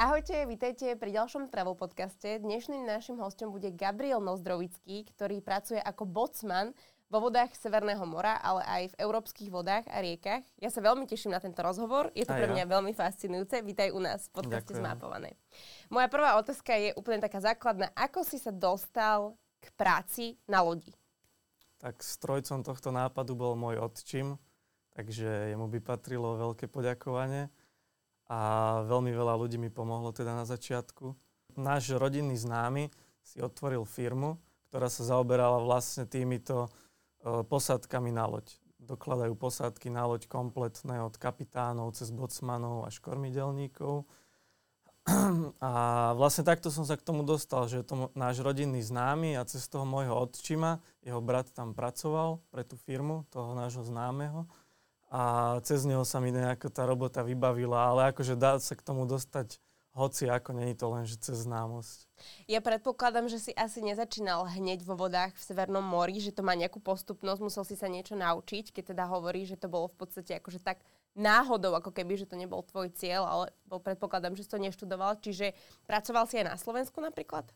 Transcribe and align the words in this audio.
Ahojte, 0.00 0.48
vítajte 0.48 0.96
pri 0.96 1.12
ďalšom 1.12 1.52
Travel 1.52 1.76
podcaste. 1.76 2.40
Dnešným 2.40 2.88
našim 2.88 3.20
hostom 3.20 3.52
bude 3.52 3.68
Gabriel 3.68 4.24
Nozdrovický, 4.24 5.04
ktorý 5.12 5.44
pracuje 5.44 5.76
ako 5.76 6.08
bocman 6.08 6.72
vo 7.12 7.28
vodách 7.28 7.52
Severného 7.52 8.00
mora, 8.08 8.40
ale 8.40 8.64
aj 8.64 8.82
v 8.96 8.98
európskych 9.04 9.52
vodách 9.52 9.84
a 9.92 10.00
riekach. 10.00 10.40
Ja 10.56 10.72
sa 10.72 10.80
veľmi 10.80 11.04
teším 11.04 11.36
na 11.36 11.40
tento 11.44 11.60
rozhovor. 11.60 12.08
Je 12.16 12.24
to 12.24 12.32
a 12.32 12.40
pre 12.40 12.48
ja. 12.48 12.52
mňa 12.56 12.64
veľmi 12.72 12.96
fascinujúce. 12.96 13.60
Vítaj 13.60 13.92
u 13.92 14.00
nás 14.00 14.32
v 14.32 14.40
podcaste 14.40 14.72
Ďakujem. 14.72 14.88
Zmapované. 14.88 15.36
Moja 15.92 16.08
prvá 16.08 16.40
otázka 16.40 16.72
je 16.80 16.96
úplne 16.96 17.20
taká 17.20 17.44
základná. 17.44 17.92
Ako 17.92 18.24
si 18.24 18.40
sa 18.40 18.56
dostal 18.56 19.36
k 19.60 19.68
práci 19.76 20.40
na 20.48 20.64
lodi? 20.64 20.96
Tak 21.76 22.00
strojcom 22.00 22.64
tohto 22.64 22.88
nápadu 22.88 23.36
bol 23.36 23.52
môj 23.52 23.76
otčím, 23.76 24.40
takže 24.96 25.52
jemu 25.52 25.68
by 25.68 25.84
patrilo 25.84 26.40
veľké 26.40 26.72
poďakovanie 26.72 27.52
a 28.30 28.40
veľmi 28.86 29.10
veľa 29.10 29.34
ľudí 29.34 29.58
mi 29.58 29.74
pomohlo 29.74 30.14
teda 30.14 30.38
na 30.38 30.46
začiatku. 30.46 31.18
Náš 31.58 31.98
rodinný 31.98 32.38
známy 32.38 32.86
si 33.26 33.42
otvoril 33.42 33.82
firmu, 33.82 34.38
ktorá 34.70 34.86
sa 34.86 35.02
zaoberala 35.02 35.58
vlastne 35.58 36.06
týmito 36.06 36.70
e, 37.26 37.42
posádkami 37.42 38.14
na 38.14 38.30
loď. 38.30 38.46
Dokladajú 38.78 39.34
posádky 39.34 39.90
na 39.90 40.06
loď 40.06 40.30
kompletné 40.30 41.02
od 41.02 41.18
kapitánov 41.18 41.98
cez 41.98 42.14
bocmanov 42.14 42.86
až 42.86 43.02
kormidelníkov. 43.02 44.06
A 45.58 45.70
vlastne 46.14 46.46
takto 46.46 46.70
som 46.70 46.86
sa 46.86 46.94
k 46.94 47.02
tomu 47.02 47.26
dostal, 47.26 47.66
že 47.66 47.82
to 47.82 48.14
náš 48.14 48.46
rodinný 48.46 48.78
známy 48.78 49.34
a 49.34 49.42
cez 49.42 49.66
toho 49.66 49.82
môjho 49.82 50.14
otčima, 50.14 50.78
jeho 51.02 51.18
brat 51.18 51.50
tam 51.50 51.74
pracoval 51.74 52.38
pre 52.54 52.62
tú 52.62 52.78
firmu, 52.78 53.26
toho 53.34 53.58
nášho 53.58 53.82
známeho 53.82 54.46
a 55.10 55.58
cez 55.66 55.82
neho 55.82 56.06
sa 56.06 56.22
mi 56.22 56.30
nejaká 56.30 56.70
tá 56.70 56.86
robota 56.86 57.26
vybavila, 57.26 57.90
ale 57.90 58.14
akože 58.14 58.38
dá 58.38 58.56
sa 58.62 58.78
k 58.78 58.86
tomu 58.86 59.10
dostať 59.10 59.58
hoci 59.90 60.30
ako, 60.30 60.54
není 60.54 60.78
to 60.78 60.86
len, 60.86 61.02
že 61.02 61.18
cez 61.18 61.42
známosť. 61.50 62.06
Ja 62.46 62.62
predpokladám, 62.62 63.26
že 63.26 63.42
si 63.42 63.52
asi 63.58 63.82
nezačínal 63.82 64.46
hneď 64.46 64.86
vo 64.86 64.94
vodách 64.94 65.34
v 65.34 65.42
Severnom 65.50 65.82
mori, 65.82 66.22
že 66.22 66.30
to 66.30 66.46
má 66.46 66.54
nejakú 66.54 66.78
postupnosť, 66.78 67.40
musel 67.42 67.64
si 67.66 67.74
sa 67.74 67.90
niečo 67.90 68.14
naučiť, 68.14 68.70
keď 68.70 68.94
teda 68.94 69.04
hovorí, 69.10 69.42
že 69.42 69.58
to 69.58 69.66
bolo 69.66 69.90
v 69.90 69.98
podstate 69.98 70.38
akože 70.38 70.62
tak 70.62 70.78
náhodou, 71.18 71.74
ako 71.74 71.90
keby, 71.90 72.22
že 72.22 72.30
to 72.30 72.38
nebol 72.38 72.62
tvoj 72.62 72.94
cieľ, 72.94 73.26
ale 73.26 73.44
bol 73.66 73.82
predpokladám, 73.82 74.38
že 74.38 74.46
si 74.46 74.50
to 74.54 74.62
neštudoval. 74.62 75.18
Čiže 75.18 75.58
pracoval 75.90 76.30
si 76.30 76.38
aj 76.38 76.54
na 76.54 76.56
Slovensku 76.56 77.02
napríklad? 77.02 77.50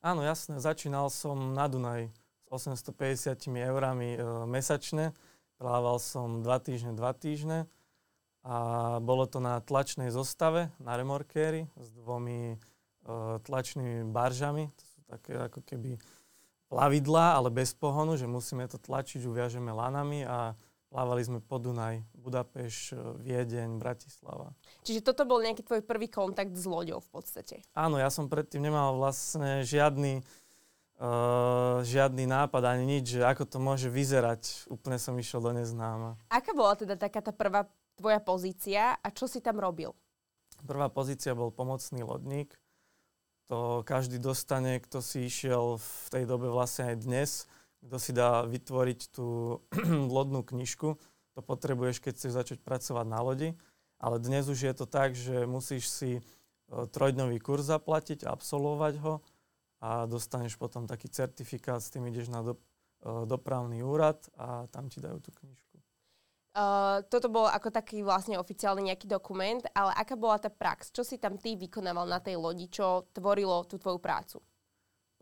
Áno, 0.00 0.22
jasné. 0.22 0.62
Začínal 0.62 1.10
som 1.10 1.52
na 1.52 1.66
Dunaj 1.66 2.08
s 2.46 2.66
850 2.70 3.50
eurami 3.66 4.14
e, 4.14 4.18
mesačne 4.46 5.10
Plával 5.60 6.00
som 6.00 6.40
dva 6.40 6.56
týždne, 6.56 6.96
dva 6.96 7.12
týždne 7.12 7.68
a 8.40 8.56
bolo 9.04 9.28
to 9.28 9.44
na 9.44 9.60
tlačnej 9.60 10.08
zostave, 10.08 10.72
na 10.80 10.96
remorkéri 10.96 11.68
s 11.76 11.92
dvomi 11.92 12.56
e, 12.56 12.58
tlačnými 13.44 14.08
baržami. 14.08 14.72
To 14.72 14.84
sú 14.88 14.98
také 15.04 15.36
ako 15.36 15.60
keby 15.60 16.00
plavidlá, 16.72 17.36
ale 17.36 17.52
bez 17.52 17.76
pohonu, 17.76 18.16
že 18.16 18.24
musíme 18.24 18.64
to 18.72 18.80
tlačiť, 18.80 19.20
uviažeme 19.28 19.68
lanami 19.68 20.24
a 20.24 20.56
plávali 20.88 21.20
sme 21.20 21.44
po 21.44 21.60
Dunaj, 21.60 22.00
Budapeš, 22.16 22.96
e, 22.96 23.20
Viedeň, 23.20 23.76
Bratislava. 23.76 24.56
Čiže 24.80 25.04
toto 25.04 25.28
bol 25.28 25.44
nejaký 25.44 25.60
tvoj 25.60 25.84
prvý 25.84 26.08
kontakt 26.08 26.56
s 26.56 26.64
loďou 26.64 27.04
v 27.04 27.20
podstate? 27.20 27.60
Áno, 27.76 28.00
ja 28.00 28.08
som 28.08 28.32
predtým 28.32 28.64
nemal 28.64 28.96
vlastne 28.96 29.60
žiadny 29.68 30.24
Uh, 31.00 31.80
žiadny 31.80 32.28
nápad 32.28 32.60
ani 32.76 33.00
nič, 33.00 33.16
že 33.16 33.24
ako 33.24 33.48
to 33.48 33.56
môže 33.56 33.88
vyzerať. 33.88 34.68
Úplne 34.68 35.00
som 35.00 35.16
išiel 35.16 35.40
do 35.40 35.56
neznáma. 35.56 36.20
Aká 36.28 36.52
bola 36.52 36.76
teda 36.76 36.92
taká 36.92 37.24
tá 37.24 37.32
prvá 37.32 37.64
tvoja 37.96 38.20
pozícia 38.20 39.00
a 39.00 39.08
čo 39.08 39.24
si 39.24 39.40
tam 39.40 39.56
robil? 39.56 39.96
Prvá 40.60 40.92
pozícia 40.92 41.32
bol 41.32 41.48
pomocný 41.48 42.04
lodník. 42.04 42.52
To 43.48 43.80
každý 43.80 44.20
dostane, 44.20 44.76
kto 44.76 45.00
si 45.00 45.24
išiel 45.24 45.80
v 45.80 46.04
tej 46.12 46.24
dobe 46.28 46.52
vlastne 46.52 46.92
aj 46.92 46.96
dnes, 47.00 47.30
kto 47.80 47.96
si 47.96 48.12
dá 48.12 48.44
vytvoriť 48.44 49.00
tú 49.08 49.56
lodnú 50.20 50.44
knižku. 50.44 51.00
To 51.32 51.40
potrebuješ, 51.40 52.04
keď 52.04 52.12
chceš 52.12 52.32
začať 52.36 52.58
pracovať 52.60 53.06
na 53.08 53.24
lodi. 53.24 53.56
Ale 53.96 54.20
dnes 54.20 54.52
už 54.52 54.68
je 54.68 54.74
to 54.76 54.84
tak, 54.84 55.16
že 55.16 55.48
musíš 55.48 55.88
si 55.88 56.20
e, 56.20 56.22
trojdňový 56.68 57.40
kurz 57.40 57.72
zaplatiť, 57.72 58.28
absolvovať 58.28 59.00
ho 59.00 59.24
a 59.80 60.04
dostaneš 60.04 60.60
potom 60.60 60.84
taký 60.84 61.08
certifikát, 61.08 61.80
s 61.80 61.88
tým 61.88 62.04
ideš 62.12 62.28
na 62.28 62.44
do, 62.44 62.54
uh, 62.54 63.24
dopravný 63.24 63.80
úrad 63.80 64.20
a 64.36 64.68
tam 64.68 64.92
ti 64.92 65.00
dajú 65.00 65.18
tú 65.24 65.32
knižku. 65.32 65.80
Uh, 66.50 67.06
toto 67.06 67.30
bol 67.30 67.46
ako 67.46 67.70
taký 67.70 68.02
vlastne 68.02 68.34
oficiálny 68.34 68.90
nejaký 68.90 69.06
dokument, 69.06 69.62
ale 69.70 69.94
aká 69.94 70.18
bola 70.18 70.36
tá 70.36 70.50
prax? 70.50 70.90
Čo 70.90 71.06
si 71.06 71.16
tam 71.16 71.38
ty 71.38 71.54
vykonával 71.54 72.10
na 72.10 72.18
tej 72.18 72.36
lodi? 72.36 72.66
Čo 72.66 73.06
tvorilo 73.14 73.64
tú 73.70 73.78
tvoju 73.78 74.02
prácu? 74.02 74.42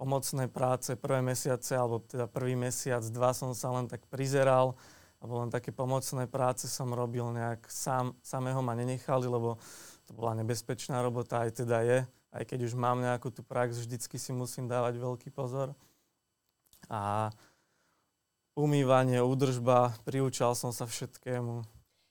Pomocné 0.01 0.49
práce, 0.49 0.97
prvé 0.97 1.21
mesiace, 1.21 1.77
alebo 1.77 2.01
teda 2.01 2.31
prvý 2.31 2.57
mesiac, 2.57 3.05
dva 3.13 3.37
som 3.37 3.53
sa 3.53 3.69
len 3.77 3.85
tak 3.91 4.09
prizeral, 4.09 4.79
alebo 5.21 5.43
len 5.43 5.51
také 5.53 5.69
pomocné 5.69 6.31
práce 6.31 6.65
som 6.71 6.95
robil 6.97 7.29
nejak 7.35 7.67
sám, 7.69 8.17
samého 8.25 8.63
ma 8.65 8.73
nenechali, 8.73 9.29
lebo 9.29 9.61
to 10.09 10.17
bola 10.17 10.33
nebezpečná 10.39 11.05
robota, 11.05 11.45
aj 11.45 11.61
teda 11.61 11.85
je 11.85 11.99
aj 12.33 12.45
keď 12.45 12.69
už 12.69 12.75
mám 12.77 13.01
nejakú 13.01 13.33
tú 13.33 13.41
prax, 13.41 13.81
vždycky 13.81 14.21
si 14.21 14.31
musím 14.37 14.69
dávať 14.69 15.01
veľký 15.01 15.29
pozor. 15.33 15.73
A 16.93 17.33
umývanie, 18.59 19.23
údržba, 19.23 19.95
priúčal 20.03 20.53
som 20.59 20.75
sa 20.75 20.85
všetkému. 20.85 21.63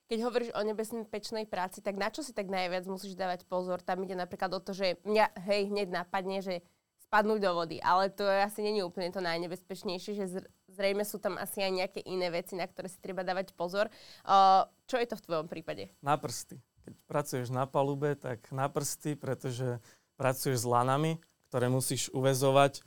Keď 0.08 0.20
hovoríš 0.24 0.52
o 0.56 0.64
nebezpečnej 0.64 1.44
práci, 1.52 1.84
tak 1.84 2.00
na 2.00 2.08
čo 2.08 2.24
si 2.24 2.32
tak 2.32 2.48
najviac 2.48 2.88
musíš 2.88 3.20
dávať 3.20 3.44
pozor? 3.44 3.84
Tam 3.84 4.00
ide 4.08 4.16
napríklad 4.16 4.56
o 4.56 4.64
to, 4.64 4.72
že 4.72 4.96
mňa 5.04 5.36
hej 5.44 5.68
hneď 5.68 5.92
napadne, 5.92 6.40
že 6.40 6.64
spadnúť 7.08 7.40
do 7.44 7.52
vody, 7.52 7.78
ale 7.84 8.12
to 8.12 8.24
asi 8.24 8.64
není 8.64 8.84
úplne 8.84 9.12
to 9.12 9.24
najnebezpečnejšie, 9.24 10.12
že 10.16 10.48
zrejme 10.72 11.04
sú 11.08 11.20
tam 11.20 11.40
asi 11.40 11.64
aj 11.64 11.72
nejaké 11.72 12.00
iné 12.04 12.28
veci, 12.32 12.60
na 12.60 12.68
ktoré 12.68 12.92
si 12.92 13.00
treba 13.00 13.24
dávať 13.24 13.56
pozor. 13.56 13.88
Uh, 14.28 14.68
čo 14.88 15.00
je 15.00 15.08
to 15.08 15.16
v 15.16 15.26
tvojom 15.28 15.48
prípade? 15.48 15.92
Na 16.04 16.20
prsty. 16.20 16.60
Keď 16.88 16.94
pracuješ 17.04 17.48
na 17.52 17.68
palube, 17.68 18.16
tak 18.16 18.48
na 18.52 18.72
prsty, 18.72 19.20
pretože 19.20 19.84
pracuješ 20.18 20.66
s 20.66 20.68
lanami, 20.68 21.22
ktoré 21.48 21.70
musíš 21.72 22.10
uväzovať. 22.12 22.74
E, 22.78 22.82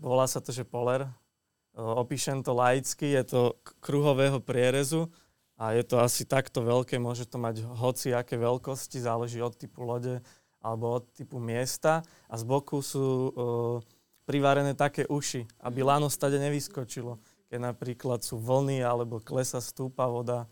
volá 0.00 0.24
sa 0.26 0.40
to, 0.40 0.50
že 0.50 0.66
poler. 0.66 1.06
E, 1.06 1.10
opíšem 1.78 2.42
to 2.42 2.56
laicky, 2.56 3.14
je 3.14 3.22
to 3.22 3.40
kruhového 3.84 4.42
prierezu 4.42 5.12
a 5.54 5.76
je 5.76 5.86
to 5.86 6.02
asi 6.02 6.26
takto 6.26 6.66
veľké, 6.66 6.98
môže 6.98 7.30
to 7.30 7.38
mať 7.38 7.62
hoci 7.62 8.10
aké 8.10 8.34
veľkosti, 8.34 8.98
záleží 8.98 9.38
od 9.38 9.54
typu 9.54 9.86
lode 9.86 10.18
alebo 10.64 10.98
od 10.98 11.04
typu 11.14 11.38
miesta 11.38 12.02
a 12.26 12.34
z 12.34 12.42
boku 12.48 12.80
sú 12.80 13.04
uh, 13.04 13.30
privarené 14.24 14.72
také 14.72 15.04
uši, 15.06 15.44
aby 15.62 15.84
lano 15.84 16.08
stade 16.08 16.40
nevyskočilo, 16.40 17.20
keď 17.52 17.58
napríklad 17.70 18.24
sú 18.24 18.40
vlny 18.40 18.80
alebo 18.80 19.22
klesa 19.22 19.60
stúpa 19.60 20.08
voda. 20.08 20.48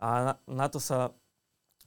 A 0.00 0.08
na, 0.32 0.34
na 0.48 0.66
to 0.66 0.82
sa 0.82 1.12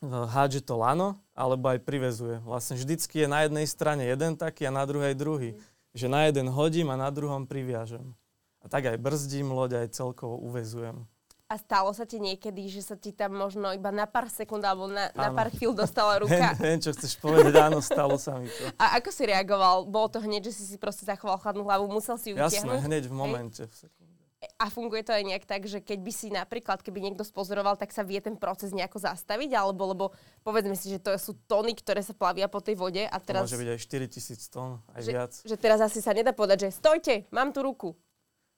hádže 0.04 0.62
to 0.62 0.78
lano, 0.78 1.18
alebo 1.34 1.74
aj 1.74 1.82
privezuje. 1.82 2.38
Vlastne 2.46 2.78
vždycky 2.78 3.26
je 3.26 3.28
na 3.28 3.46
jednej 3.46 3.66
strane 3.66 4.06
jeden 4.06 4.38
taký 4.38 4.70
a 4.70 4.72
na 4.74 4.86
druhej 4.86 5.18
druhý. 5.18 5.58
Že 5.98 6.08
na 6.14 6.30
jeden 6.30 6.48
hodím 6.54 6.94
a 6.94 7.00
na 7.00 7.10
druhom 7.10 7.50
priviažem. 7.50 8.14
A 8.62 8.70
tak 8.70 8.86
aj 8.86 9.02
brzdím 9.02 9.50
loď, 9.50 9.86
aj 9.86 9.98
celkovo 9.98 10.38
uvezujem. 10.38 11.08
A 11.48 11.56
stalo 11.56 11.96
sa 11.96 12.04
ti 12.04 12.20
niekedy, 12.20 12.68
že 12.68 12.84
sa 12.84 13.00
ti 13.00 13.16
tam 13.16 13.32
možno 13.32 13.72
iba 13.72 13.88
na 13.88 14.04
pár 14.04 14.28
sekúnd 14.28 14.60
alebo 14.68 14.92
na, 14.92 15.08
na 15.16 15.32
pár 15.32 15.48
chvíľ 15.48 15.72
dostala 15.72 16.20
ruka? 16.24 16.52
Viem, 16.60 16.84
čo 16.84 16.92
chceš 16.92 17.16
povedať, 17.24 17.56
áno, 17.56 17.80
stalo 17.80 18.20
sa 18.20 18.36
mi 18.36 18.52
to. 18.52 18.68
A 18.76 19.00
ako 19.00 19.16
si 19.16 19.24
reagoval? 19.24 19.88
Bolo 19.88 20.12
to 20.12 20.20
hneď, 20.20 20.52
že 20.52 20.60
si 20.60 20.64
si 20.68 20.76
proste 20.76 21.08
zachoval 21.08 21.40
chladnú 21.40 21.64
hlavu, 21.64 21.88
musel 21.88 22.20
si 22.20 22.36
ju 22.36 22.36
vytiahnuť? 22.36 22.84
Jasné, 22.84 22.84
hneď 22.84 23.04
v 23.08 23.16
momente, 23.16 23.64
v 23.64 23.74
sekunde. 23.80 24.07
A 24.38 24.70
funguje 24.70 25.02
to 25.02 25.10
aj 25.10 25.26
nejak 25.26 25.50
tak, 25.50 25.66
že 25.66 25.82
keď 25.82 25.98
by 25.98 26.12
si 26.14 26.30
napríklad, 26.30 26.86
keby 26.86 27.02
niekto 27.02 27.26
spozoroval, 27.26 27.74
tak 27.74 27.90
sa 27.90 28.06
vie 28.06 28.22
ten 28.22 28.38
proces 28.38 28.70
nejako 28.70 29.02
zastaviť? 29.02 29.50
Alebo 29.58 29.90
lebo 29.90 30.06
povedzme 30.46 30.78
si, 30.78 30.94
že 30.94 31.02
to 31.02 31.10
sú 31.18 31.34
tony, 31.50 31.74
ktoré 31.74 32.06
sa 32.06 32.14
plavia 32.14 32.46
po 32.46 32.62
tej 32.62 32.78
vode 32.78 33.02
a 33.02 33.18
teraz... 33.18 33.50
To 33.50 33.58
môže 33.58 33.62
byť 33.66 33.70
aj 33.74 33.80
4000 33.82 34.54
tón, 34.54 34.72
aj 34.94 35.02
že, 35.02 35.10
viac. 35.10 35.32
Že 35.42 35.58
teraz 35.58 35.82
asi 35.82 36.06
sa 36.06 36.14
nedá 36.14 36.38
povedať, 36.38 36.70
že 36.70 36.78
stojte, 36.78 37.26
mám 37.34 37.50
tu 37.50 37.66
ruku. 37.66 37.98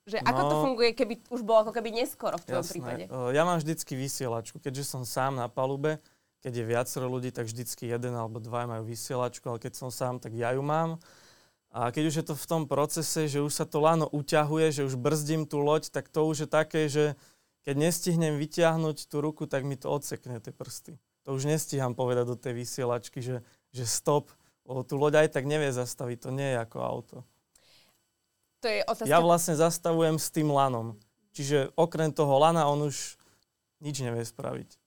Že 0.04 0.20
no, 0.20 0.28
ako 0.28 0.42
to 0.42 0.56
funguje, 0.68 0.90
keby 0.92 1.14
už 1.32 1.42
bolo 1.48 1.68
ako 1.68 1.72
keby 1.72 1.96
neskoro 1.96 2.36
v 2.36 2.44
tvojom 2.44 2.66
jasné. 2.66 2.74
prípade? 2.76 3.04
Ja 3.32 3.44
mám 3.48 3.64
vždycky 3.64 3.96
vysielačku, 3.96 4.60
keďže 4.60 4.84
som 4.84 5.08
sám 5.08 5.40
na 5.40 5.48
palube, 5.48 6.04
keď 6.44 6.60
je 6.60 6.64
viacero 6.64 7.08
ľudí, 7.08 7.32
tak 7.32 7.48
vždycky 7.48 7.88
jeden 7.88 8.16
alebo 8.16 8.44
dva 8.44 8.68
majú 8.68 8.84
vysielačku, 8.84 9.48
ale 9.48 9.60
keď 9.64 9.80
som 9.80 9.92
sám, 9.92 10.20
tak 10.20 10.36
ja 10.36 10.56
ju 10.56 10.64
mám. 10.64 11.00
A 11.70 11.94
keď 11.94 12.04
už 12.10 12.16
je 12.18 12.26
to 12.26 12.34
v 12.34 12.50
tom 12.50 12.64
procese, 12.66 13.30
že 13.30 13.46
už 13.46 13.54
sa 13.54 13.66
to 13.66 13.78
lano 13.78 14.10
uťahuje, 14.10 14.82
že 14.82 14.86
už 14.90 14.98
brzdím 14.98 15.46
tú 15.46 15.62
loď, 15.62 15.94
tak 15.94 16.10
to 16.10 16.26
už 16.26 16.46
je 16.46 16.50
také, 16.50 16.90
že 16.90 17.14
keď 17.62 17.76
nestihnem 17.78 18.42
vyťahnuť 18.42 19.06
tú 19.06 19.22
ruku, 19.22 19.46
tak 19.46 19.62
mi 19.70 19.78
to 19.78 19.94
odsekne 19.94 20.42
tie 20.42 20.50
prsty. 20.50 20.98
To 21.30 21.38
už 21.38 21.46
nestíham 21.46 21.94
povedať 21.94 22.26
do 22.26 22.34
tej 22.34 22.58
vysielačky, 22.66 23.22
že, 23.22 23.46
že 23.70 23.86
stop, 23.86 24.34
lebo 24.66 24.82
tú 24.82 24.98
loď 24.98 25.22
aj 25.22 25.38
tak 25.38 25.46
nevie 25.46 25.70
zastaviť, 25.70 26.18
to 26.26 26.30
nie 26.34 26.58
je 26.58 26.58
ako 26.58 26.78
auto. 26.82 27.18
To 28.66 28.68
je 28.68 28.82
otázka... 28.90 29.06
Ja 29.06 29.22
vlastne 29.22 29.54
zastavujem 29.54 30.18
s 30.18 30.34
tým 30.34 30.50
lanom. 30.50 30.98
Čiže 31.38 31.70
okrem 31.78 32.10
toho 32.10 32.42
lana 32.42 32.66
on 32.66 32.90
už 32.90 33.14
nič 33.78 34.02
nevie 34.02 34.26
spraviť. 34.26 34.79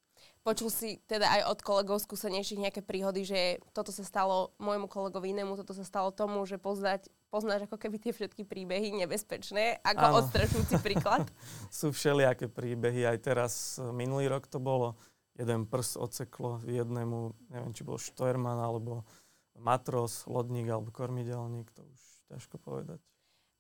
Počul 0.43 0.75
si 0.75 0.99
teda 1.07 1.31
aj 1.39 1.55
od 1.55 1.59
kolegov 1.63 2.03
skúsenejších 2.03 2.59
nejaké 2.59 2.83
príhody, 2.83 3.23
že 3.23 3.63
toto 3.71 3.95
sa 3.95 4.03
stalo 4.03 4.51
môjmu 4.59 4.91
kolegovi 4.91 5.31
inému, 5.31 5.55
toto 5.55 5.71
sa 5.71 5.87
stalo 5.87 6.11
tomu, 6.11 6.43
že 6.51 6.59
poznať, 6.59 7.07
poznáš 7.31 7.71
ako 7.71 7.79
keby 7.79 8.03
tie 8.03 8.11
všetky 8.11 8.43
príbehy 8.43 8.91
nebezpečné, 9.07 9.79
ako 9.87 10.03
ano. 10.03 10.17
odstrašujúci 10.27 10.83
príklad? 10.87 11.31
Sú 11.71 11.95
všelijaké 11.95 12.51
príbehy, 12.51 13.07
aj 13.07 13.19
teraz 13.23 13.79
e, 13.79 13.87
minulý 13.95 14.27
rok 14.27 14.51
to 14.51 14.59
bolo, 14.59 14.99
jeden 15.39 15.63
prs 15.63 15.95
odseklo 15.95 16.59
jednému, 16.67 17.39
neviem, 17.55 17.71
či 17.71 17.87
bol 17.87 18.03
Štojrman, 18.03 18.59
alebo 18.59 19.07
matros, 19.55 20.27
lodník 20.27 20.67
alebo 20.67 20.91
kormidelník, 20.91 21.71
to 21.71 21.87
už 21.87 22.01
ťažko 22.35 22.59
povedať. 22.59 22.99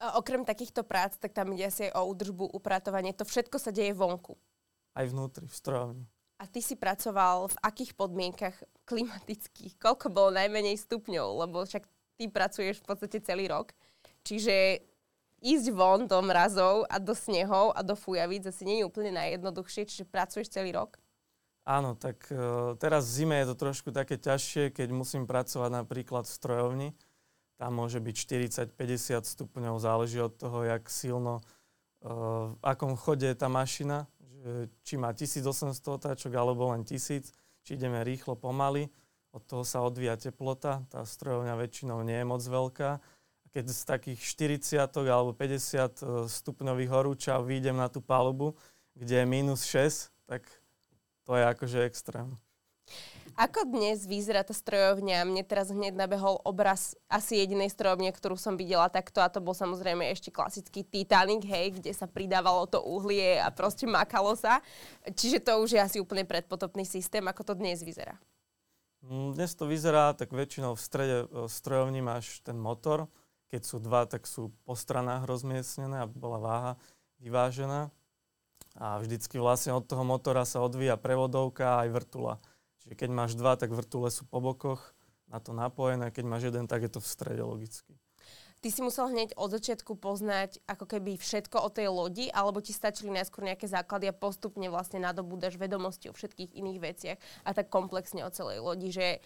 A 0.02 0.18
okrem 0.18 0.42
takýchto 0.42 0.82
prác, 0.82 1.14
tak 1.14 1.30
tam 1.30 1.54
ide 1.54 1.70
asi 1.70 1.86
aj 1.86 2.02
o 2.02 2.10
údržbu, 2.10 2.50
upratovanie, 2.58 3.14
to 3.14 3.22
všetko 3.22 3.62
sa 3.62 3.70
deje 3.70 3.94
vonku. 3.94 4.34
Aj 4.98 5.06
vnútri, 5.06 5.46
v 5.46 5.54
strojovni. 5.54 6.04
A 6.42 6.50
ty 6.50 6.58
si 6.58 6.74
pracoval 6.74 7.54
v 7.54 7.56
akých 7.62 7.94
podmienkach 7.94 8.58
klimatických? 8.82 9.78
Koľko 9.78 10.10
bolo 10.10 10.34
najmenej 10.34 10.74
stupňov? 10.74 11.46
Lebo 11.46 11.62
však 11.62 11.86
ty 12.18 12.26
pracuješ 12.26 12.82
v 12.82 12.86
podstate 12.90 13.22
celý 13.22 13.46
rok. 13.46 13.70
Čiže 14.26 14.82
ísť 15.38 15.70
von 15.70 16.10
do 16.10 16.18
mrazov 16.18 16.82
a 16.90 16.98
do 16.98 17.14
snehov 17.14 17.70
a 17.78 17.86
do 17.86 17.94
fujavíc 17.94 18.42
asi 18.42 18.66
nie 18.66 18.82
je 18.82 18.88
úplne 18.90 19.14
najjednoduchšie, 19.14 19.86
čiže 19.86 20.10
pracuješ 20.10 20.50
celý 20.50 20.74
rok? 20.74 20.98
Áno, 21.62 21.94
tak 21.94 22.26
uh, 22.34 22.74
teraz 22.74 23.06
v 23.06 23.22
zime 23.22 23.38
je 23.38 23.54
to 23.54 23.56
trošku 23.62 23.94
také 23.94 24.18
ťažšie, 24.18 24.74
keď 24.74 24.90
musím 24.90 25.30
pracovať 25.30 25.70
napríklad 25.70 26.26
v 26.26 26.34
strojovni. 26.34 26.88
Tam 27.54 27.70
môže 27.78 28.02
byť 28.02 28.14
40-50 28.74 29.22
stupňov, 29.22 29.78
záleží 29.78 30.18
od 30.18 30.34
toho, 30.34 30.66
jak 30.66 30.90
silno, 30.90 31.38
uh, 32.02 32.50
v 32.58 32.62
akom 32.66 32.98
chode 32.98 33.30
je 33.30 33.38
tá 33.38 33.46
mašina 33.46 34.10
či 34.82 34.94
má 34.98 35.14
1800 35.14 35.78
otáčok 35.86 36.32
alebo 36.34 36.70
len 36.74 36.82
1000, 36.82 37.30
či 37.62 37.70
ideme 37.78 38.02
rýchlo, 38.02 38.34
pomaly. 38.34 38.90
Od 39.32 39.42
toho 39.48 39.64
sa 39.64 39.80
odvíja 39.80 40.18
teplota. 40.20 40.84
Tá 40.92 41.06
strojovňa 41.06 41.54
väčšinou 41.56 42.04
nie 42.04 42.20
je 42.20 42.26
moc 42.26 42.42
veľká. 42.44 43.00
Keď 43.52 43.64
z 43.68 43.82
takých 43.84 44.20
40 44.64 45.08
alebo 45.08 45.32
50 45.36 45.36
e, 45.36 45.88
stupňových 46.28 46.90
horúčav 46.92 47.44
vyjdem 47.44 47.76
na 47.76 47.88
tú 47.88 48.00
palubu, 48.00 48.56
kde 48.96 49.24
je 49.24 49.26
minus 49.28 49.64
6, 49.68 50.12
tak 50.28 50.44
to 51.24 51.36
je 51.36 51.44
akože 51.48 51.78
extrém. 51.84 52.36
Ako 53.36 53.64
dnes 53.64 54.04
vyzerá 54.04 54.44
tá 54.44 54.52
strojovňa? 54.52 55.24
Mne 55.24 55.40
teraz 55.46 55.72
hneď 55.72 55.96
nabehol 55.96 56.36
obraz 56.44 56.92
asi 57.08 57.40
jedinej 57.40 57.72
strojovne, 57.72 58.12
ktorú 58.12 58.36
som 58.36 58.60
videla 58.60 58.92
takto 58.92 59.24
a 59.24 59.32
to 59.32 59.40
bol 59.40 59.56
samozrejme 59.56 60.04
ešte 60.12 60.28
klasický 60.28 60.84
Titanic, 60.84 61.40
hej, 61.48 61.80
kde 61.80 61.96
sa 61.96 62.04
pridávalo 62.04 62.68
to 62.68 62.84
uhlie 62.84 63.40
a 63.40 63.48
proste 63.48 63.88
makalo 63.88 64.36
sa. 64.36 64.60
Čiže 65.08 65.40
to 65.40 65.64
už 65.64 65.76
je 65.76 65.80
asi 65.80 65.98
úplne 65.98 66.28
predpotopný 66.28 66.84
systém. 66.84 67.24
Ako 67.24 67.40
to 67.40 67.54
dnes 67.56 67.80
vyzerá? 67.80 68.20
Mm, 69.02 69.34
dnes 69.34 69.56
to 69.56 69.64
vyzerá, 69.64 70.12
tak 70.12 70.30
väčšinou 70.30 70.76
v 70.76 70.82
strede 70.84 71.18
e, 71.26 71.48
strojovni 71.48 72.04
máš 72.04 72.38
ten 72.44 72.54
motor. 72.54 73.08
Keď 73.48 73.62
sú 73.64 73.76
dva, 73.80 74.04
tak 74.04 74.28
sú 74.28 74.52
po 74.62 74.76
stranách 74.76 75.24
rozmiestnené, 75.24 76.04
aby 76.04 76.14
bola 76.16 76.38
váha 76.38 76.72
vyvážená. 77.18 77.88
A 78.78 78.96
vždycky 79.00 79.36
vlastne 79.36 79.76
od 79.76 79.84
toho 79.84 80.04
motora 80.06 80.48
sa 80.48 80.64
odvíja 80.64 80.96
prevodovka 80.96 81.84
aj 81.84 81.88
vrtula. 81.92 82.34
Čiže 82.82 82.98
keď 82.98 83.10
máš 83.14 83.38
dva, 83.38 83.54
tak 83.54 83.70
vrtule 83.70 84.10
sú 84.10 84.26
po 84.26 84.42
bokoch 84.42 84.82
na 85.30 85.38
to 85.38 85.54
napojené, 85.54 86.10
keď 86.10 86.24
máš 86.26 86.50
jeden, 86.50 86.66
tak 86.66 86.82
je 86.82 86.90
to 86.90 87.00
v 87.00 87.08
strede 87.08 87.42
logicky. 87.46 87.94
Ty 88.62 88.70
si 88.70 88.78
musel 88.78 89.10
hneď 89.10 89.34
od 89.34 89.50
začiatku 89.50 89.98
poznať 89.98 90.62
ako 90.70 90.86
keby 90.86 91.18
všetko 91.18 91.66
o 91.66 91.70
tej 91.70 91.90
lodi, 91.90 92.30
alebo 92.30 92.62
ti 92.62 92.70
stačili 92.70 93.10
najskôr 93.10 93.42
nejaké 93.42 93.66
základy 93.66 94.06
a 94.06 94.14
postupne 94.14 94.70
vlastne 94.70 95.02
nadobúdaš 95.02 95.58
vedomosti 95.58 96.06
o 96.06 96.14
všetkých 96.14 96.54
iných 96.54 96.78
veciach 96.78 97.18
a 97.42 97.50
tak 97.58 97.74
komplexne 97.74 98.22
o 98.22 98.30
celej 98.30 98.62
lodi, 98.62 98.94
že 98.94 99.18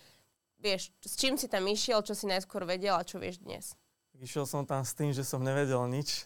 vieš, 0.56 0.88
s 1.04 1.20
čím 1.20 1.36
si 1.36 1.52
tam 1.52 1.68
išiel, 1.68 2.00
čo 2.00 2.16
si 2.16 2.24
najskôr 2.24 2.64
vedel 2.64 2.96
a 2.96 3.04
čo 3.04 3.20
vieš 3.20 3.44
dnes? 3.44 3.76
Išiel 4.16 4.48
som 4.48 4.64
tam 4.64 4.80
s 4.80 4.96
tým, 4.96 5.12
že 5.12 5.20
som 5.20 5.44
nevedel 5.44 5.84
nič. 5.84 6.24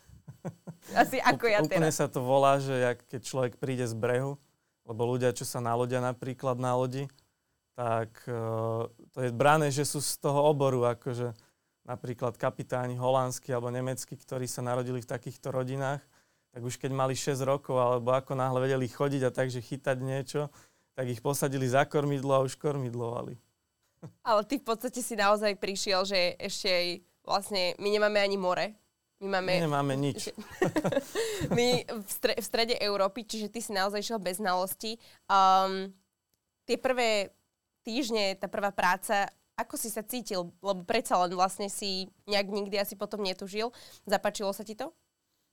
Asi 0.95 1.19
ako 1.35 1.51
ja 1.51 1.67
teraz. 1.67 1.75
Úplne 1.75 1.91
sa 1.91 2.07
to 2.07 2.23
volá, 2.23 2.63
že 2.63 2.79
jak 2.79 2.99
keď 3.11 3.21
človek 3.27 3.53
príde 3.59 3.91
z 3.91 3.95
brehu, 3.99 4.39
lebo 4.87 5.03
ľudia, 5.03 5.35
čo 5.35 5.43
sa 5.43 5.59
nalodia 5.59 5.99
napríklad 5.99 6.63
na 6.63 6.79
lodi, 6.79 7.11
tak 7.81 8.13
uh, 8.29 8.85
to 9.17 9.25
je 9.25 9.33
brané, 9.33 9.73
že 9.73 9.89
sú 9.89 10.05
z 10.05 10.21
toho 10.21 10.53
oboru, 10.53 10.85
akože 10.85 11.33
napríklad 11.89 12.37
kapitáni 12.37 13.01
holandskí 13.01 13.57
alebo 13.57 13.73
nemeckí, 13.73 14.21
ktorí 14.21 14.45
sa 14.45 14.61
narodili 14.61 15.01
v 15.01 15.09
takýchto 15.09 15.49
rodinách, 15.49 16.05
tak 16.53 16.61
už 16.61 16.77
keď 16.77 16.93
mali 16.93 17.17
6 17.17 17.41
rokov 17.41 17.81
alebo 17.81 18.13
ako 18.13 18.37
náhle 18.37 18.61
vedeli 18.69 18.85
chodiť 18.85 19.23
a 19.25 19.31
takže 19.33 19.65
chytať 19.65 19.97
niečo, 19.97 20.53
tak 20.93 21.09
ich 21.09 21.25
posadili 21.25 21.65
za 21.65 21.89
kormidlo 21.89 22.37
a 22.37 22.45
už 22.45 22.61
kormidlovali. 22.61 23.41
Ale 24.29 24.45
ty 24.45 24.61
v 24.61 24.65
podstate 24.69 25.01
si 25.01 25.17
naozaj 25.17 25.57
prišiel, 25.57 26.05
že 26.05 26.37
ešte 26.37 26.69
aj 26.69 26.87
vlastne 27.25 27.63
my 27.81 27.89
nemáme 27.97 28.21
ani 28.21 28.37
more. 28.37 28.77
My 29.25 29.41
máme... 29.41 29.57
My 29.57 29.65
nemáme 29.65 29.95
nič. 29.97 30.37
my 31.57 31.89
v, 31.89 32.09
stre- 32.13 32.37
v 32.37 32.45
strede 32.45 32.77
Európy, 32.77 33.25
čiže 33.25 33.49
ty 33.49 33.65
si 33.65 33.73
naozaj 33.73 34.05
išiel 34.05 34.21
bez 34.21 34.37
znalosti. 34.37 35.01
Um, 35.33 35.97
tie 36.69 36.77
prvé 36.77 37.40
týždne, 37.83 38.37
tá 38.37 38.47
prvá 38.47 38.71
práca, 38.71 39.31
ako 39.61 39.77
si 39.77 39.93
sa 39.93 40.01
cítil? 40.01 40.53
Lebo 40.65 40.85
predsa 40.89 41.21
len 41.21 41.37
vlastne 41.37 41.69
si 41.69 42.09
nejak 42.25 42.49
nikdy 42.49 42.81
asi 42.81 42.97
potom 42.97 43.21
netužil. 43.21 43.73
Zapačilo 44.09 44.57
sa 44.57 44.65
ti 44.65 44.73
to? 44.73 44.97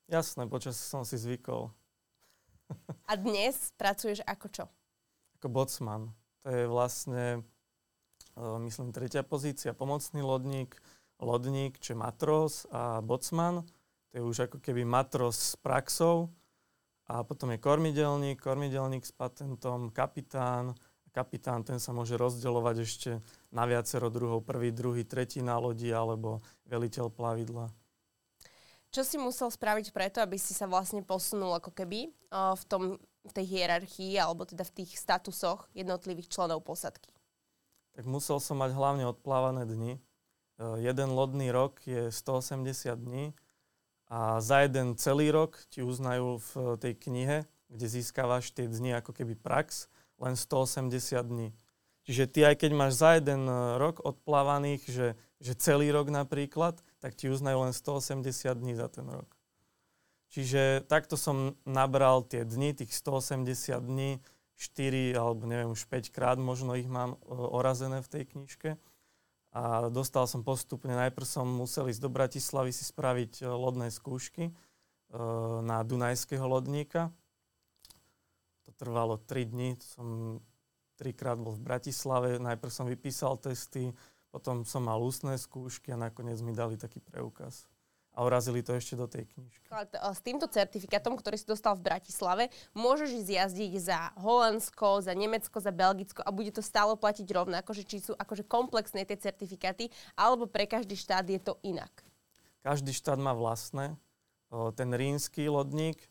Jasné, 0.07 0.47
počas 0.47 0.79
som 0.79 1.03
si 1.03 1.19
zvykol. 1.19 1.67
A 3.07 3.19
dnes 3.19 3.75
pracuješ 3.75 4.23
ako 4.23 4.47
čo? 4.47 4.65
Ako 5.39 5.47
bocman. 5.51 6.15
To 6.43 6.49
je 6.51 6.63
vlastne, 6.63 7.43
e, 8.35 8.43
myslím, 8.63 8.95
tretia 8.95 9.27
pozícia. 9.27 9.75
Pomocný 9.75 10.23
lodník, 10.23 10.79
lodník, 11.19 11.75
či 11.83 11.91
matros 11.91 12.63
a 12.71 13.03
bocman. 13.03 13.67
To 14.11 14.13
je 14.15 14.23
už 14.23 14.37
ako 14.47 14.63
keby 14.63 14.87
matros 14.87 15.35
s 15.35 15.59
praxou. 15.59 16.31
A 17.07 17.23
potom 17.23 17.51
je 17.55 17.59
kormidelník, 17.59 18.39
kormidelník 18.39 19.03
s 19.03 19.15
patentom, 19.15 19.91
kapitán, 19.91 20.75
kapitán 21.17 21.65
ten 21.65 21.81
sa 21.81 21.89
môže 21.89 22.13
rozdeľovať 22.13 22.75
ešte 22.85 23.11
na 23.49 23.65
viacero 23.65 24.13
druhov, 24.13 24.45
prvý, 24.45 24.69
druhý, 24.69 25.01
tretí 25.01 25.41
na 25.41 25.57
lodi 25.57 25.89
alebo 25.89 26.45
veliteľ 26.69 27.09
plavidla. 27.09 27.73
Čo 28.93 29.01
si 29.01 29.17
musel 29.17 29.49
spraviť 29.49 29.89
preto, 29.89 30.21
aby 30.21 30.37
si 30.37 30.53
sa 30.53 30.69
vlastne 30.69 31.01
posunul 31.01 31.57
ako 31.57 31.73
keby 31.73 32.13
v, 32.31 32.63
tom, 32.69 33.01
v 33.01 33.31
tej 33.33 33.45
hierarchii 33.57 34.15
alebo 34.21 34.45
teda 34.45 34.61
v 34.61 34.83
tých 34.83 34.95
statusoch 34.95 35.65
jednotlivých 35.73 36.29
členov 36.29 36.61
posadky? 36.61 37.09
Tak 37.97 38.05
musel 38.05 38.37
som 38.37 38.61
mať 38.61 38.77
hlavne 38.77 39.09
odplávané 39.09 39.65
dni. 39.65 39.97
E, 39.97 39.99
jeden 40.85 41.17
lodný 41.17 41.49
rok 41.49 41.81
je 41.83 42.13
180 42.13 42.93
dní 42.93 43.33
a 44.05 44.37
za 44.37 44.61
jeden 44.63 44.93
celý 44.95 45.33
rok 45.33 45.57
ti 45.73 45.81
uznajú 45.81 46.37
v 46.53 46.77
tej 46.77 46.93
knihe, 46.93 47.37
kde 47.67 47.85
získavaš 47.89 48.53
tie 48.53 48.69
dni 48.69 49.01
ako 49.01 49.11
keby 49.17 49.33
prax 49.35 49.89
len 50.17 50.35
180 50.35 51.23
dní. 51.25 51.53
Čiže 52.07 52.23
ty 52.31 52.39
aj 52.47 52.63
keď 52.63 52.71
máš 52.71 53.03
za 53.03 53.19
jeden 53.19 53.43
e, 53.51 53.75
rok 53.75 53.99
odplávaných, 53.99 54.87
že, 54.87 55.07
že 55.43 55.59
celý 55.59 55.91
rok 55.91 56.07
napríklad, 56.07 56.79
tak 57.03 57.19
ti 57.19 57.27
uznajú 57.27 57.67
len 57.67 57.75
180 57.75 58.23
dní 58.55 58.79
za 58.79 58.87
ten 58.87 59.03
rok. 59.03 59.27
Čiže 60.31 60.87
takto 60.87 61.19
som 61.19 61.59
nabral 61.67 62.23
tie 62.23 62.47
dni, 62.47 62.71
tých 62.71 62.95
180 62.95 63.83
dní, 63.83 64.23
4 64.55 65.19
alebo 65.19 65.45
neviem 65.45 65.69
už 65.69 65.85
5 65.85 66.09
krát 66.09 66.39
možno 66.39 66.79
ich 66.79 66.87
mám 66.87 67.19
e, 67.19 67.35
orazené 67.35 67.99
v 67.99 68.07
tej 68.07 68.23
knižke. 68.23 68.69
A 69.51 69.91
dostal 69.91 70.31
som 70.31 70.47
postupne, 70.47 70.95
najprv 70.95 71.27
som 71.27 71.43
musel 71.43 71.91
ísť 71.91 72.01
do 72.03 72.11
Bratislavy 72.11 72.71
si 72.71 72.87
spraviť 72.87 73.43
e, 73.43 73.51
lodné 73.51 73.91
skúšky 73.91 74.55
na 75.63 75.87
Dunajského 75.87 76.43
lodníka, 76.43 77.15
trvalo 78.77 79.17
3 79.17 79.49
dní, 79.49 79.75
som 79.81 80.39
trikrát 80.95 81.37
bol 81.37 81.57
v 81.57 81.65
Bratislave, 81.65 82.37
najprv 82.37 82.71
som 82.71 82.85
vypísal 82.85 83.37
testy, 83.41 83.93
potom 84.29 84.61
som 84.65 84.85
mal 84.85 85.01
ústne 85.01 85.33
skúšky 85.33 85.93
a 85.93 85.97
nakoniec 85.97 86.37
mi 86.45 86.53
dali 86.53 86.77
taký 86.77 87.01
preukaz. 87.01 87.65
A 88.17 88.25
urazili 88.25 88.65
to 88.65 88.73
ešte 88.73 88.97
do 88.97 89.05
tej 89.05 89.29
knižky. 89.29 89.69
S 89.93 90.21
týmto 90.25 90.49
certifikátom, 90.49 91.13
ktorý 91.13 91.37
si 91.37 91.45
dostal 91.45 91.77
v 91.77 91.85
Bratislave, 91.85 92.49
môžeš 92.73 93.13
ísť 93.13 93.29
jazdiť 93.29 93.71
za 93.77 94.09
Holandsko, 94.17 95.05
za 95.05 95.13
Nemecko, 95.13 95.61
za 95.61 95.69
Belgicko 95.69 96.25
a 96.25 96.33
bude 96.33 96.49
to 96.49 96.65
stále 96.65 96.97
platiť 96.97 97.29
rovnako, 97.29 97.77
že 97.77 97.85
či 97.85 98.01
sú 98.01 98.17
akože 98.17 98.41
komplexné 98.49 99.05
tie 99.05 99.21
certifikáty, 99.21 99.93
alebo 100.17 100.49
pre 100.49 100.65
každý 100.65 100.97
štát 100.97 101.29
je 101.29 101.37
to 101.37 101.61
inak. 101.61 101.93
Každý 102.65 102.89
štát 102.89 103.21
má 103.21 103.37
vlastné. 103.37 103.93
Ten 104.73 104.89
rínsky 104.97 105.45
lodník 105.45 106.01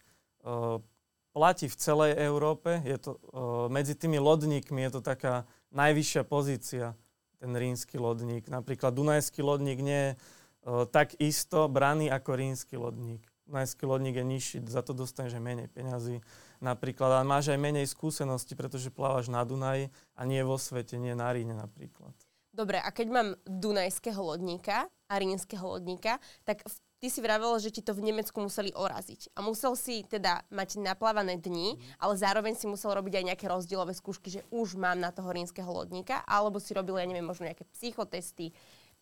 platí 1.37 1.69
v 1.69 1.77
celej 1.77 2.17
Európe. 2.17 2.81
Je 2.81 2.97
to, 2.97 3.21
uh, 3.37 3.69
medzi 3.69 3.93
tými 3.93 4.17
lodníkmi 4.17 4.89
je 4.89 4.91
to 4.97 5.01
taká 5.05 5.45
najvyššia 5.77 6.25
pozícia, 6.25 6.97
ten 7.37 7.53
rínsky 7.53 8.01
lodník. 8.01 8.49
Napríklad 8.49 8.97
Dunajský 8.97 9.45
lodník 9.45 9.85
nie 9.85 10.01
je 10.01 10.13
uh, 10.17 10.89
tak 10.89 11.13
isto 11.21 11.69
braný 11.69 12.09
ako 12.09 12.41
rínsky 12.41 12.81
lodník. 12.81 13.21
Dunajský 13.45 13.85
lodník 13.85 14.17
je 14.17 14.25
nižší, 14.25 14.57
za 14.65 14.81
to 14.81 14.97
dostaneš 14.97 15.37
menej 15.37 15.69
peňazí. 15.69 16.25
napríklad, 16.65 17.21
ale 17.21 17.29
máš 17.29 17.53
aj 17.53 17.61
menej 17.61 17.85
skúsenosti, 17.85 18.57
pretože 18.57 18.89
plávaš 18.89 19.29
na 19.29 19.45
Dunaji 19.45 19.93
a 20.17 20.25
nie 20.25 20.41
vo 20.41 20.57
svete, 20.57 20.97
nie 20.97 21.13
na 21.13 21.29
Ríne 21.29 21.53
napríklad. 21.53 22.17
Dobre, 22.57 22.81
a 22.81 22.89
keď 22.89 23.07
mám 23.13 23.29
dunajského 23.45 24.17
lodníka 24.17 24.89
a 24.89 25.15
rínskeho 25.21 25.77
lodníka, 25.77 26.17
tak 26.49 26.65
ty 27.01 27.13
si 27.13 27.21
vravel, 27.21 27.57
že 27.61 27.73
ti 27.73 27.83
to 27.85 27.93
v 27.93 28.13
Nemecku 28.13 28.37
museli 28.41 28.73
oraziť. 28.73 29.37
A 29.37 29.45
musel 29.45 29.77
si 29.77 30.05
teda 30.07 30.45
mať 30.49 30.81
naplávané 30.81 31.37
dni, 31.37 31.77
mm. 31.77 32.01
ale 32.01 32.15
zároveň 32.17 32.57
si 32.57 32.67
musel 32.69 32.97
robiť 32.97 33.21
aj 33.21 33.25
nejaké 33.33 33.47
rozdielové 33.47 33.93
skúšky, 33.93 34.29
že 34.33 34.45
už 34.49 34.81
mám 34.81 35.01
na 35.01 35.13
toho 35.13 35.29
rínskeho 35.29 35.69
lodníka, 35.69 36.25
alebo 36.25 36.61
si 36.61 36.73
robil, 36.73 37.01
ja 37.01 37.07
neviem, 37.09 37.27
možno 37.27 37.49
nejaké 37.49 37.69
psychotesty, 37.77 38.57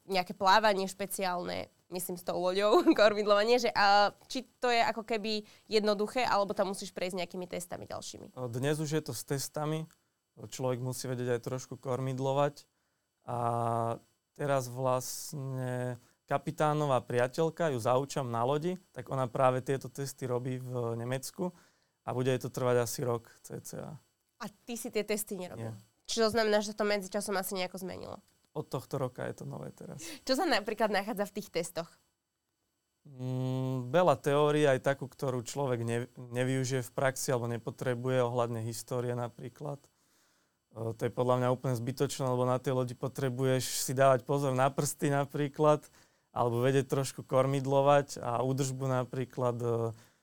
nejaké 0.05 0.37
plávanie 0.37 0.85
špeciálne, 0.85 1.73
myslím 1.89 2.21
s 2.21 2.27
tou 2.27 2.37
loďou, 2.37 2.85
kormidlovanie, 2.99 3.57
že 3.63 3.71
a, 3.73 4.13
či 4.29 4.45
to 4.61 4.69
je 4.69 4.83
ako 4.83 5.07
keby 5.07 5.47
jednoduché, 5.71 6.27
alebo 6.27 6.53
tam 6.53 6.75
musíš 6.75 6.93
prejsť 6.93 7.25
nejakými 7.25 7.47
testami 7.49 7.89
ďalšími? 7.89 8.37
Dnes 8.53 8.77
už 8.83 9.01
je 9.01 9.03
to 9.03 9.17
s 9.17 9.25
testami, 9.25 9.89
človek 10.37 10.83
musí 10.83 11.09
vedieť 11.09 11.39
aj 11.39 11.41
trošku 11.47 11.81
kormidlovať, 11.81 12.67
a 13.25 13.39
teraz 14.37 14.69
vlastne 14.69 15.97
kapitánová 16.25 17.05
priateľka, 17.05 17.73
ju 17.73 17.79
zaučam 17.81 18.29
na 18.33 18.45
lodi, 18.45 18.81
tak 18.97 19.13
ona 19.13 19.29
práve 19.29 19.61
tieto 19.61 19.93
testy 19.93 20.25
robí 20.25 20.57
v 20.61 20.97
Nemecku 20.97 21.53
a 22.05 22.13
bude 22.13 22.33
jej 22.33 22.41
to 22.41 22.53
trvať 22.53 22.77
asi 22.85 23.01
rok 23.05 23.29
cca. 23.45 23.97
A 24.41 24.45
ty 24.69 24.77
si 24.77 24.93
tie 24.93 25.05
testy 25.05 25.37
nerobil? 25.41 25.73
Nie. 25.73 26.05
Čiže 26.05 26.29
to 26.29 26.31
znamená, 26.37 26.59
že 26.61 26.77
to 26.77 26.85
medzičasom 26.85 27.37
asi 27.37 27.57
nejako 27.57 27.81
zmenilo? 27.81 28.21
Od 28.53 28.67
tohto 28.69 29.01
roka 29.01 29.25
je 29.25 29.41
to 29.41 29.45
nové 29.49 29.73
teraz. 29.73 30.05
Čo 30.23 30.37
sa 30.37 30.45
napríklad 30.45 30.93
nachádza 30.93 31.25
v 31.27 31.35
tých 31.41 31.49
testoch? 31.49 31.89
Mm, 33.05 33.93
veľa 33.93 34.17
teórií, 34.17 34.65
aj 34.65 34.81
takú, 34.81 35.09
ktorú 35.09 35.45
človek 35.45 35.81
ne, 35.85 36.09
nevyužije 36.17 36.81
v 36.85 36.95
praxi 36.97 37.33
alebo 37.33 37.53
nepotrebuje, 37.53 38.25
ohľadne 38.25 38.65
histórie 38.65 39.13
napríklad. 39.13 39.77
To 40.75 40.99
je 40.99 41.13
podľa 41.13 41.39
mňa 41.39 41.49
úplne 41.55 41.79
zbytočné, 41.79 42.27
lebo 42.27 42.43
na 42.43 42.59
tej 42.59 42.75
lodi 42.75 42.99
potrebuješ 42.99 43.87
si 43.87 43.93
dávať 43.95 44.27
pozor 44.27 44.59
na 44.59 44.67
prsty 44.67 45.07
napríklad, 45.07 45.87
alebo 46.35 46.59
vedieť 46.61 46.91
trošku 46.91 47.23
kormidlovať 47.23 48.19
a 48.19 48.43
údržbu 48.43 48.85
napríklad 48.91 49.57
e, 49.63 49.69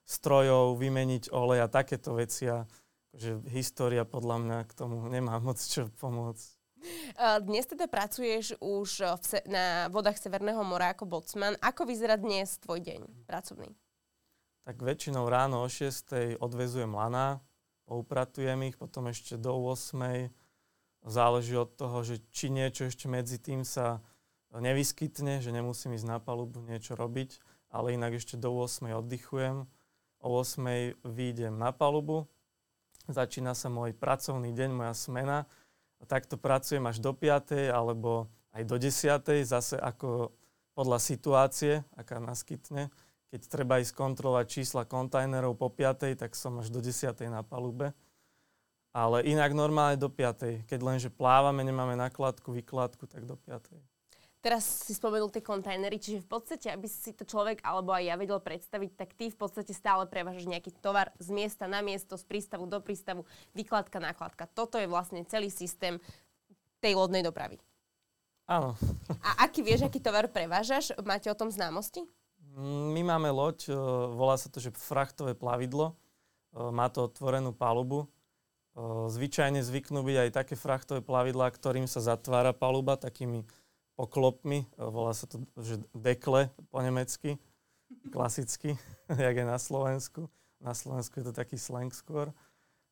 strojov, 0.03 0.75
vymeniť 0.75 1.32
olej 1.32 1.63
a 1.63 1.72
takéto 1.72 2.20
veci. 2.20 2.51
A 2.51 2.68
že 3.12 3.39
história 3.51 4.08
podľa 4.08 4.38
mňa 4.39 4.58
k 4.68 4.72
tomu 4.75 5.08
nemá 5.08 5.39
moc 5.44 5.60
čo 5.60 5.88
pomôcť. 6.00 6.60
Dnes 7.46 7.70
teda 7.70 7.86
pracuješ 7.86 8.58
už 8.58 8.89
v 9.22 9.24
se- 9.25 9.46
na 9.46 9.86
vodách 9.94 10.18
Severného 10.18 10.65
mora 10.65 10.98
ako 10.98 11.06
bocman. 11.06 11.53
Ako 11.62 11.86
vyzerá 11.86 12.18
dnes 12.18 12.58
tvoj 12.58 12.82
deň 12.82 13.30
pracovný? 13.30 13.70
Tak 14.65 14.82
väčšinou 14.82 15.30
ráno 15.30 15.62
o 15.62 15.70
6. 15.70 16.41
odvezujem 16.41 16.89
lana, 16.89 17.38
poupratujem 17.86 18.65
ich, 18.65 18.82
potom 18.82 19.13
ešte 19.13 19.38
do 19.38 19.53
8 19.62 20.34
záleží 21.06 21.53
od 21.58 21.70
toho, 21.77 22.01
že 22.01 22.22
či 22.34 22.50
niečo 22.50 22.89
ešte 22.89 23.06
medzi 23.06 23.38
tým 23.38 23.62
sa 23.62 24.01
nevyskytne, 24.60 25.39
že 25.39 25.55
nemusím 25.55 25.96
ísť 25.96 26.08
na 26.10 26.20
palubu 26.20 26.60
niečo 26.60 27.00
robiť, 27.00 27.39
ale 27.72 27.96
inak 27.96 28.20
ešte 28.20 28.36
do 28.36 28.51
8 28.51 28.91
oddychujem. 29.00 29.63
O 30.22 30.27
8 30.38 31.00
výjdem 31.08 31.55
na 31.55 31.72
palubu, 31.72 32.27
začína 33.08 33.55
sa 33.55 33.72
môj 33.72 33.96
pracovný 33.96 34.51
deň, 34.51 34.70
moja 34.70 34.93
smena. 34.93 35.48
A 36.01 36.03
takto 36.03 36.36
pracujem 36.36 36.84
až 36.89 37.00
do 37.00 37.15
5. 37.15 37.72
alebo 37.72 38.27
aj 38.51 38.63
do 38.67 38.75
10. 38.75 39.46
zase 39.48 39.79
ako 39.79 40.36
podľa 40.75 41.00
situácie, 41.00 41.86
aká 41.96 42.20
naskytne. 42.20 42.91
Keď 43.31 43.41
treba 43.48 43.79
ísť 43.79 43.96
kontrolovať 43.96 44.46
čísla 44.50 44.84
kontajnerov 44.84 45.55
po 45.55 45.72
5. 45.72 46.20
tak 46.20 46.36
som 46.36 46.60
až 46.60 46.67
do 46.67 46.84
10. 46.84 47.15
na 47.31 47.41
palube. 47.46 47.96
Ale 48.91 49.24
inak 49.24 49.55
normálne 49.55 49.96
do 49.96 50.12
5. 50.12 50.67
Keď 50.67 50.79
lenže 50.84 51.08
plávame, 51.08 51.63
nemáme 51.63 51.96
nakladku, 51.96 52.51
vykladku, 52.51 53.08
tak 53.08 53.24
do 53.24 53.39
5. 53.39 53.90
Teraz 54.41 54.65
si 54.65 54.98
spomenul 54.98 55.29
tie 55.29 55.45
kontajnery, 55.45 56.01
čiže 56.01 56.25
v 56.25 56.29
podstate, 56.33 56.74
aby 56.74 56.89
si 56.89 57.13
to 57.13 57.21
človek 57.29 57.62
alebo 57.62 57.93
aj 57.93 58.10
ja 58.10 58.15
vedel 58.17 58.41
predstaviť, 58.41 58.89
tak 58.98 59.13
ty 59.13 59.29
v 59.29 59.38
podstate 59.38 59.69
stále 59.69 60.10
prevážaš 60.10 60.50
nejaký 60.50 60.74
tovar 60.81 61.13
z 61.21 61.29
miesta 61.29 61.69
na 61.69 61.86
miesto, 61.86 62.17
z 62.17 62.25
prístavu 62.25 62.65
do 62.65 62.81
prístavu, 62.81 63.21
vykladka, 63.53 64.01
nakladka. 64.01 64.50
Toto 64.50 64.81
je 64.81 64.89
vlastne 64.89 65.21
celý 65.29 65.53
systém 65.53 66.01
tej 66.81 66.98
lodnej 66.98 67.21
dopravy. 67.21 67.62
Áno. 68.50 68.74
A 69.21 69.45
aký 69.45 69.62
vieš, 69.62 69.86
aký 69.86 70.01
tovar 70.01 70.25
prevážaš? 70.25 70.89
Máte 71.05 71.29
o 71.29 71.38
tom 71.38 71.53
známosti? 71.53 72.01
Mm, 72.57 72.98
my 72.98 73.01
máme 73.13 73.29
loď, 73.29 73.69
e, 73.69 73.77
volá 74.17 74.41
sa 74.41 74.50
to, 74.50 74.57
že 74.57 74.74
frachtové 74.74 75.38
plavidlo. 75.38 75.93
E, 75.93 75.95
má 76.74 76.89
to 76.89 77.05
otvorenú 77.05 77.53
palubu 77.53 78.10
Zvyčajne 79.12 79.60
zvyknú 79.60 80.00
byť 80.00 80.17
aj 80.17 80.29
také 80.31 80.55
frachtové 80.55 81.03
plavidlá, 81.03 81.51
ktorým 81.51 81.91
sa 81.91 82.00
zatvára 82.00 82.55
paluba 82.55 82.95
takými 82.95 83.43
poklopmi. 84.01 84.65
Volá 84.81 85.13
sa 85.13 85.29
to, 85.29 85.46
že 85.62 85.77
dekle 85.93 86.50
po 86.74 86.81
nemecky, 86.81 87.38
klasicky, 88.10 88.74
jak 89.29 89.36
je 89.38 89.46
na 89.46 89.62
Slovensku. 89.62 90.25
Na 90.58 90.74
Slovensku 90.74 91.22
je 91.22 91.29
to 91.29 91.34
taký 91.38 91.62
slang 91.62 91.93
skôr. 91.93 92.34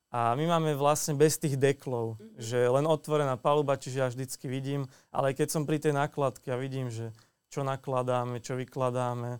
A 0.09 0.33
my 0.33 0.45
máme 0.45 0.73
vlastne 0.73 1.13
bez 1.13 1.37
tých 1.37 1.53
deklov, 1.53 2.17
mm-hmm. 2.17 2.41
že 2.41 2.65
len 2.65 2.85
otvorená 2.89 3.37
paluba, 3.37 3.77
čiže 3.77 3.97
ja 4.01 4.09
vždycky 4.09 4.49
vidím, 4.49 4.89
ale 5.13 5.37
keď 5.37 5.53
som 5.53 5.69
pri 5.69 5.77
tej 5.77 5.93
nakladke 5.93 6.49
a 6.49 6.57
vidím, 6.57 6.89
že 6.89 7.13
čo 7.53 7.61
nakladáme, 7.61 8.41
čo 8.41 8.57
vykladáme, 8.57 9.37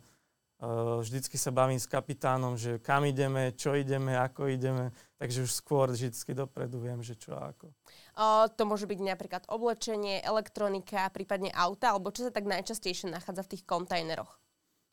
vždycky 1.00 1.40
sa 1.40 1.56
bavím 1.56 1.80
s 1.80 1.88
kapitánom, 1.88 2.60
že 2.60 2.84
kam 2.84 3.08
ideme, 3.08 3.56
čo 3.56 3.80
ideme, 3.80 4.20
ako 4.20 4.52
ideme, 4.52 4.92
takže 5.16 5.48
už 5.48 5.52
skôr 5.56 5.88
vždycky 5.88 6.36
dopredu 6.36 6.84
viem, 6.84 7.00
že 7.00 7.16
čo 7.16 7.32
a 7.32 7.56
ako. 7.56 7.72
O, 8.20 8.26
to 8.52 8.68
môže 8.68 8.84
byť 8.84 9.00
napríklad 9.00 9.44
oblečenie, 9.48 10.20
elektronika, 10.20 11.08
prípadne 11.16 11.48
auta, 11.56 11.96
alebo 11.96 12.12
čo 12.12 12.28
sa 12.28 12.32
tak 12.36 12.44
najčastejšie 12.44 13.08
nachádza 13.08 13.48
v 13.48 13.52
tých 13.56 13.64
kontajneroch? 13.64 14.36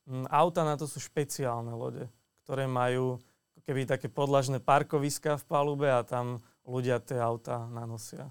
Mm, 0.06 0.30
auta 0.30 0.62
na 0.62 0.78
to 0.78 0.86
sú 0.86 1.02
špeciálne 1.02 1.74
lode, 1.74 2.06
ktoré 2.46 2.70
majú 2.70 3.18
keby 3.66 3.90
také 3.90 4.06
podlažné 4.06 4.62
parkoviska 4.62 5.42
v 5.42 5.44
palube 5.50 5.90
a 5.90 6.06
tam 6.06 6.38
ľudia 6.62 7.02
tie 7.02 7.18
auta 7.18 7.66
nanosia. 7.66 8.30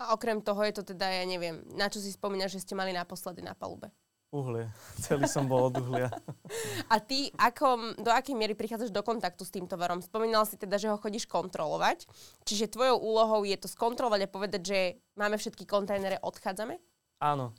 A 0.00 0.16
okrem 0.16 0.40
toho 0.40 0.64
je 0.64 0.80
to 0.80 0.96
teda, 0.96 1.06
ja 1.06 1.24
neviem, 1.28 1.60
na 1.76 1.92
čo 1.92 2.00
si 2.00 2.08
spomínaš, 2.08 2.56
že 2.56 2.64
ste 2.64 2.74
mali 2.74 2.96
naposledy 2.96 3.44
na 3.44 3.52
palube? 3.52 3.92
Uhlie. 4.34 4.66
Celý 4.98 5.30
som 5.30 5.46
bol 5.46 5.70
od 5.70 5.78
uhlia. 5.78 6.10
A 6.92 6.98
ty 6.98 7.30
ako, 7.38 7.94
do 8.02 8.10
akej 8.10 8.34
miery 8.34 8.58
prichádzaš 8.58 8.90
do 8.90 8.98
kontaktu 9.06 9.46
s 9.46 9.54
tým 9.54 9.70
tovarom? 9.70 10.02
Spomínal 10.02 10.42
si 10.42 10.58
teda, 10.58 10.74
že 10.74 10.90
ho 10.90 10.98
chodíš 10.98 11.30
kontrolovať. 11.30 12.02
Čiže 12.42 12.74
tvojou 12.74 12.98
úlohou 12.98 13.46
je 13.46 13.54
to 13.54 13.70
skontrolovať 13.70 14.26
a 14.26 14.32
povedať, 14.34 14.62
že 14.66 14.78
máme 15.14 15.38
všetky 15.38 15.70
kontajnere, 15.70 16.18
odchádzame? 16.18 16.82
Áno. 17.22 17.54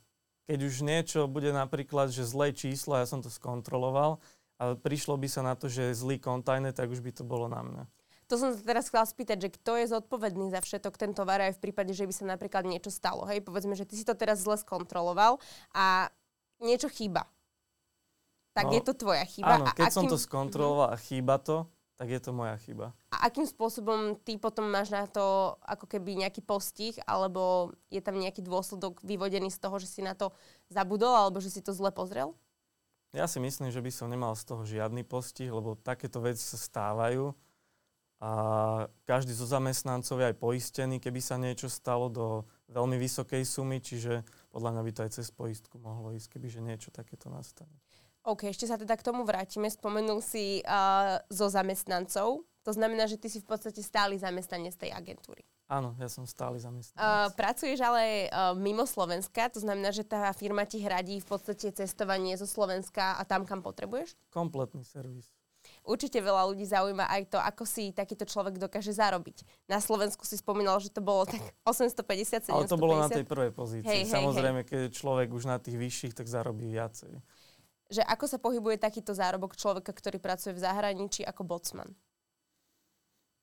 Keď 0.51 0.59
už 0.67 0.75
niečo 0.83 1.19
bude 1.31 1.55
napríklad, 1.55 2.11
že 2.11 2.27
zlé 2.27 2.51
číslo, 2.51 2.99
ja 2.99 3.07
som 3.07 3.23
to 3.23 3.31
skontroloval, 3.31 4.19
ale 4.59 4.75
prišlo 4.75 5.15
by 5.15 5.31
sa 5.31 5.47
na 5.47 5.55
to, 5.55 5.71
že 5.71 5.89
je 5.89 5.97
zlý 5.97 6.19
kontajner, 6.19 6.75
tak 6.75 6.91
už 6.91 6.99
by 6.99 7.15
to 7.15 7.23
bolo 7.23 7.47
na 7.47 7.63
mňa. 7.63 7.83
To 8.27 8.35
som 8.35 8.51
sa 8.51 8.61
teraz 8.61 8.89
chcela 8.89 9.07
spýtať, 9.07 9.37
že 9.37 9.49
kto 9.53 9.79
je 9.79 9.85
zodpovedný 9.95 10.49
za 10.51 10.59
všetok 10.59 10.97
ten 10.97 11.15
tovar 11.15 11.39
aj 11.39 11.55
v 11.55 11.63
prípade, 11.69 11.93
že 11.95 12.03
by 12.03 12.13
sa 12.13 12.25
napríklad 12.25 12.67
niečo 12.67 12.91
stalo. 12.91 13.23
Hej, 13.29 13.45
povedzme, 13.45 13.77
že 13.77 13.87
ty 13.87 13.95
si 13.95 14.05
to 14.05 14.17
teraz 14.17 14.43
zle 14.43 14.57
skontroloval 14.57 15.37
a 15.71 16.09
niečo 16.61 16.87
chýba. 16.91 17.27
Tak 18.55 18.71
no, 18.71 18.73
je 18.75 18.81
to 18.87 18.93
tvoja 18.95 19.25
chyba. 19.27 19.59
Áno, 19.59 19.65
keď 19.75 19.85
a 19.85 19.89
akým... 19.91 19.97
som 19.99 20.05
to 20.07 20.15
skontroloval 20.15 20.95
a 20.95 20.97
chýba 20.97 21.35
to, 21.43 21.67
tak 21.95 22.11
je 22.11 22.19
to 22.19 22.31
moja 22.35 22.55
chyba. 22.59 22.91
A 23.11 23.31
akým 23.31 23.47
spôsobom 23.47 24.19
ty 24.19 24.35
potom 24.35 24.67
máš 24.67 24.91
na 24.91 25.07
to 25.07 25.55
ako 25.63 25.87
keby 25.87 26.19
nejaký 26.19 26.43
postih, 26.43 26.95
alebo 27.07 27.71
je 27.87 28.03
tam 28.03 28.19
nejaký 28.19 28.43
dôsledok 28.43 28.99
vyvodený 29.03 29.47
z 29.51 29.59
toho, 29.59 29.75
že 29.79 29.87
si 29.87 30.01
na 30.03 30.15
to 30.15 30.35
zabudol, 30.67 31.15
alebo 31.15 31.39
že 31.39 31.51
si 31.51 31.63
to 31.63 31.71
zle 31.71 31.91
pozrel? 31.95 32.35
Ja 33.15 33.31
si 33.31 33.39
myslím, 33.39 33.71
že 33.71 33.79
by 33.79 33.91
som 33.95 34.11
nemal 34.11 34.35
z 34.35 34.43
toho 34.43 34.67
žiadny 34.67 35.07
postih, 35.07 35.47
lebo 35.47 35.79
takéto 35.79 36.19
veci 36.19 36.43
sa 36.43 36.59
stávajú 36.59 37.31
a 38.23 38.31
každý 39.03 39.35
zo 39.35 39.43
zamestnancov 39.43 40.23
je 40.23 40.29
aj 40.31 40.39
poistený, 40.39 41.03
keby 41.03 41.19
sa 41.19 41.35
niečo 41.35 41.67
stalo 41.67 42.07
do 42.07 42.47
veľmi 42.71 42.95
vysokej 42.95 43.43
sumy, 43.43 43.83
čiže 43.83 44.23
podľa 44.55 44.69
mňa 44.71 44.81
by 44.87 44.91
to 44.95 45.03
aj 45.03 45.11
cez 45.19 45.27
poistku 45.35 45.75
mohlo 45.77 46.15
ísť, 46.15 46.39
kebyže 46.39 46.63
niečo 46.63 46.89
takéto 46.95 47.27
nastane. 47.27 47.75
OK, 48.25 48.49
ešte 48.49 48.65
sa 48.65 48.79
teda 48.79 48.97
k 48.97 49.05
tomu 49.05 49.21
vrátime. 49.21 49.69
Spomenul 49.69 50.17
si 50.23 50.65
uh, 50.65 51.21
zo 51.29 51.45
zamestnancov. 51.45 52.41
To 52.65 52.71
znamená, 52.73 53.05
že 53.05 53.21
ty 53.21 53.29
si 53.29 53.37
v 53.37 53.45
podstate 53.45 53.85
stály 53.85 54.17
zamestnanec 54.17 54.73
tej 54.73 54.89
agentúry. 54.89 55.45
Áno, 55.69 55.93
ja 56.01 56.09
som 56.09 56.25
stály 56.25 56.57
zamestnanec. 56.57 56.97
Uh, 56.97 57.29
pracuješ 57.37 57.77
ale 57.85 58.29
uh, 58.33 58.57
mimo 58.57 58.89
Slovenska, 58.89 59.49
to 59.53 59.61
znamená, 59.61 59.93
že 59.93 60.01
tá 60.01 60.33
firma 60.33 60.65
ti 60.65 60.81
hradí 60.81 61.21
v 61.21 61.27
podstate 61.29 61.69
cestovanie 61.69 62.33
zo 62.33 62.49
Slovenska 62.49 63.17
a 63.17 63.21
tam, 63.27 63.45
kam 63.45 63.61
potrebuješ? 63.61 64.17
Kompletný 64.33 64.81
servis. 64.81 65.29
Určite 65.85 66.17
veľa 66.17 66.49
ľudí 66.49 66.65
zaujíma 66.65 67.05
aj 67.05 67.21
to, 67.29 67.37
ako 67.37 67.63
si 67.63 67.93
takýto 67.93 68.25
človek 68.25 68.57
dokáže 68.57 68.89
zarobiť. 68.89 69.69
Na 69.69 69.77
Slovensku 69.77 70.25
si 70.25 70.33
spomínal, 70.35 70.81
že 70.81 70.89
to 70.89 70.99
bolo 70.99 71.29
tak 71.29 71.41
850, 71.61 72.49
750. 72.49 72.57
Ale 72.57 72.65
to 72.65 72.81
bolo 72.81 72.97
na 72.97 73.05
tej 73.05 73.21
prvej 73.21 73.53
pozícii. 73.53 73.85
Hej, 73.85 74.09
Samozrejme, 74.09 74.65
hej. 74.65 74.69
keď 74.69 74.81
človek 74.89 75.29
už 75.29 75.45
na 75.45 75.61
tých 75.61 75.77
vyšších, 75.77 76.17
tak 76.17 76.25
zarobí 76.25 76.65
viacej. 76.73 77.21
Že 77.93 78.01
ako 78.01 78.25
sa 78.25 78.41
pohybuje 78.41 78.81
takýto 78.81 79.13
zárobok 79.13 79.53
človeka, 79.53 79.93
ktorý 79.93 80.17
pracuje 80.17 80.57
v 80.57 80.65
zahraničí 80.65 81.21
ako 81.21 81.45
bocman? 81.45 81.93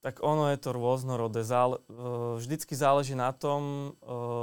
Tak 0.02 0.18
ono 0.18 0.50
je 0.50 0.58
to 0.58 0.74
rôznorodé. 0.74 1.46
Zále, 1.46 1.78
vždycky 2.42 2.74
záleží 2.74 3.14
na 3.14 3.30
tom 3.30 3.94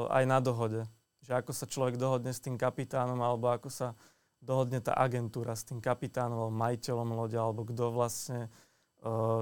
aj 0.07 0.23
na 0.23 0.39
dohode. 0.39 0.87
Že 1.27 1.43
ako 1.43 1.51
sa 1.51 1.67
človek 1.67 1.99
dohodne 1.99 2.31
s 2.31 2.39
tým 2.39 2.55
kapitánom 2.55 3.19
alebo 3.19 3.51
ako 3.51 3.67
sa 3.67 3.91
dohodne 4.39 4.79
tá 4.79 4.95
agentúra 4.95 5.55
s 5.55 5.67
tým 5.67 5.83
kapitánom 5.83 6.47
alebo 6.47 6.53
majiteľom 6.55 7.09
lode 7.15 7.37
alebo 7.37 7.67
kto 7.67 7.91
vlastne 7.91 8.47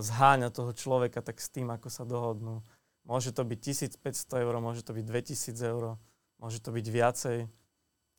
zháňa 0.01 0.53
toho 0.53 0.69
človeka, 0.73 1.25
tak 1.25 1.41
s 1.41 1.49
tým, 1.49 1.73
ako 1.73 1.89
sa 1.89 2.05
dohodnú. 2.05 2.61
Môže 3.07 3.33
to 3.33 3.41
byť 3.41 3.59
1500 3.97 4.43
eur, 4.43 4.53
môže 4.61 4.85
to 4.85 4.93
byť 4.93 5.05
2000 5.05 5.71
eur, 5.73 5.97
môže 6.37 6.59
to 6.61 6.69
byť 6.69 6.85
viacej. 6.85 7.37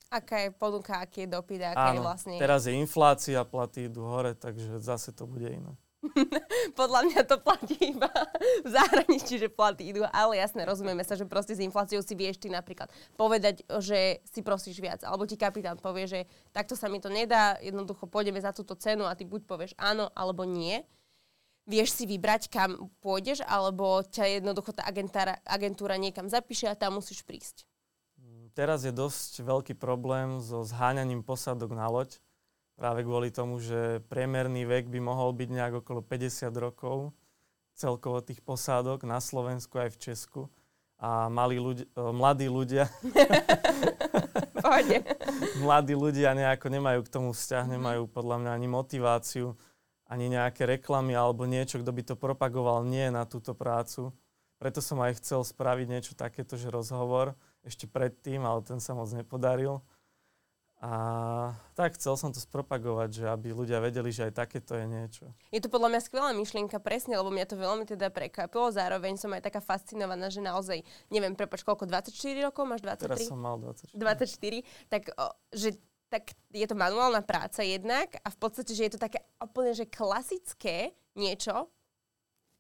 Aká 0.09 0.49
je 0.49 0.51
ponuka, 0.51 0.99
aký 1.05 1.29
je 1.29 1.37
dopyt, 1.37 1.61
aká 1.61 1.93
Áno, 1.93 2.01
je 2.01 2.01
vlastne... 2.01 2.35
teraz 2.41 2.65
je 2.65 2.73
inflácia, 2.73 3.45
platy 3.45 3.93
idú 3.93 4.09
hore, 4.09 4.33
takže 4.33 4.81
zase 4.81 5.13
to 5.13 5.29
bude 5.29 5.45
iné. 5.45 5.77
Podľa 6.79 7.01
mňa 7.11 7.21
to 7.27 7.43
platí 7.43 7.75
iba 7.95 8.11
v 8.63 8.69
zahraničí, 8.71 9.35
že 9.39 9.51
platy 9.51 9.91
idú, 9.91 10.07
ale 10.15 10.39
jasne, 10.39 10.63
rozumieme 10.63 11.03
sa, 11.03 11.19
že 11.19 11.27
proste 11.27 11.59
s 11.59 11.65
infláciou 11.65 12.01
si 12.07 12.15
vieš 12.15 12.39
ty 12.39 12.47
napríklad 12.47 12.87
povedať, 13.19 13.67
že 13.83 14.23
si 14.23 14.41
prosíš 14.47 14.79
viac, 14.79 15.03
alebo 15.03 15.27
ti 15.27 15.35
kapitán 15.35 15.79
povie, 15.83 16.07
že 16.07 16.21
takto 16.55 16.79
sa 16.79 16.87
mi 16.87 17.03
to 17.03 17.11
nedá, 17.11 17.59
jednoducho 17.59 18.07
pôjdeme 18.07 18.39
za 18.39 18.55
túto 18.55 18.79
cenu 18.79 19.11
a 19.11 19.19
ty 19.19 19.27
buď 19.27 19.43
povieš 19.45 19.73
áno, 19.75 20.11
alebo 20.15 20.47
nie. 20.47 20.87
Vieš 21.69 22.01
si 22.01 22.05
vybrať, 22.09 22.49
kam 22.49 22.89
pôjdeš, 23.05 23.45
alebo 23.45 24.01
ťa 24.01 24.41
jednoducho 24.41 24.73
tá 24.73 24.89
agentúra, 24.89 25.37
agentúra 25.45 26.01
niekam 26.01 26.25
zapíše 26.31 26.65
a 26.65 26.79
tam 26.79 26.97
musíš 26.97 27.21
prísť. 27.27 27.69
Teraz 28.57 28.83
je 28.83 28.91
dosť 28.91 29.45
veľký 29.45 29.75
problém 29.79 30.41
so 30.43 30.65
zháňaním 30.65 31.23
posadok 31.23 31.77
na 31.77 31.87
loď 31.87 32.19
práve 32.79 33.03
kvôli 33.03 33.35
tomu, 33.35 33.59
že 33.59 33.99
priemerný 34.07 34.63
vek 34.63 34.87
by 34.87 35.03
mohol 35.03 35.35
byť 35.35 35.49
nejak 35.51 35.75
okolo 35.83 35.99
50 35.99 36.55
rokov 36.55 37.11
celkovo 37.75 38.23
tých 38.23 38.39
posádok 38.43 39.03
na 39.03 39.19
Slovensku 39.19 39.83
aj 39.83 39.91
v 39.95 39.99
Česku. 39.99 40.43
A 40.99 41.31
mali 41.31 41.63
ľudia, 41.63 41.87
e, 41.95 42.11
mladí 42.11 42.51
ľudia 42.51 42.91
mladí 45.63 45.95
ľudia 45.95 46.35
nejako 46.35 46.75
nemajú 46.75 47.01
k 47.07 47.13
tomu 47.13 47.31
vzťah, 47.31 47.65
mhm. 47.67 47.73
nemajú 47.79 48.03
podľa 48.11 48.37
mňa 48.43 48.51
ani 48.55 48.69
motiváciu, 48.71 49.55
ani 50.11 50.27
nejaké 50.31 50.67
reklamy 50.67 51.15
alebo 51.15 51.47
niečo, 51.47 51.79
kto 51.79 51.91
by 51.95 52.03
to 52.03 52.15
propagoval 52.19 52.83
nie 52.83 53.11
na 53.15 53.27
túto 53.27 53.55
prácu. 53.55 54.11
Preto 54.59 54.83
som 54.83 54.99
aj 54.99 55.23
chcel 55.23 55.47
spraviť 55.47 55.87
niečo 55.87 56.13
takéto, 56.19 56.59
že 56.59 56.67
rozhovor 56.67 57.39
ešte 57.63 57.87
predtým, 57.87 58.43
ale 58.43 58.67
ten 58.67 58.83
sa 58.83 58.91
moc 58.91 59.07
nepodaril. 59.15 59.79
A 60.79 61.59
tak 61.75 61.99
chcel 61.99 62.15
som 62.15 62.31
to 62.31 62.39
spropagovať, 62.39 63.11
že 63.11 63.25
aby 63.27 63.51
ľudia 63.51 63.83
vedeli, 63.83 64.15
že 64.15 64.31
aj 64.31 64.47
takéto 64.47 64.79
je 64.79 64.87
niečo. 64.87 65.27
Je 65.51 65.59
to 65.59 65.67
podľa 65.67 65.91
mňa 65.91 66.01
skvelá 66.07 66.31
myšlienka, 66.39 66.79
presne, 66.79 67.19
lebo 67.19 67.35
mňa 67.35 67.51
to 67.51 67.59
veľmi 67.59 67.83
teda 67.83 68.15
prekvapilo. 68.15 68.71
Zároveň 68.71 69.19
som 69.19 69.35
aj 69.35 69.43
taká 69.43 69.59
fascinovaná, 69.59 70.31
že 70.31 70.39
naozaj, 70.39 70.87
neviem, 71.11 71.35
prepač, 71.35 71.67
koľko, 71.67 71.91
24 71.91 72.15
rokov 72.47 72.63
máš 72.63 72.87
23? 72.87 73.11
Teraz 73.11 73.27
som 73.27 73.43
mal 73.43 73.59
24. 73.59 73.99
24, 73.99 74.87
tak 74.87 75.03
o, 75.19 75.27
že 75.51 75.69
tak 76.09 76.33
je 76.55 76.65
to 76.65 76.79
manuálna 76.79 77.21
práca 77.21 77.61
jednak 77.61 78.15
a 78.23 78.29
v 78.33 78.39
podstate, 78.41 78.73
že 78.73 78.87
je 78.89 78.93
to 78.97 79.01
také 79.03 79.21
úplne, 79.43 79.77
že 79.77 79.85
klasické 79.85 80.97
niečo, 81.19 81.69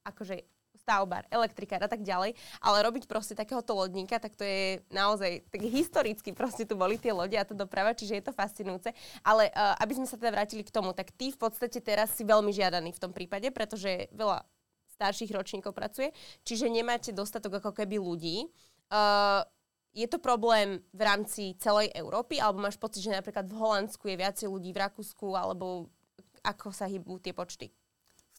akože 0.04 0.57
stavbár, 0.88 1.28
elektrikár 1.28 1.84
a 1.84 1.90
tak 1.92 2.00
ďalej, 2.00 2.32
ale 2.64 2.76
robiť 2.80 3.04
proste 3.04 3.36
takéhoto 3.36 3.76
lodníka, 3.76 4.16
tak 4.16 4.32
to 4.32 4.48
je 4.48 4.80
naozaj 4.88 5.44
tak 5.52 5.60
historicky 5.68 6.32
proste 6.32 6.64
tu 6.64 6.80
boli 6.80 6.96
tie 6.96 7.12
lode 7.12 7.36
a 7.36 7.44
to 7.44 7.52
doprava, 7.52 7.92
čiže 7.92 8.16
je 8.16 8.24
to 8.24 8.32
fascinujúce. 8.32 8.88
Ale 9.20 9.52
uh, 9.52 9.76
aby 9.84 10.00
sme 10.00 10.08
sa 10.08 10.16
teda 10.16 10.32
vrátili 10.32 10.64
k 10.64 10.72
tomu, 10.72 10.96
tak 10.96 11.12
ty 11.12 11.28
v 11.28 11.36
podstate 11.36 11.84
teraz 11.84 12.16
si 12.16 12.24
veľmi 12.24 12.48
žiadaný 12.48 12.96
v 12.96 13.02
tom 13.04 13.12
prípade, 13.12 13.52
pretože 13.52 14.08
veľa 14.16 14.48
starších 14.96 15.28
ročníkov 15.36 15.76
pracuje, 15.76 16.08
čiže 16.48 16.72
nemáte 16.72 17.12
dostatok 17.12 17.60
ako 17.60 17.76
keby 17.76 18.00
ľudí. 18.00 18.48
Uh, 18.88 19.44
je 19.92 20.08
to 20.08 20.16
problém 20.16 20.80
v 20.94 21.02
rámci 21.04 21.52
celej 21.60 21.92
Európy, 21.92 22.40
alebo 22.40 22.64
máš 22.64 22.80
pocit, 22.80 23.04
že 23.04 23.12
napríklad 23.12 23.44
v 23.44 23.58
Holandsku 23.60 24.08
je 24.08 24.16
viacej 24.16 24.48
ľudí, 24.48 24.72
v 24.72 24.80
Rakúsku, 24.88 25.36
alebo 25.36 25.92
ako 26.40 26.72
sa 26.72 26.86
hýbu 26.86 27.18
tie 27.18 27.34
počty? 27.34 27.68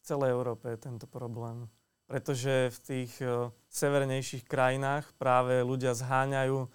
celej 0.02 0.32
Európe 0.32 0.72
je 0.72 0.80
tento 0.80 1.04
problém 1.04 1.68
pretože 2.10 2.74
v 2.74 2.78
tých 2.82 3.12
uh, 3.22 3.54
severnejších 3.70 4.42
krajinách 4.42 5.06
práve 5.14 5.62
ľudia 5.62 5.94
zháňajú 5.94 6.66
uh, 6.66 6.68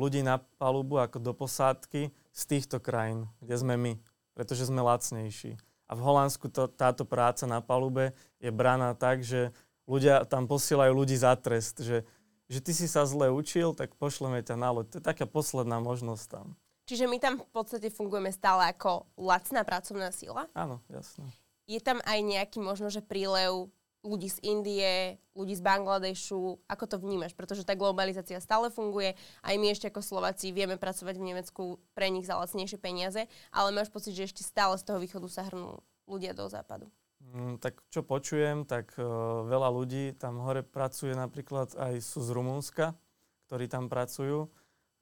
ľudí 0.00 0.24
na 0.24 0.40
palubu 0.56 0.96
ako 0.96 1.20
do 1.20 1.36
posádky 1.36 2.08
z 2.32 2.42
týchto 2.48 2.80
krajín, 2.80 3.28
kde 3.44 3.60
sme 3.60 3.76
my, 3.76 3.92
pretože 4.32 4.64
sme 4.64 4.80
lacnejší. 4.80 5.60
A 5.86 5.92
v 5.92 6.00
Holandsku 6.00 6.48
to, 6.48 6.72
táto 6.72 7.04
práca 7.04 7.44
na 7.44 7.60
palube 7.60 8.16
je 8.40 8.48
braná 8.48 8.96
tak, 8.96 9.20
že 9.20 9.52
ľudia 9.84 10.24
tam 10.24 10.48
posielajú 10.48 10.92
ľudí 10.96 11.20
za 11.20 11.36
trest, 11.36 11.84
že, 11.84 12.08
že 12.48 12.58
ty 12.64 12.72
si 12.72 12.88
sa 12.88 13.04
zle 13.04 13.28
učil, 13.28 13.76
tak 13.76 13.92
pošleme 14.00 14.40
ťa 14.40 14.56
na 14.56 14.72
loď. 14.72 14.88
To 14.88 14.98
je 14.98 15.04
taká 15.04 15.28
posledná 15.28 15.84
možnosť 15.84 16.24
tam. 16.32 16.46
Čiže 16.88 17.04
my 17.12 17.18
tam 17.20 17.34
v 17.44 17.50
podstate 17.52 17.92
fungujeme 17.92 18.32
stále 18.32 18.72
ako 18.72 19.04
lacná 19.20 19.68
pracovná 19.68 20.08
sila? 20.16 20.48
Áno, 20.56 20.80
jasne. 20.88 21.28
Je 21.68 21.82
tam 21.82 21.98
aj 22.08 22.18
nejaký 22.22 22.58
možno, 22.62 22.88
že 22.88 23.02
prílev 23.02 23.68
ľudí 24.06 24.30
z 24.30 24.38
Indie, 24.46 25.18
ľudí 25.34 25.58
z 25.58 25.66
Bangladešu, 25.66 26.62
ako 26.70 26.84
to 26.86 26.96
vnímaš? 27.02 27.34
Pretože 27.34 27.66
tá 27.66 27.74
globalizácia 27.74 28.38
stále 28.38 28.70
funguje, 28.70 29.18
aj 29.42 29.54
my 29.58 29.66
ešte 29.74 29.90
ako 29.90 30.00
Slováci 30.00 30.54
vieme 30.54 30.78
pracovať 30.78 31.18
v 31.18 31.26
Nemecku 31.34 31.82
pre 31.92 32.06
nich 32.08 32.24
za 32.24 32.38
lacnejšie 32.38 32.78
peniaze, 32.78 33.26
ale 33.50 33.74
máš 33.74 33.90
pocit, 33.90 34.14
že 34.14 34.30
ešte 34.30 34.46
stále 34.46 34.78
z 34.78 34.86
toho 34.86 35.02
východu 35.02 35.26
sa 35.26 35.44
hrnú 35.50 35.82
ľudia 36.06 36.32
do 36.32 36.46
západu. 36.46 36.86
Mm, 37.34 37.58
tak 37.58 37.82
čo 37.90 38.06
počujem, 38.06 38.62
tak 38.62 38.94
uh, 38.96 39.42
veľa 39.50 39.68
ľudí 39.74 40.14
tam 40.14 40.38
hore 40.46 40.62
pracuje 40.62 41.10
napríklad 41.18 41.74
aj 41.74 41.98
sú 41.98 42.22
z 42.22 42.30
Rumúnska, 42.30 42.94
ktorí 43.50 43.66
tam 43.66 43.90
pracujú, 43.90 44.46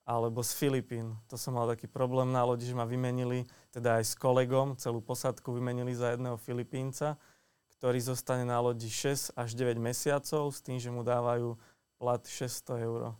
alebo 0.04 0.40
z 0.40 0.52
Filipín. 0.56 1.16
To 1.28 1.36
som 1.36 1.56
mal 1.56 1.68
taký 1.68 1.88
problém 1.88 2.32
na 2.32 2.44
lodi, 2.44 2.64
že 2.64 2.76
ma 2.76 2.88
vymenili, 2.88 3.44
teda 3.72 4.00
aj 4.00 4.04
s 4.04 4.14
kolegom, 4.16 4.76
celú 4.76 5.00
posadku 5.04 5.52
vymenili 5.52 5.92
za 5.92 6.12
jedného 6.16 6.36
Filipínca 6.40 7.20
ktorý 7.84 8.00
zostane 8.00 8.48
na 8.48 8.56
lodi 8.64 8.88
6 8.88 9.36
až 9.36 9.52
9 9.52 9.76
mesiacov 9.76 10.48
s 10.48 10.64
tým, 10.64 10.80
že 10.80 10.88
mu 10.88 11.04
dávajú 11.04 11.52
plat 12.00 12.24
600 12.24 12.80
eur. 12.80 13.12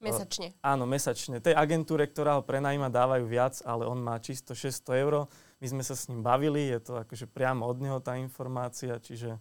Mesačne. 0.00 0.56
Áno, 0.64 0.88
mesačne. 0.88 1.36
Tej 1.36 1.52
agentúre, 1.52 2.08
ktorá 2.08 2.40
ho 2.40 2.42
prenajíma, 2.48 2.88
dávajú 2.88 3.28
viac, 3.28 3.60
ale 3.68 3.84
on 3.84 4.00
má 4.00 4.16
čisto 4.16 4.56
600 4.56 5.04
eur. 5.04 5.28
My 5.60 5.66
sme 5.68 5.84
sa 5.84 5.92
s 5.92 6.08
ním 6.08 6.24
bavili, 6.24 6.72
je 6.72 6.80
to 6.80 7.04
akože 7.04 7.28
priamo 7.28 7.68
od 7.68 7.76
neho 7.84 8.00
tá 8.00 8.16
informácia, 8.16 8.96
čiže 8.96 9.36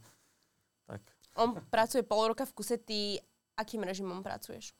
tak. 0.84 1.00
On 1.40 1.56
pracuje 1.72 2.04
pol 2.04 2.36
roka 2.36 2.44
v 2.44 2.60
kuse, 2.60 2.76
ty 2.76 3.24
akým 3.56 3.88
režimom 3.88 4.20
pracuješ? 4.20 4.76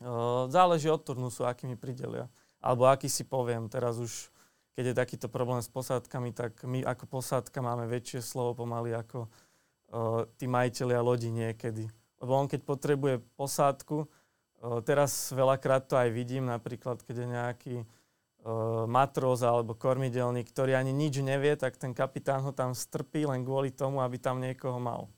Uh, 0.00 0.48
záleží 0.48 0.88
od 0.88 1.04
turnusu, 1.04 1.44
aký 1.44 1.68
mi 1.68 1.76
pridelia. 1.76 2.32
Alebo 2.64 2.88
aký 2.88 3.12
si 3.12 3.28
poviem, 3.28 3.68
teraz 3.68 4.00
už 4.00 4.32
keď 4.76 4.92
je 4.92 5.00
takýto 5.00 5.26
problém 5.32 5.64
s 5.64 5.72
posádkami, 5.72 6.36
tak 6.36 6.60
my 6.68 6.84
ako 6.84 7.08
posádka 7.08 7.64
máme 7.64 7.88
väčšie 7.88 8.20
slovo 8.20 8.60
pomaly 8.60 8.92
ako 8.92 9.24
uh, 9.24 10.28
tí 10.36 10.44
majiteľia 10.44 11.00
lodi 11.00 11.32
niekedy. 11.32 11.88
Lebo 12.20 12.32
on 12.36 12.44
keď 12.44 12.60
potrebuje 12.60 13.24
posádku, 13.40 14.04
uh, 14.04 14.84
teraz 14.84 15.32
veľakrát 15.32 15.88
to 15.88 15.96
aj 15.96 16.12
vidím, 16.12 16.52
napríklad 16.52 17.00
keď 17.00 17.16
je 17.16 17.26
nejaký 17.26 17.76
uh, 17.80 18.84
matróz 18.84 19.40
alebo 19.40 19.72
kormidelník, 19.72 20.52
ktorý 20.52 20.76
ani 20.76 20.92
nič 20.92 21.24
nevie, 21.24 21.56
tak 21.56 21.80
ten 21.80 21.96
kapitán 21.96 22.44
ho 22.44 22.52
tam 22.52 22.76
strpí 22.76 23.24
len 23.24 23.48
kvôli 23.48 23.72
tomu, 23.72 24.04
aby 24.04 24.20
tam 24.20 24.44
niekoho 24.44 24.76
mal. 24.76 25.08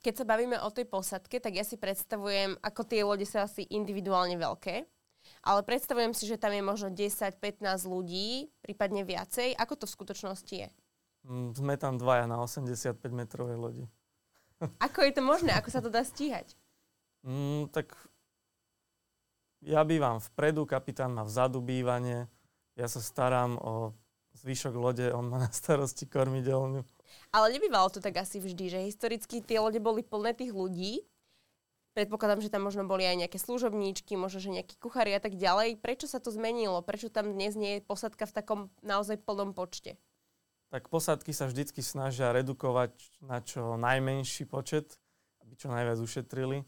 Keď 0.00 0.14
sa 0.16 0.24
bavíme 0.24 0.56
o 0.64 0.72
tej 0.72 0.88
posadke, 0.88 1.44
tak 1.44 1.60
ja 1.60 1.66
si 1.66 1.76
predstavujem, 1.76 2.56
ako 2.64 2.80
tie 2.88 3.04
lode 3.04 3.28
sú 3.28 3.36
asi 3.36 3.68
individuálne 3.68 4.38
veľké 4.40 4.93
ale 5.44 5.60
predstavujem 5.60 6.16
si, 6.16 6.24
že 6.24 6.40
tam 6.40 6.56
je 6.56 6.64
možno 6.64 6.88
10-15 6.88 7.60
ľudí, 7.84 8.48
prípadne 8.64 9.04
viacej. 9.04 9.52
Ako 9.60 9.76
to 9.76 9.84
v 9.84 9.94
skutočnosti 9.94 10.54
je? 10.56 10.68
Mm, 11.28 11.52
sme 11.52 11.74
tam 11.76 12.00
dvaja 12.00 12.24
na 12.24 12.40
85 12.40 12.96
metrovej 13.12 13.56
lodi. 13.60 13.84
Ako 14.88 15.04
je 15.04 15.12
to 15.12 15.20
možné? 15.20 15.52
Ako 15.52 15.68
sa 15.68 15.84
to 15.84 15.92
dá 15.92 16.00
stíhať? 16.00 16.56
Mm, 17.28 17.68
tak 17.68 17.92
ja 19.64 19.84
bývam 19.84 20.20
vpredu, 20.20 20.64
kapitán 20.64 21.12
má 21.12 21.24
vzadu 21.24 21.60
bývanie, 21.60 22.28
ja 22.76 22.88
sa 22.88 23.00
starám 23.00 23.56
o 23.60 23.96
zvyšok 24.40 24.74
lode, 24.76 25.06
on 25.12 25.28
má 25.28 25.40
na 25.40 25.48
starosti 25.52 26.04
kormidelňu. 26.04 26.84
Ale 27.32 27.46
nebývalo 27.54 27.88
to 27.88 28.02
tak 28.02 28.20
asi 28.20 28.42
vždy, 28.42 28.64
že 28.68 28.88
historicky 28.90 29.40
tie 29.40 29.62
lode 29.62 29.78
boli 29.78 30.02
plné 30.02 30.34
tých 30.34 30.52
ľudí 30.52 31.04
Predpokladám, 31.94 32.42
že 32.42 32.50
tam 32.50 32.66
možno 32.66 32.82
boli 32.90 33.06
aj 33.06 33.22
nejaké 33.22 33.38
služobníčky, 33.38 34.18
možno, 34.18 34.42
že 34.42 34.50
nejakí 34.50 34.74
kuchári 34.82 35.14
a 35.14 35.22
tak 35.22 35.38
ďalej. 35.38 35.78
Prečo 35.78 36.10
sa 36.10 36.18
to 36.18 36.34
zmenilo? 36.34 36.82
Prečo 36.82 37.06
tam 37.06 37.30
dnes 37.30 37.54
nie 37.54 37.78
je 37.78 37.86
posadka 37.86 38.26
v 38.26 38.34
takom 38.34 38.60
naozaj 38.82 39.22
plnom 39.22 39.54
počte? 39.54 39.94
Tak 40.74 40.90
posadky 40.90 41.30
sa 41.30 41.46
vždycky 41.46 41.86
snažia 41.86 42.34
redukovať 42.34 42.98
na 43.22 43.38
čo 43.38 43.78
najmenší 43.78 44.42
počet, 44.50 44.98
aby 45.46 45.54
čo 45.54 45.70
najviac 45.70 46.02
ušetrili 46.02 46.66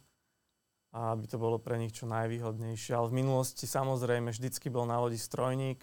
a 0.95 1.11
aby 1.11 1.27
to 1.27 1.43
bolo 1.43 1.59
pre 1.59 1.75
nich 1.75 1.91
čo 1.91 2.07
najvýhodnejšie. 2.07 2.95
Ale 2.95 3.11
v 3.11 3.19
minulosti 3.27 3.67
samozrejme 3.67 4.31
vždycky 4.31 4.71
bol 4.71 4.87
na 4.87 5.03
lodi 5.03 5.19
strojník, 5.19 5.83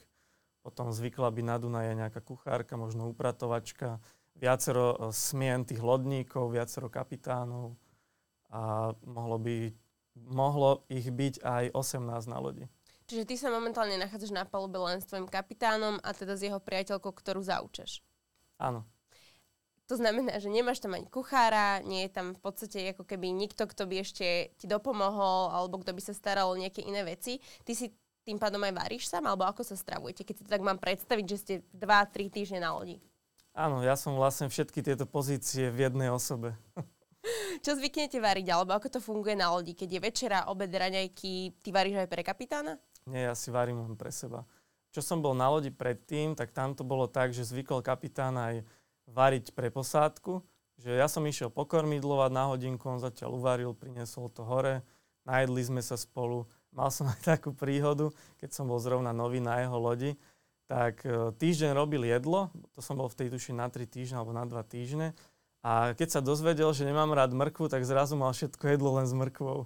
potom 0.64 0.96
zvykla 0.96 1.28
byť 1.36 1.44
na 1.44 1.60
Dunaje 1.60 1.92
nejaká 2.00 2.24
kuchárka, 2.24 2.80
možno 2.80 3.12
upratovačka 3.12 4.00
viacero 4.40 4.96
e, 4.96 4.98
smien 5.12 5.68
tých 5.68 5.84
lodníkov, 5.84 6.56
viacero 6.56 6.88
kapitánov 6.88 7.76
a 8.54 8.94
mohlo, 9.02 9.42
by, 9.42 9.74
mohlo 10.30 10.86
ich 10.86 11.10
byť 11.10 11.42
aj 11.42 11.64
18 11.74 12.30
na 12.30 12.38
lodi. 12.38 12.66
Čiže 13.10 13.28
ty 13.28 13.36
sa 13.36 13.52
momentálne 13.52 13.98
nachádzaš 13.98 14.32
na 14.32 14.46
palube 14.46 14.78
len 14.80 15.02
s 15.02 15.10
tvojim 15.10 15.28
kapitánom 15.28 16.00
a 16.06 16.10
teda 16.14 16.38
s 16.38 16.46
jeho 16.46 16.62
priateľkou, 16.62 17.12
ktorú 17.12 17.42
zaučeš. 17.44 18.06
Áno. 18.62 18.86
To 19.92 20.00
znamená, 20.00 20.40
že 20.40 20.48
nemáš 20.48 20.80
tam 20.80 20.96
ani 20.96 21.12
kuchára, 21.12 21.84
nie 21.84 22.08
je 22.08 22.12
tam 22.16 22.32
v 22.32 22.40
podstate 22.40 22.96
ako 22.96 23.04
keby 23.04 23.36
nikto, 23.36 23.68
kto 23.68 23.84
by 23.84 24.00
ešte 24.00 24.56
ti 24.56 24.66
dopomohol 24.70 25.52
alebo 25.52 25.84
kto 25.84 25.92
by 25.92 26.02
sa 26.02 26.16
staral 26.16 26.48
o 26.48 26.56
nejaké 26.56 26.80
iné 26.88 27.04
veci. 27.04 27.44
Ty 27.68 27.76
si 27.76 27.92
tým 28.24 28.40
pádom 28.40 28.64
aj 28.64 28.74
varíš 28.80 29.12
sám, 29.12 29.28
alebo 29.28 29.44
ako 29.44 29.68
sa 29.68 29.76
stravujete, 29.76 30.24
keď 30.24 30.36
si 30.40 30.44
to 30.48 30.52
tak 30.56 30.64
mám 30.64 30.80
predstaviť, 30.80 31.26
že 31.28 31.38
ste 31.38 31.54
2-3 31.76 32.32
týždne 32.32 32.64
na 32.64 32.72
lodi? 32.72 33.04
Áno, 33.54 33.84
ja 33.84 34.00
som 34.00 34.16
vlastne 34.16 34.48
všetky 34.48 34.80
tieto 34.82 35.04
pozície 35.04 35.68
v 35.68 35.92
jednej 35.92 36.10
osobe. 36.10 36.56
Čo 37.64 37.80
zvyknete 37.80 38.20
variť, 38.20 38.52
alebo 38.52 38.76
ako 38.76 38.88
to 38.88 39.00
funguje 39.00 39.36
na 39.40 39.52
lodi? 39.52 39.72
Keď 39.72 39.90
je 39.90 40.02
večera, 40.04 40.48
obed, 40.52 40.68
raňajky, 40.68 41.64
ty 41.64 41.70
varíš 41.72 42.04
aj 42.04 42.10
pre 42.12 42.22
kapitána? 42.22 42.76
Nie, 43.08 43.32
ja 43.32 43.36
si 43.36 43.52
varím 43.52 43.84
len 43.84 43.96
pre 43.96 44.12
seba. 44.12 44.44
Čo 44.94 45.02
som 45.02 45.24
bol 45.24 45.34
na 45.34 45.50
lodi 45.50 45.74
predtým, 45.74 46.36
tak 46.38 46.54
tam 46.54 46.76
to 46.76 46.86
bolo 46.86 47.10
tak, 47.10 47.34
že 47.34 47.48
zvykol 47.48 47.82
kapitán 47.82 48.36
aj 48.38 48.62
variť 49.10 49.56
pre 49.56 49.74
posádku. 49.74 50.44
Že 50.78 51.00
ja 51.00 51.08
som 51.08 51.24
išiel 51.24 51.50
pokormidlovať 51.54 52.32
na 52.34 52.44
hodinku, 52.52 52.86
on 52.90 53.00
zatiaľ 53.00 53.40
uvaril, 53.40 53.72
priniesol 53.74 54.28
to 54.30 54.44
hore, 54.44 54.84
najedli 55.24 55.62
sme 55.64 55.82
sa 55.82 55.96
spolu. 55.96 56.46
Mal 56.74 56.90
som 56.92 57.08
aj 57.14 57.40
takú 57.40 57.56
príhodu, 57.56 58.12
keď 58.38 58.50
som 58.52 58.68
bol 58.68 58.78
zrovna 58.78 59.16
nový 59.16 59.40
na 59.40 59.64
jeho 59.64 59.78
lodi, 59.80 60.12
tak 60.68 61.04
e, 61.04 61.32
týždeň 61.36 61.72
robil 61.76 62.08
jedlo, 62.08 62.50
to 62.72 62.80
som 62.80 62.96
bol 62.96 63.12
v 63.12 63.18
tej 63.20 63.28
tuši 63.36 63.52
na 63.52 63.68
3 63.68 63.84
týždne 63.84 64.24
alebo 64.24 64.32
na 64.32 64.48
2 64.48 64.58
týždne, 64.66 65.14
a 65.64 65.96
keď 65.96 66.20
sa 66.20 66.22
dozvedel, 66.22 66.68
že 66.76 66.84
nemám 66.84 67.16
rád 67.16 67.32
mrkvu, 67.32 67.72
tak 67.72 67.88
zrazu 67.88 68.20
mal 68.20 68.36
všetko 68.36 68.68
jedlo 68.68 69.00
len 69.00 69.08
s 69.08 69.16
mrkvou. 69.16 69.64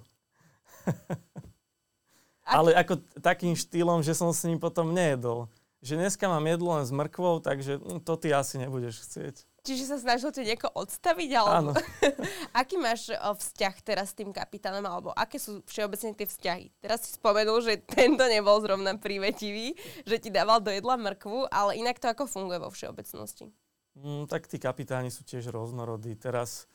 Ale 2.46 2.72
ako 2.78 3.02
takým 3.18 3.58
štýlom, 3.58 4.00
že 4.00 4.14
som 4.14 4.30
s 4.30 4.46
ním 4.46 4.62
potom 4.62 4.94
nejedol. 4.94 5.50
Že 5.82 5.98
dneska 6.00 6.26
mám 6.30 6.42
jedlo 6.46 6.74
len 6.78 6.86
s 6.86 6.94
mrkvou, 6.94 7.42
takže 7.42 7.82
hm, 7.82 8.02
to 8.06 8.14
ty 8.14 8.30
asi 8.30 8.62
nebudeš 8.62 9.04
chcieť. 9.04 9.42
Čiže 9.66 9.84
sa 9.84 9.96
snažil 10.00 10.32
ťa 10.32 10.42
nieko 10.48 10.68
odstaviť? 10.72 11.30
Alebo... 11.34 11.54
Áno. 11.54 11.72
Aký 12.62 12.78
máš 12.78 13.12
vzťah 13.12 13.74
teraz 13.82 14.14
s 14.14 14.16
tým 14.16 14.32
kapitánom? 14.32 14.80
Alebo 14.86 15.12
aké 15.12 15.36
sú 15.36 15.60
všeobecne 15.68 16.16
tie 16.16 16.24
vzťahy? 16.24 16.66
Teraz 16.80 17.04
si 17.04 17.14
spomenul, 17.18 17.60
že 17.60 17.76
tento 17.84 18.24
nebol 18.24 18.56
zrovna 18.64 18.96
prívetivý, 18.96 19.76
že 20.08 20.16
ti 20.16 20.32
dával 20.32 20.64
do 20.64 20.72
jedla 20.72 20.96
mrkvu, 20.96 21.52
ale 21.52 21.76
inak 21.76 22.00
to 22.00 22.08
ako 22.08 22.24
funguje 22.24 22.58
vo 22.62 22.72
všeobecnosti? 22.72 23.52
Mm, 23.98 24.30
tak 24.30 24.46
tí 24.46 24.62
kapitáni 24.62 25.10
sú 25.10 25.26
tiež 25.26 25.50
rôznorodí. 25.50 26.14
Teraz 26.14 26.70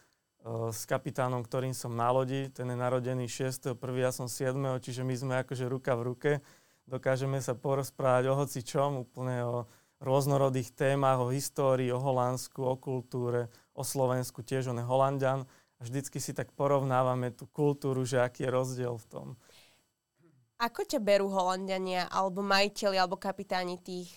s 0.75 0.83
kapitánom, 0.83 1.39
ktorým 1.39 1.71
som 1.71 1.95
na 1.95 2.11
lodi. 2.11 2.51
Ten 2.51 2.67
je 2.67 2.75
narodený 2.75 3.31
6. 3.31 3.79
ja 3.79 4.11
som 4.11 4.27
7. 4.27 4.83
čiže 4.83 5.07
my 5.07 5.15
sme 5.15 5.33
akože 5.39 5.71
ruka 5.71 5.95
v 5.95 6.03
ruke. 6.03 6.31
Dokážeme 6.83 7.39
sa 7.39 7.55
porozprávať 7.55 8.27
o 8.27 8.35
hoci 8.35 8.59
čom, 8.59 9.07
úplne 9.07 9.39
o 9.47 9.57
rôznorodých 10.03 10.75
témach, 10.75 11.23
o 11.23 11.31
histórii, 11.31 11.95
o 11.95 12.03
Holandsku, 12.03 12.59
o 12.59 12.75
kultúre, 12.75 13.47
o 13.71 13.87
Slovensku, 13.87 14.43
tiež 14.43 14.75
on 14.75 14.83
je 14.83 14.85
Holandian. 14.85 15.47
A 15.79 15.81
vždycky 15.87 16.19
si 16.19 16.35
tak 16.35 16.51
porovnávame 16.51 17.31
tú 17.31 17.47
kultúru, 17.47 18.03
že 18.03 18.19
aký 18.19 18.43
je 18.43 18.51
rozdiel 18.51 18.99
v 18.99 19.07
tom. 19.07 19.27
Ako 20.63 20.87
ťa 20.87 21.03
berú 21.03 21.27
Holandiania, 21.27 22.07
alebo 22.07 22.39
majiteľi, 22.39 22.95
alebo 22.95 23.19
kapitáni 23.19 23.75
tých, 23.83 24.15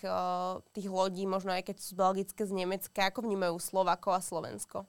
tých 0.71 0.87
lodí, 0.87 1.27
možno 1.27 1.51
aj 1.51 1.67
keď 1.67 1.75
sú 1.83 1.91
z 1.91 1.99
Belgické, 1.99 2.47
z 2.47 2.55
Nemecka, 2.55 3.11
ako 3.11 3.27
vnímajú 3.27 3.59
Slovako 3.59 4.15
a 4.15 4.23
Slovensko? 4.23 4.87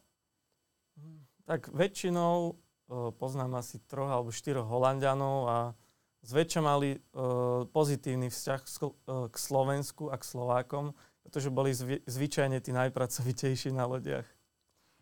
Tak 1.50 1.74
väčšinou 1.74 2.54
uh, 2.54 3.10
poznám 3.10 3.58
asi 3.58 3.82
troch 3.90 4.06
alebo 4.06 4.30
štyroch 4.30 4.70
Holandianov 4.70 5.36
a 5.50 5.56
zväčša 6.22 6.60
mali 6.62 6.94
uh, 6.94 7.66
pozitívny 7.74 8.30
vzťah 8.30 8.60
k, 8.62 8.68
uh, 8.70 9.26
k 9.26 9.36
Slovensku 9.36 10.14
a 10.14 10.16
k 10.20 10.28
Slovákom, 10.28 10.94
pretože 11.26 11.50
boli 11.50 11.74
zvy, 11.74 12.06
zvyčajne 12.06 12.62
tí 12.62 12.70
najpracovitejší 12.70 13.74
na 13.74 13.88
lodiach. 13.88 14.28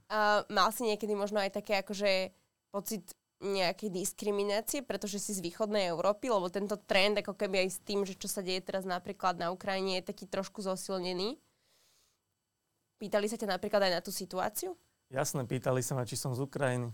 Uh, 0.09 0.47
mal 0.49 0.71
si 0.71 0.87
niekedy 0.88 1.12
možno 1.19 1.42
aj 1.42 1.53
také 1.53 1.83
akože 1.83 2.31
pocit 2.71 3.12
nejakej 3.40 3.92
diskriminácie, 3.92 4.81
pretože 4.81 5.20
si 5.20 5.37
z 5.37 5.44
východnej 5.44 5.92
Európy, 5.92 6.33
lebo 6.33 6.49
tento 6.49 6.81
trend 6.81 7.20
ako 7.20 7.37
keby 7.37 7.66
aj 7.66 7.68
s 7.68 7.79
tým, 7.85 8.09
že 8.09 8.16
čo 8.16 8.33
sa 8.33 8.40
deje 8.40 8.64
teraz 8.64 8.88
napríklad 8.88 9.37
na 9.37 9.53
Ukrajine, 9.53 10.01
je 10.01 10.09
taký 10.09 10.25
trošku 10.25 10.64
zosilnený. 10.64 11.37
Pýtali 12.96 13.29
sa 13.29 13.37
ťa 13.37 13.61
napríklad 13.61 13.85
aj 13.85 13.92
na 13.92 14.01
tú 14.01 14.09
situáciu? 14.09 14.72
Jasné, 15.12 15.44
pýtali 15.44 15.85
sa 15.85 15.92
ma, 15.92 16.09
či 16.09 16.16
som 16.16 16.33
z 16.33 16.49
Ukrajiny. 16.49 16.88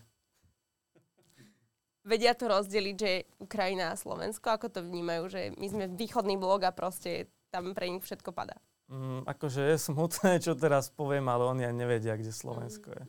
Vedia 2.03 2.35
to 2.35 2.51
rozdeliť, 2.51 2.97
že 2.99 3.13
Ukrajina 3.39 3.95
a 3.95 3.99
Slovensko, 3.99 4.51
ako 4.51 4.67
to 4.67 4.81
vnímajú, 4.83 5.31
že 5.31 5.43
my 5.55 5.67
sme 5.71 5.85
východný 5.95 6.35
blok 6.35 6.67
a 6.67 6.75
proste 6.75 7.31
tam 7.55 7.71
pre 7.71 7.87
nich 7.87 8.03
všetko 8.03 8.35
padá. 8.35 8.59
Mm, 8.91 9.23
akože 9.25 9.63
je 9.73 9.77
smutné, 9.79 10.43
čo 10.43 10.59
teraz 10.59 10.91
poviem, 10.91 11.31
ale 11.31 11.47
oni 11.47 11.63
aj 11.71 11.75
nevedia, 11.79 12.19
kde 12.19 12.35
Slovensko 12.35 12.91
je. 12.91 13.05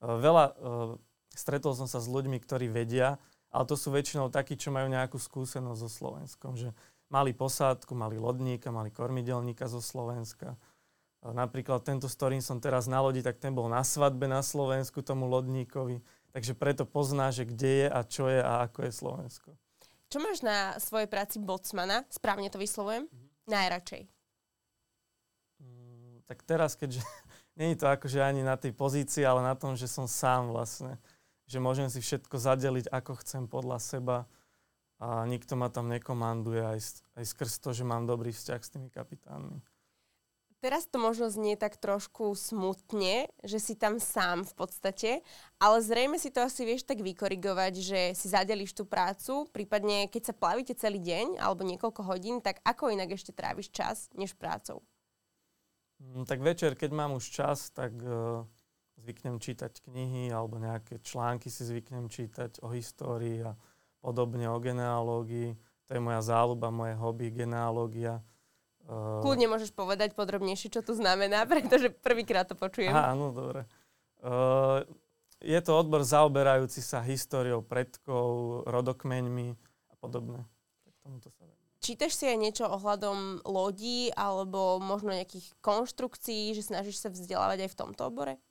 Uh, 0.00 0.16
veľa, 0.16 0.44
uh, 0.56 0.96
stretol 1.36 1.76
som 1.76 1.86
sa 1.86 2.00
s 2.00 2.08
ľuďmi, 2.08 2.40
ktorí 2.40 2.72
vedia, 2.72 3.20
ale 3.52 3.64
to 3.68 3.76
sú 3.78 3.92
väčšinou 3.94 4.32
takí, 4.32 4.56
čo 4.58 4.74
majú 4.74 4.90
nejakú 4.90 5.20
skúsenosť 5.20 5.80
so 5.80 5.90
Slovenskom, 5.92 6.58
že 6.58 6.74
mali 7.12 7.30
posádku, 7.30 7.94
mali 7.94 8.18
lodníka, 8.18 8.74
mali 8.74 8.90
kormidelníka 8.90 9.70
zo 9.70 9.78
Slovenska 9.78 10.58
Napríklad 11.34 11.82
tento, 11.82 12.06
s 12.06 12.14
ktorým 12.14 12.38
som 12.38 12.62
teraz 12.62 12.86
na 12.86 13.02
lodi, 13.02 13.24
tak 13.24 13.42
ten 13.42 13.50
bol 13.50 13.66
na 13.66 13.82
svadbe 13.82 14.30
na 14.30 14.44
Slovensku 14.46 15.02
tomu 15.02 15.26
lodníkovi. 15.26 15.98
Takže 16.30 16.52
preto 16.54 16.84
pozná, 16.86 17.32
že 17.32 17.48
kde 17.48 17.86
je 17.86 17.88
a 17.88 18.00
čo 18.04 18.30
je 18.30 18.38
a 18.38 18.68
ako 18.68 18.86
je 18.86 18.92
Slovensko. 18.92 19.50
Čo 20.06 20.18
máš 20.22 20.44
na 20.44 20.78
svojej 20.78 21.10
práci 21.10 21.42
bocmana, 21.42 22.06
správne 22.12 22.46
to 22.46 22.62
vyslovujem, 22.62 23.08
mm-hmm. 23.10 23.28
najradšej? 23.50 24.02
Mm, 25.58 26.22
tak 26.28 26.38
teraz, 26.46 26.78
keďže 26.78 27.02
je 27.58 27.74
to 27.74 27.88
akože 27.90 28.22
ani 28.22 28.46
na 28.46 28.54
tej 28.54 28.76
pozícii, 28.76 29.26
ale 29.26 29.42
na 29.42 29.58
tom, 29.58 29.74
že 29.74 29.90
som 29.90 30.06
sám 30.06 30.54
vlastne. 30.54 31.00
Že 31.46 31.58
môžem 31.62 31.88
si 31.90 32.02
všetko 32.02 32.36
zadeliť, 32.38 32.90
ako 32.90 33.22
chcem 33.22 33.46
podľa 33.46 33.78
seba 33.78 34.26
a 34.96 35.28
nikto 35.28 35.54
ma 35.54 35.68
tam 35.68 35.92
nekomanduje 35.92 36.64
aj, 36.64 37.04
aj 37.20 37.24
skrz 37.24 37.60
to, 37.60 37.76
že 37.76 37.84
mám 37.84 38.08
dobrý 38.08 38.32
vzťah 38.32 38.60
s 38.60 38.72
tými 38.72 38.88
kapitánmi. 38.88 39.60
Teraz 40.64 40.88
to 40.88 40.96
možno 40.96 41.28
znie 41.28 41.52
tak 41.54 41.76
trošku 41.76 42.32
smutne, 42.32 43.28
že 43.44 43.60
si 43.60 43.76
tam 43.76 44.00
sám 44.00 44.42
v 44.42 44.54
podstate, 44.56 45.10
ale 45.60 45.84
zrejme 45.84 46.16
si 46.16 46.32
to 46.32 46.40
asi 46.40 46.64
vieš 46.64 46.88
tak 46.88 47.04
vykorigovať, 47.04 47.72
že 47.76 48.00
si 48.16 48.26
zadelíš 48.32 48.72
tú 48.72 48.88
prácu, 48.88 49.46
prípadne 49.52 50.08
keď 50.08 50.32
sa 50.32 50.34
plavíte 50.34 50.72
celý 50.72 50.98
deň 50.98 51.38
alebo 51.38 51.60
niekoľko 51.60 52.02
hodín, 52.08 52.40
tak 52.40 52.64
ako 52.64 52.88
inak 52.88 53.12
ešte 53.12 53.36
tráviš 53.36 53.68
čas 53.68 54.08
než 54.16 54.32
prácou? 54.32 54.80
Mm, 56.00 56.24
tak 56.24 56.40
večer, 56.40 56.72
keď 56.72 56.90
mám 56.90 57.12
už 57.12 57.28
čas, 57.28 57.68
tak 57.68 57.92
uh, 58.00 58.48
zvyknem 59.06 59.38
čítať 59.38 59.86
knihy 59.86 60.34
alebo 60.34 60.58
nejaké 60.58 60.98
články 60.98 61.46
si 61.46 61.62
zvyknem 61.62 62.10
čítať 62.10 62.58
o 62.66 62.74
histórii 62.74 63.46
a 63.46 63.54
podobne 64.02 64.50
o 64.50 64.58
genealógii. 64.58 65.54
To 65.86 65.90
je 65.94 66.02
moja 66.02 66.18
záľuba, 66.26 66.74
moje 66.74 66.98
hobby, 66.98 67.30
genealógia 67.30 68.26
Uh... 68.86 69.18
Kľudne 69.18 69.50
môžeš 69.50 69.74
povedať 69.74 70.14
podrobnejšie, 70.14 70.70
čo 70.70 70.80
to 70.82 70.94
znamená, 70.94 71.42
pretože 71.50 71.90
prvýkrát 71.90 72.46
to 72.46 72.54
počujem. 72.54 72.94
Áno, 72.94 73.34
dobre. 73.34 73.66
Uh, 74.22 74.86
je 75.42 75.58
to 75.60 75.74
odbor 75.74 76.06
zaoberajúci 76.06 76.80
sa 76.80 77.02
históriou 77.02 77.66
predkov, 77.66 78.62
rodokmeňmi 78.70 79.58
a 79.90 79.94
podobne. 79.98 80.46
Tomuto 81.02 81.30
sa 81.34 81.44
Čítaš 81.76 82.18
si 82.18 82.26
aj 82.26 82.38
niečo 82.40 82.66
ohľadom 82.66 83.46
lodí 83.46 84.10
alebo 84.16 84.82
možno 84.82 85.14
nejakých 85.14 85.54
konštrukcií, 85.62 86.50
že 86.56 86.66
snažíš 86.66 86.98
sa 86.98 87.14
vzdelávať 87.14 87.68
aj 87.68 87.70
v 87.70 87.78
tomto 87.78 88.02
obore? 88.10 88.42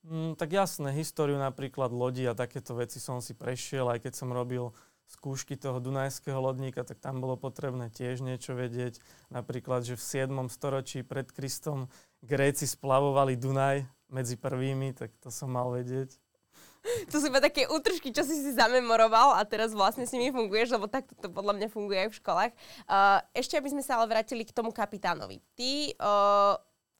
Mm, 0.00 0.32
tak 0.32 0.56
jasné, 0.56 0.96
históriu 0.96 1.36
napríklad 1.36 1.92
lodí 1.92 2.24
a 2.24 2.32
takéto 2.32 2.72
veci 2.72 2.96
som 2.96 3.20
si 3.20 3.36
prešiel, 3.36 3.84
aj 3.92 4.08
keď 4.08 4.12
som 4.16 4.32
robil 4.32 4.72
skúšky 5.10 5.58
toho 5.58 5.82
Dunajského 5.82 6.38
lodníka, 6.38 6.86
tak 6.86 7.02
tam 7.02 7.20
bolo 7.20 7.36
potrebné 7.36 7.90
tiež 7.90 8.22
niečo 8.22 8.54
vedieť. 8.54 9.02
Napríklad, 9.28 9.82
že 9.82 9.98
v 9.98 10.30
7. 10.30 10.48
storočí 10.48 11.02
pred 11.02 11.28
Kristom 11.28 11.90
Gréci 12.22 12.64
splavovali 12.64 13.34
Dunaj 13.34 13.84
medzi 14.08 14.38
prvými, 14.38 14.94
tak 14.94 15.12
to 15.20 15.28
som 15.28 15.52
mal 15.52 15.68
vedieť. 15.74 16.16
To 17.12 17.20
sú 17.20 17.28
iba 17.28 17.44
také 17.44 17.68
útržky, 17.68 18.08
čo 18.08 18.24
si 18.24 18.40
si 18.40 18.56
zamemoroval 18.56 19.36
a 19.36 19.44
teraz 19.44 19.76
vlastne 19.76 20.08
s 20.08 20.16
nimi 20.16 20.32
funguješ, 20.32 20.72
lebo 20.72 20.88
takto 20.88 21.12
to 21.12 21.28
podľa 21.28 21.60
mňa 21.60 21.68
funguje 21.68 22.08
aj 22.08 22.08
v 22.08 22.18
školách. 22.24 22.52
Uh, 22.88 23.20
ešte 23.36 23.60
aby 23.60 23.68
sme 23.68 23.84
sa 23.84 24.00
ale 24.00 24.08
vrátili 24.08 24.48
k 24.48 24.56
tomu 24.56 24.72
kapitánovi. 24.72 25.44
Ty, 25.52 25.70
uh, 26.00 26.54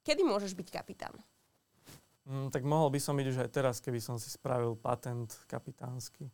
kedy 0.04 0.20
môžeš 0.20 0.52
byť 0.52 0.68
kapitán? 0.68 1.16
Mm, 2.30 2.54
tak 2.54 2.62
mohol 2.62 2.94
by 2.94 3.02
som 3.02 3.18
byť 3.18 3.26
už 3.26 3.38
aj 3.42 3.50
teraz, 3.50 3.82
keby 3.82 3.98
som 3.98 4.14
si 4.22 4.30
spravil 4.30 4.78
patent 4.78 5.34
kapitánsky 5.50 6.30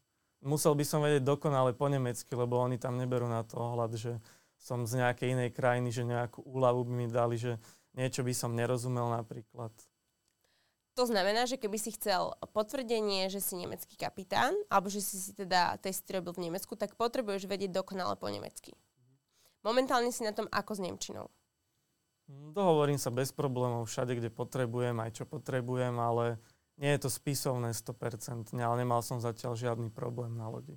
musel 0.46 0.78
by 0.78 0.84
som 0.86 1.02
vedieť 1.02 1.26
dokonale 1.26 1.74
po 1.74 1.90
nemecky, 1.90 2.30
lebo 2.38 2.62
oni 2.62 2.78
tam 2.78 2.94
neberú 2.94 3.26
na 3.26 3.42
to 3.42 3.58
ohľad, 3.58 3.98
že 3.98 4.12
som 4.56 4.86
z 4.86 5.02
nejakej 5.02 5.34
inej 5.36 5.50
krajiny, 5.52 5.90
že 5.90 6.06
nejakú 6.06 6.40
úľavu 6.46 6.86
by 6.86 6.92
mi 6.92 7.06
dali, 7.10 7.36
že 7.36 7.58
niečo 7.98 8.22
by 8.22 8.32
som 8.32 8.54
nerozumel 8.54 9.10
napríklad. 9.10 9.74
To 10.96 11.04
znamená, 11.04 11.44
že 11.44 11.60
keby 11.60 11.76
si 11.76 11.92
chcel 11.92 12.32
potvrdenie, 12.56 13.28
že 13.28 13.44
si 13.44 13.52
nemecký 13.52 14.00
kapitán, 14.00 14.56
alebo 14.72 14.88
že 14.88 15.04
si 15.04 15.20
si 15.20 15.36
teda 15.36 15.76
testy 15.76 16.16
robil 16.16 16.32
v 16.32 16.48
Nemecku, 16.48 16.72
tak 16.72 16.96
potrebuješ 16.96 17.44
vedieť 17.44 17.68
dokonale 17.68 18.16
po 18.16 18.32
nemecky. 18.32 18.72
Momentálne 19.60 20.08
si 20.08 20.24
na 20.24 20.32
tom 20.32 20.48
ako 20.48 20.72
s 20.72 20.80
Nemčinou? 20.80 21.28
Dohovorím 22.26 22.98
sa 22.98 23.14
bez 23.14 23.30
problémov 23.30 23.86
všade, 23.86 24.18
kde 24.18 24.34
potrebujem, 24.34 24.98
aj 24.98 25.22
čo 25.22 25.24
potrebujem, 25.30 25.94
ale 25.94 26.42
nie 26.76 26.90
je 26.98 27.06
to 27.06 27.10
spisovné 27.10 27.70
100%, 27.70 28.50
ale 28.58 28.74
nemal 28.82 29.00
som 29.00 29.22
zatiaľ 29.22 29.54
žiadny 29.54 29.88
problém 29.94 30.34
na 30.34 30.50
lodi. 30.50 30.76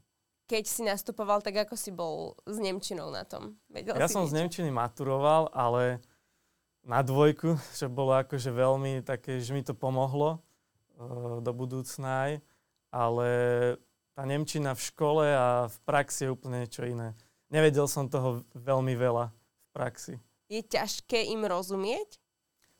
Keď 0.49 0.63
si 0.65 0.81
nastupoval, 0.81 1.45
tak 1.45 1.61
ako 1.65 1.77
si 1.77 1.93
bol 1.93 2.33
s 2.45 2.57
Nemčinou 2.57 3.13
na 3.13 3.21
tom? 3.21 3.57
Vedel 3.69 3.97
ja 3.97 4.09
som 4.09 4.25
niečo? 4.25 4.33
z 4.33 4.37
Nemčiny 4.41 4.69
maturoval, 4.73 5.53
ale 5.53 6.01
na 6.85 7.01
dvojku, 7.01 7.57
čo 7.77 7.89
bolo 7.89 8.17
akože 8.17 8.49
veľmi 8.53 9.01
také, 9.01 9.41
že 9.41 9.53
mi 9.53 9.65
to 9.65 9.73
pomohlo 9.73 10.37
uh, 10.97 11.41
do 11.41 11.51
budúcna 11.53 12.29
aj, 12.29 12.31
ale 12.89 13.29
tá 14.13 14.25
Nemčina 14.25 14.73
v 14.73 14.81
škole 14.81 15.25
a 15.29 15.69
v 15.69 15.77
praxi 15.85 16.25
je 16.25 16.33
úplne 16.33 16.65
niečo 16.65 16.85
iné. 16.85 17.13
Nevedel 17.49 17.85
som 17.89 18.09
toho 18.09 18.45
veľmi 18.53 18.93
veľa 18.93 19.29
v 19.33 19.69
praxi. 19.73 20.13
Je 20.49 20.65
ťažké 20.65 21.29
im 21.29 21.45
rozumieť? 21.45 22.17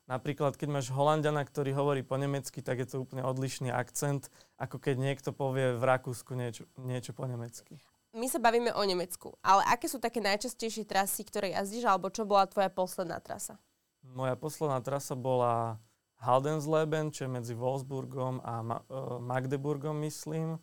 Napríklad, 0.10 0.58
keď 0.58 0.74
máš 0.74 0.90
Holandiana, 0.90 1.46
ktorý 1.46 1.70
hovorí 1.78 2.02
po 2.02 2.18
nemecky, 2.18 2.66
tak 2.66 2.82
je 2.82 2.90
to 2.90 3.06
úplne 3.06 3.22
odlišný 3.22 3.70
akcent, 3.70 4.34
ako 4.58 4.82
keď 4.82 4.98
niekto 4.98 5.30
povie 5.30 5.78
v 5.78 5.84
Rakúsku 5.86 6.34
niečo, 6.34 6.66
niečo 6.82 7.14
po 7.14 7.30
nemecky. 7.30 7.78
My 8.18 8.26
sa 8.26 8.42
bavíme 8.42 8.74
o 8.74 8.82
Nemecku, 8.82 9.38
ale 9.46 9.62
aké 9.70 9.86
sú 9.86 10.02
také 10.02 10.18
najčastejšie 10.18 10.90
trasy, 10.90 11.22
ktoré 11.22 11.54
jazdíš, 11.54 11.86
alebo 11.86 12.10
čo 12.10 12.26
bola 12.26 12.50
tvoja 12.50 12.74
posledná 12.74 13.22
trasa? 13.22 13.62
Moja 14.02 14.34
posledná 14.34 14.82
trasa 14.82 15.14
bola 15.14 15.78
Haldensleben, 16.18 17.14
čo 17.14 17.30
je 17.30 17.36
medzi 17.38 17.54
Wolfsburgom 17.54 18.42
a 18.42 18.66
Ma- 18.66 18.82
uh, 18.90 19.22
Magdeburgom, 19.22 20.02
myslím, 20.02 20.58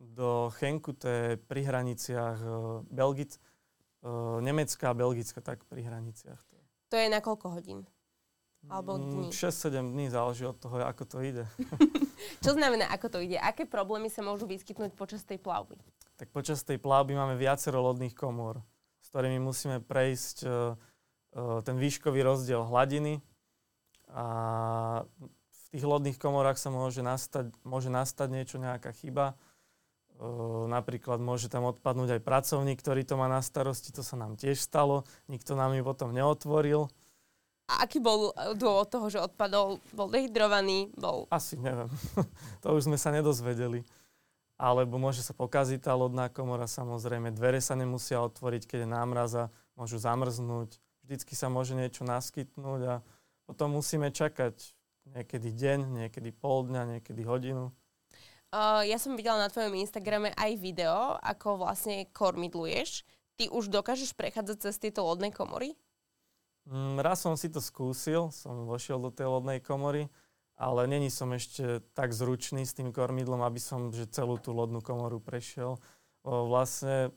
do 0.00 0.48
Chenku, 0.56 0.96
to 0.96 1.06
je 1.12 1.24
pri 1.36 1.60
hraniciach 1.68 2.38
uh, 2.40 2.80
Belgic, 2.88 3.36
Nemecka 4.40 4.90
a 4.90 4.94
Belgicka, 4.94 5.42
tak 5.42 5.66
pri 5.66 5.82
hraniciach. 5.82 6.38
To 6.88 6.96
je, 6.96 7.06
na 7.10 7.18
koľko 7.18 7.58
hodín? 7.58 7.84
Alebo 8.66 8.98
mm, 8.98 9.02
dní? 9.06 9.26
6-7 9.30 9.94
dní, 9.94 10.06
záleží 10.10 10.42
od 10.42 10.58
toho, 10.58 10.82
ako 10.82 11.04
to 11.06 11.16
ide. 11.22 11.44
čo 12.44 12.58
znamená, 12.58 12.90
ako 12.90 13.06
to 13.14 13.18
ide? 13.22 13.38
Aké 13.38 13.66
problémy 13.66 14.10
sa 14.10 14.26
môžu 14.26 14.50
vyskytnúť 14.50 14.98
počas 14.98 15.22
tej 15.22 15.38
plavby? 15.38 15.78
Tak 16.18 16.34
počas 16.34 16.66
tej 16.66 16.82
plavby 16.82 17.14
máme 17.14 17.38
viacero 17.38 17.78
lodných 17.78 18.18
komôr, 18.18 18.58
s 18.98 19.06
ktorými 19.14 19.38
musíme 19.38 19.78
prejsť 19.78 20.36
uh, 20.46 20.74
ten 21.62 21.78
výškový 21.78 22.26
rozdiel 22.26 22.66
hladiny 22.66 23.22
a 24.10 24.26
v 25.06 25.76
tých 25.76 25.84
lodných 25.84 26.18
komorách 26.18 26.58
sa 26.58 26.72
môže 26.72 27.04
nastať, 27.04 27.52
môže 27.62 27.92
nastať 27.92 28.28
niečo, 28.32 28.56
nejaká 28.58 28.90
chyba. 28.96 29.38
Napríklad 30.66 31.22
môže 31.22 31.46
tam 31.46 31.70
odpadnúť 31.70 32.18
aj 32.18 32.26
pracovník, 32.26 32.82
ktorý 32.82 33.06
to 33.06 33.14
má 33.14 33.30
na 33.30 33.38
starosti, 33.38 33.94
to 33.94 34.02
sa 34.02 34.18
nám 34.18 34.34
tiež 34.34 34.58
stalo, 34.58 35.06
nikto 35.30 35.54
nám 35.54 35.78
ju 35.78 35.82
potom 35.86 36.10
neotvoril. 36.10 36.90
A 37.68 37.84
aký 37.84 38.00
bol 38.00 38.32
e, 38.32 38.56
dôvod 38.56 38.88
toho, 38.88 39.06
že 39.12 39.20
odpadol? 39.20 39.78
Bol 39.92 40.08
dehydrovaný? 40.08 40.88
Bol... 40.96 41.28
Asi 41.28 41.54
neviem. 41.60 41.92
to 42.64 42.72
už 42.72 42.88
sme 42.88 42.96
sa 42.96 43.12
nedozvedeli. 43.12 43.84
Alebo 44.58 44.98
môže 44.98 45.22
sa 45.22 45.36
pokaziť 45.36 45.86
tá 45.86 45.92
lodná 45.94 46.32
komora, 46.32 46.66
samozrejme. 46.66 47.30
Dvere 47.30 47.60
sa 47.60 47.76
nemusia 47.76 48.18
otvoriť, 48.24 48.64
keď 48.64 48.78
je 48.82 48.88
námraza, 48.88 49.42
môžu 49.76 50.00
zamrznúť 50.00 50.80
vždycky 51.08 51.32
sa 51.32 51.48
môže 51.48 51.72
niečo 51.72 52.04
naskytnúť 52.04 52.80
a 52.84 52.94
potom 53.48 53.80
musíme 53.80 54.12
čakať 54.12 54.76
niekedy 55.16 55.56
deň, 55.56 56.04
niekedy 56.04 56.36
pol 56.36 56.68
dňa, 56.68 57.00
niekedy 57.00 57.24
hodinu. 57.24 57.72
Uh, 58.48 58.80
ja 58.88 58.96
som 58.96 59.12
videla 59.12 59.36
na 59.36 59.52
tvojom 59.52 59.76
Instagrame 59.76 60.32
aj 60.32 60.56
video, 60.56 61.20
ako 61.20 61.68
vlastne 61.68 62.08
kormidluješ. 62.16 63.04
Ty 63.36 63.52
už 63.52 63.68
dokážeš 63.68 64.16
prechádzať 64.16 64.56
cez 64.64 64.74
tieto 64.80 65.04
lodné 65.04 65.28
komory? 65.28 65.76
Mm, 66.64 66.96
raz 67.04 67.20
som 67.20 67.36
si 67.36 67.52
to 67.52 67.60
skúsil, 67.60 68.32
som 68.32 68.64
vošiel 68.64 69.00
do 69.04 69.12
tej 69.12 69.28
lodnej 69.28 69.60
komory, 69.60 70.08
ale 70.56 70.88
není 70.88 71.12
som 71.12 71.28
ešte 71.36 71.84
tak 71.92 72.16
zručný 72.16 72.64
s 72.64 72.72
tým 72.72 72.88
kormidlom, 72.88 73.44
aby 73.44 73.60
som 73.60 73.92
že 73.92 74.08
celú 74.08 74.40
tú 74.40 74.56
lodnú 74.56 74.80
komoru 74.80 75.20
prešiel. 75.20 75.76
O, 76.24 76.48
vlastne 76.48 77.12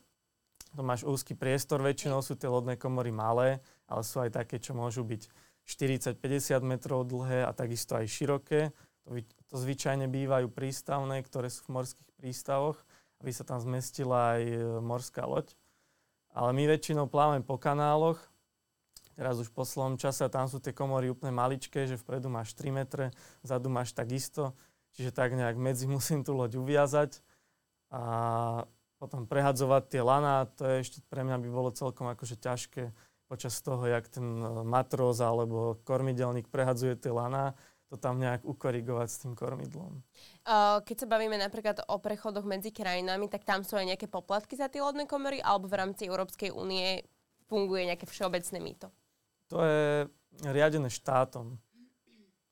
to 0.76 0.84
máš 0.84 1.04
úzky 1.04 1.32
priestor, 1.32 1.80
väčšinou 1.80 2.20
sú 2.20 2.36
tie 2.36 2.48
lodné 2.48 2.76
komory 2.76 3.08
malé, 3.08 3.60
ale 3.88 4.04
sú 4.04 4.20
aj 4.20 4.36
také, 4.36 4.60
čo 4.60 4.72
môžu 4.72 5.04
byť 5.04 5.28
40-50 5.64 6.60
metrov 6.60 7.08
dlhé 7.08 7.44
a 7.44 7.56
takisto 7.56 7.96
aj 7.96 8.08
široké. 8.08 8.72
To, 9.06 9.18
to 9.22 9.54
zvyčajne 9.58 10.06
bývajú 10.06 10.46
prístavné, 10.52 11.22
ktoré 11.26 11.50
sú 11.50 11.66
v 11.66 11.80
morských 11.80 12.10
prístavoch, 12.14 12.78
aby 13.22 13.30
sa 13.34 13.42
tam 13.42 13.58
zmestila 13.58 14.38
aj 14.38 14.42
e, 14.42 14.56
morská 14.82 15.26
loď. 15.26 15.54
Ale 16.32 16.54
my 16.56 16.64
väčšinou 16.70 17.10
plávame 17.10 17.44
po 17.44 17.60
kanáloch, 17.60 18.18
teraz 19.18 19.36
už 19.36 19.52
v 19.52 19.58
poslednom 19.58 20.00
čase 20.00 20.24
tam 20.32 20.48
sú 20.48 20.62
tie 20.62 20.72
komory 20.72 21.12
úplne 21.12 21.34
maličké, 21.34 21.84
že 21.84 22.00
vpredu 22.00 22.32
máš 22.32 22.56
3 22.56 22.72
metre, 22.72 23.12
vzadu 23.44 23.68
máš 23.68 23.92
takisto, 23.92 24.56
čiže 24.96 25.12
tak 25.12 25.36
nejak 25.36 25.58
medzi 25.60 25.84
musím 25.94 26.24
tú 26.24 26.32
loď 26.32 26.56
uviazať 26.58 27.20
a 27.92 28.02
potom 28.96 29.26
prehadzovať 29.26 29.82
tie 29.90 30.02
lana, 30.02 30.46
to 30.46 30.62
je 30.62 30.86
ešte 30.86 30.98
pre 31.10 31.26
mňa 31.26 31.42
by 31.42 31.48
bolo 31.50 31.74
celkom 31.74 32.06
akože 32.06 32.38
ťažké 32.38 32.94
počas 33.26 33.58
toho, 33.64 33.82
jak 33.88 34.06
ten 34.12 34.38
e, 34.40 34.62
matróz 34.62 35.18
alebo 35.18 35.80
kormidelník 35.82 36.52
prehadzuje 36.52 36.96
tie 37.00 37.10
lana, 37.10 37.56
to 37.92 38.00
tam 38.00 38.16
nejak 38.16 38.40
ukorigovať 38.48 39.08
s 39.12 39.20
tým 39.20 39.36
kormidlom. 39.36 40.00
Keď 40.80 40.96
sa 40.96 41.04
bavíme 41.04 41.36
napríklad 41.36 41.84
o 41.92 42.00
prechodoch 42.00 42.48
medzi 42.48 42.72
krajinami, 42.72 43.28
tak 43.28 43.44
tam 43.44 43.60
sú 43.60 43.76
aj 43.76 43.92
nejaké 43.92 44.08
poplatky 44.08 44.56
za 44.56 44.72
tie 44.72 44.80
lodné 44.80 45.04
komory, 45.04 45.44
alebo 45.44 45.68
v 45.68 45.76
rámci 45.76 46.08
Európskej 46.08 46.56
únie 46.56 47.04
funguje 47.52 47.92
nejaké 47.92 48.08
všeobecné 48.08 48.58
mýto? 48.64 48.88
To 49.52 49.60
je 49.60 50.08
riadené 50.40 50.88
štátom. 50.88 51.60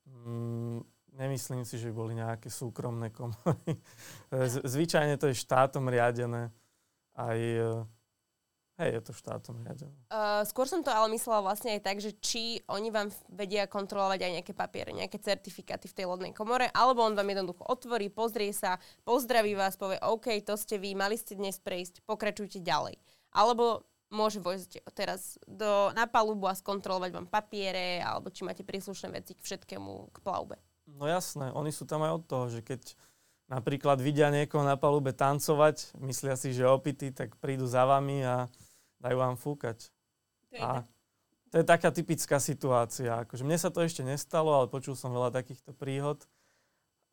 Mm, 0.04 0.84
Nemyslím 1.16 1.64
si, 1.64 1.80
že 1.80 1.88
boli 1.88 2.20
nejaké 2.20 2.52
súkromné 2.52 3.08
komory. 3.08 3.80
Zvyčajne 4.76 5.16
to 5.16 5.32
je 5.32 5.40
štátom 5.40 5.88
riadené. 5.88 6.52
Aj, 7.16 7.40
e, 7.40 7.80
hej, 8.80 8.90
je 8.96 9.02
to 9.04 9.12
štátom 9.12 9.60
riadené. 9.60 9.92
Uh, 10.08 10.40
skôr 10.48 10.64
som 10.64 10.80
to 10.80 10.88
ale 10.88 11.12
myslela 11.12 11.44
vlastne 11.44 11.76
aj 11.76 11.84
tak, 11.84 12.00
že 12.00 12.16
či 12.16 12.64
oni 12.66 12.88
vám 12.88 13.12
vedia 13.28 13.68
kontrolovať 13.68 14.24
aj 14.24 14.32
nejaké 14.40 14.52
papiere, 14.56 14.90
nejaké 14.96 15.20
certifikáty 15.20 15.86
v 15.86 15.96
tej 16.00 16.06
lodnej 16.08 16.32
komore, 16.32 16.72
alebo 16.72 17.04
on 17.04 17.12
vám 17.12 17.28
jednoducho 17.28 17.62
otvorí, 17.68 18.08
pozrie 18.08 18.56
sa, 18.56 18.80
pozdraví 19.04 19.52
vás, 19.52 19.76
povie, 19.76 20.00
OK, 20.00 20.32
to 20.40 20.56
ste 20.56 20.80
vy, 20.80 20.96
mali 20.96 21.20
ste 21.20 21.36
dnes 21.36 21.60
prejsť, 21.60 22.02
pokračujte 22.08 22.64
ďalej. 22.64 22.96
Alebo 23.36 23.84
môže 24.10 24.42
vojsť 24.42 24.82
teraz 24.90 25.38
do, 25.46 25.94
na 25.94 26.10
palubu 26.10 26.50
a 26.50 26.58
skontrolovať 26.58 27.10
vám 27.14 27.28
papiere, 27.30 28.02
alebo 28.02 28.28
či 28.28 28.42
máte 28.42 28.66
príslušné 28.66 29.14
veci 29.14 29.38
k 29.38 29.44
všetkému, 29.44 30.10
k 30.10 30.18
plavbe. 30.24 30.58
No 30.90 31.06
jasné, 31.06 31.54
oni 31.54 31.70
sú 31.70 31.86
tam 31.86 32.02
aj 32.02 32.12
od 32.18 32.24
toho, 32.26 32.44
že 32.50 32.60
keď 32.66 32.82
napríklad 33.46 34.02
vidia 34.02 34.30
niekoho 34.30 34.66
na 34.66 34.74
palube 34.74 35.14
tancovať, 35.14 35.94
myslia 36.02 36.34
si, 36.34 36.50
že 36.50 36.66
opity, 36.66 37.14
tak 37.14 37.38
prídu 37.38 37.66
za 37.70 37.86
vami 37.86 38.26
a 38.26 38.50
dajú 39.00 39.16
vám 39.16 39.36
fúkať. 39.40 39.88
To 40.52 40.54
je, 40.54 40.62
a 40.62 40.68
to 41.50 41.54
je 41.58 41.64
taká 41.66 41.90
typická 41.90 42.38
situácia. 42.38 43.26
Akože 43.26 43.42
mne 43.42 43.58
sa 43.58 43.74
to 43.74 43.82
ešte 43.82 44.06
nestalo, 44.06 44.54
ale 44.54 44.70
počul 44.70 44.94
som 44.94 45.10
veľa 45.10 45.34
takýchto 45.34 45.74
príhod. 45.74 46.22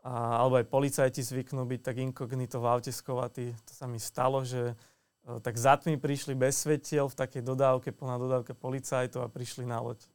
A, 0.06 0.46
alebo 0.46 0.62
aj 0.62 0.70
policajti 0.70 1.26
zvyknú 1.26 1.66
byť 1.66 1.82
tak 1.82 1.98
inkognito 1.98 2.62
v 2.62 2.70
aute 2.70 2.94
skovatí. 2.94 3.52
To 3.66 3.72
sa 3.74 3.90
mi 3.90 3.98
stalo, 3.98 4.46
že 4.46 4.72
e, 4.72 5.42
tak 5.42 5.58
za 5.58 5.76
tmy 5.76 5.98
prišli 5.98 6.38
bez 6.38 6.64
svetiel 6.64 7.10
v 7.10 7.18
takej 7.18 7.42
dodávke, 7.42 7.90
plná 7.90 8.22
dodávka 8.22 8.54
policajtov 8.54 9.26
a 9.26 9.34
prišli 9.34 9.66
na 9.66 9.82
loď 9.82 10.06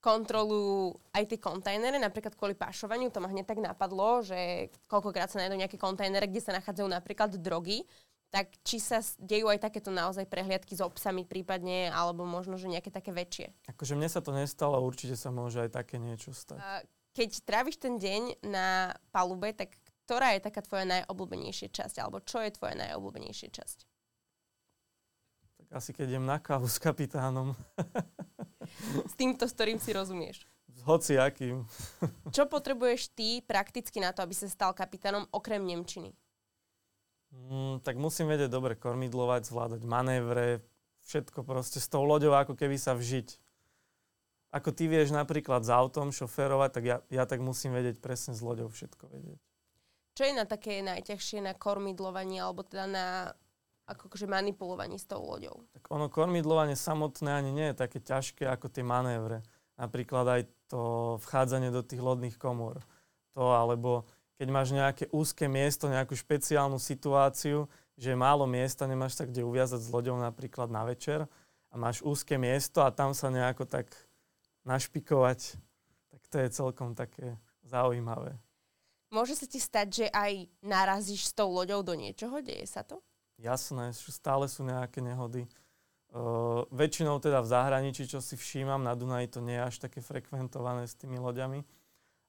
kontrolujú 0.00 0.96
aj 1.12 1.28
tie 1.28 1.38
kontajnery, 1.38 2.00
napríklad 2.00 2.32
kvôli 2.32 2.56
pašovaniu, 2.56 3.12
to 3.12 3.20
ma 3.20 3.28
hneď 3.28 3.44
tak 3.44 3.60
napadlo, 3.60 4.24
že 4.24 4.72
koľkokrát 4.88 5.28
sa 5.28 5.44
nájdú 5.44 5.60
nejaké 5.60 5.76
kontajnery, 5.76 6.24
kde 6.24 6.40
sa 6.40 6.56
nachádzajú 6.56 6.88
napríklad 6.88 7.36
drogy, 7.36 7.84
tak 8.30 8.54
či 8.62 8.78
sa 8.78 9.02
dejú 9.18 9.50
aj 9.50 9.58
takéto 9.58 9.90
naozaj 9.90 10.24
prehliadky 10.30 10.78
s 10.78 10.82
obsami 10.82 11.26
prípadne, 11.26 11.90
alebo 11.90 12.22
možno, 12.22 12.54
že 12.54 12.70
nejaké 12.70 12.94
také 12.94 13.10
väčšie? 13.10 13.50
Akože 13.66 13.98
mne 13.98 14.06
sa 14.06 14.22
to 14.22 14.30
nestalo, 14.30 14.78
určite 14.78 15.18
sa 15.18 15.34
môže 15.34 15.58
aj 15.66 15.74
také 15.74 15.98
niečo 15.98 16.30
stať. 16.30 16.62
Keď 17.10 17.30
tráviš 17.42 17.82
ten 17.82 17.98
deň 17.98 18.46
na 18.46 18.94
palube, 19.10 19.50
tak 19.50 19.74
ktorá 20.06 20.38
je 20.38 20.46
taká 20.46 20.62
tvoja 20.62 20.86
najobľúbenejšia 20.86 21.74
časť, 21.74 21.98
alebo 21.98 22.22
čo 22.22 22.38
je 22.38 22.54
tvoja 22.54 22.78
najobľúbenejšia 22.78 23.50
časť? 23.50 23.78
Tak 25.58 25.68
asi 25.74 25.90
keď 25.90 26.14
idem 26.14 26.26
na 26.26 26.38
kávu 26.38 26.70
s 26.70 26.78
kapitánom. 26.78 27.58
S 29.10 29.14
týmto, 29.18 29.50
s 29.50 29.54
ktorým 29.58 29.82
si 29.82 29.90
rozumieš. 29.90 30.46
S 30.70 30.86
hociakým. 30.86 31.66
Čo 32.30 32.46
potrebuješ 32.46 33.10
ty 33.10 33.42
prakticky 33.42 33.98
na 33.98 34.14
to, 34.14 34.22
aby 34.22 34.34
sa 34.38 34.46
stal 34.46 34.70
kapitánom 34.70 35.26
okrem 35.34 35.62
Nemčiny? 35.66 36.14
Mm, 37.30 37.78
tak 37.86 37.94
musím 37.94 38.26
vedieť 38.26 38.50
dobre 38.50 38.74
kormidlovať, 38.74 39.46
zvládať 39.46 39.82
manévre, 39.86 40.66
všetko 41.06 41.46
proste 41.46 41.78
s 41.78 41.86
tou 41.86 42.02
loďou 42.02 42.34
ako 42.34 42.58
keby 42.58 42.76
sa 42.76 42.98
vžiť. 42.98 43.38
ako 44.50 44.74
ty 44.74 44.90
vieš 44.90 45.14
napríklad 45.14 45.62
s 45.62 45.70
autom 45.70 46.10
šoférovať, 46.10 46.70
tak 46.74 46.84
ja, 46.84 46.96
ja 47.06 47.22
tak 47.22 47.38
musím 47.38 47.70
vedieť 47.70 48.02
presne 48.02 48.34
s 48.34 48.42
loďou 48.42 48.66
všetko 48.66 49.06
vedieť. 49.06 49.38
Čo 50.18 50.26
je 50.26 50.34
na 50.34 50.42
také 50.42 50.82
najťažšie 50.82 51.38
na 51.46 51.54
kormidlovanie 51.54 52.42
alebo 52.42 52.66
teda 52.66 52.86
na 52.90 53.06
akože 53.86 54.26
manipulovanie 54.26 54.98
s 54.98 55.06
tou 55.06 55.22
loďou? 55.22 55.62
Tak 55.70 55.86
ono 55.90 56.10
kormidlovanie 56.10 56.74
samotné 56.74 57.30
ani 57.30 57.50
nie 57.54 57.66
je 57.70 57.78
také 57.78 58.02
ťažké 58.02 58.46
ako 58.50 58.70
tie 58.74 58.82
manévre. 58.82 59.46
Napríklad 59.78 60.26
aj 60.26 60.42
to 60.66 61.16
vchádzanie 61.24 61.70
do 61.70 61.86
tých 61.86 62.02
lodných 62.02 62.36
komôr. 62.36 62.82
To 63.38 63.54
alebo 63.54 64.04
keď 64.40 64.48
máš 64.48 64.72
nejaké 64.72 65.04
úzke 65.12 65.44
miesto, 65.52 65.84
nejakú 65.84 66.16
špeciálnu 66.16 66.80
situáciu, 66.80 67.68
že 68.00 68.08
je 68.08 68.16
málo 68.16 68.48
miesta, 68.48 68.88
nemáš 68.88 69.20
sa 69.20 69.28
kde 69.28 69.44
uviazať 69.44 69.84
s 69.84 69.92
loďou 69.92 70.16
napríklad 70.16 70.72
na 70.72 70.80
večer 70.88 71.28
a 71.68 71.74
máš 71.76 72.00
úzke 72.00 72.40
miesto 72.40 72.80
a 72.80 72.88
tam 72.88 73.12
sa 73.12 73.28
nejako 73.28 73.68
tak 73.68 73.92
našpikovať, 74.64 75.60
tak 76.08 76.22
to 76.32 76.36
je 76.40 76.48
celkom 76.56 76.96
také 76.96 77.36
zaujímavé. 77.68 78.40
Môže 79.12 79.36
sa 79.36 79.44
ti 79.44 79.60
stať, 79.60 79.86
že 79.92 80.06
aj 80.08 80.48
narazíš 80.64 81.28
s 81.28 81.36
tou 81.36 81.52
loďou 81.52 81.84
do 81.84 81.92
niečoho? 81.92 82.40
Deje 82.40 82.64
sa 82.64 82.80
to? 82.80 82.96
Jasné, 83.36 83.92
stále 83.92 84.48
sú 84.48 84.64
nejaké 84.64 85.04
nehody. 85.04 85.44
Uh, 86.16 86.64
väčšinou 86.72 87.20
teda 87.20 87.44
v 87.44 87.50
zahraničí, 87.52 88.08
čo 88.08 88.24
si 88.24 88.40
všímam, 88.40 88.80
na 88.80 88.96
Dunaji 88.96 89.36
to 89.36 89.44
nie 89.44 89.60
je 89.60 89.68
až 89.68 89.76
také 89.84 90.00
frekventované 90.00 90.88
s 90.88 90.96
tými 90.96 91.20
loďami. 91.20 91.60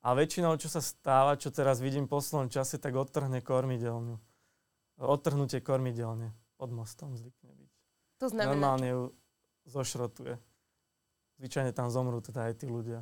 A 0.02 0.18
väčšinou, 0.18 0.58
čo 0.58 0.66
sa 0.66 0.82
stáva, 0.82 1.38
čo 1.38 1.54
teraz 1.54 1.78
vidím 1.78 2.10
v 2.10 2.18
poslednom 2.18 2.50
čase, 2.50 2.82
tak 2.82 2.98
odtrhne 2.98 3.42
kormidelňu. 3.46 4.18
Odtrhnutie 5.02 5.62
kormidelne 5.62 6.34
pod 6.58 6.74
mostom 6.74 7.14
zvykne 7.18 7.54
byť. 7.54 7.72
To 8.22 8.28
znamená 8.30 8.54
Normálne 8.54 8.88
ju 8.90 9.02
zošrotuje 9.66 10.42
zvyčajne 11.42 11.74
tam 11.74 11.90
zomrú 11.90 12.22
teda 12.22 12.54
aj 12.54 12.62
tí 12.62 12.70
ľudia. 12.70 13.02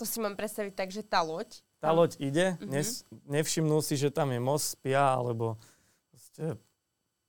To 0.00 0.08
si 0.08 0.24
mám 0.24 0.40
predstaviť 0.40 0.72
tak, 0.72 0.88
že 0.88 1.04
tá 1.04 1.20
loď... 1.20 1.60
Tá 1.84 1.92
loď 1.92 2.16
ide, 2.16 2.56
mm-hmm. 2.56 2.70
nes, 2.72 3.04
nevšimnú 3.28 3.84
si, 3.84 4.00
že 4.00 4.08
tam 4.08 4.32
je 4.32 4.40
most, 4.40 4.80
spia, 4.80 5.04
alebo 5.04 5.60
proste 6.08 6.56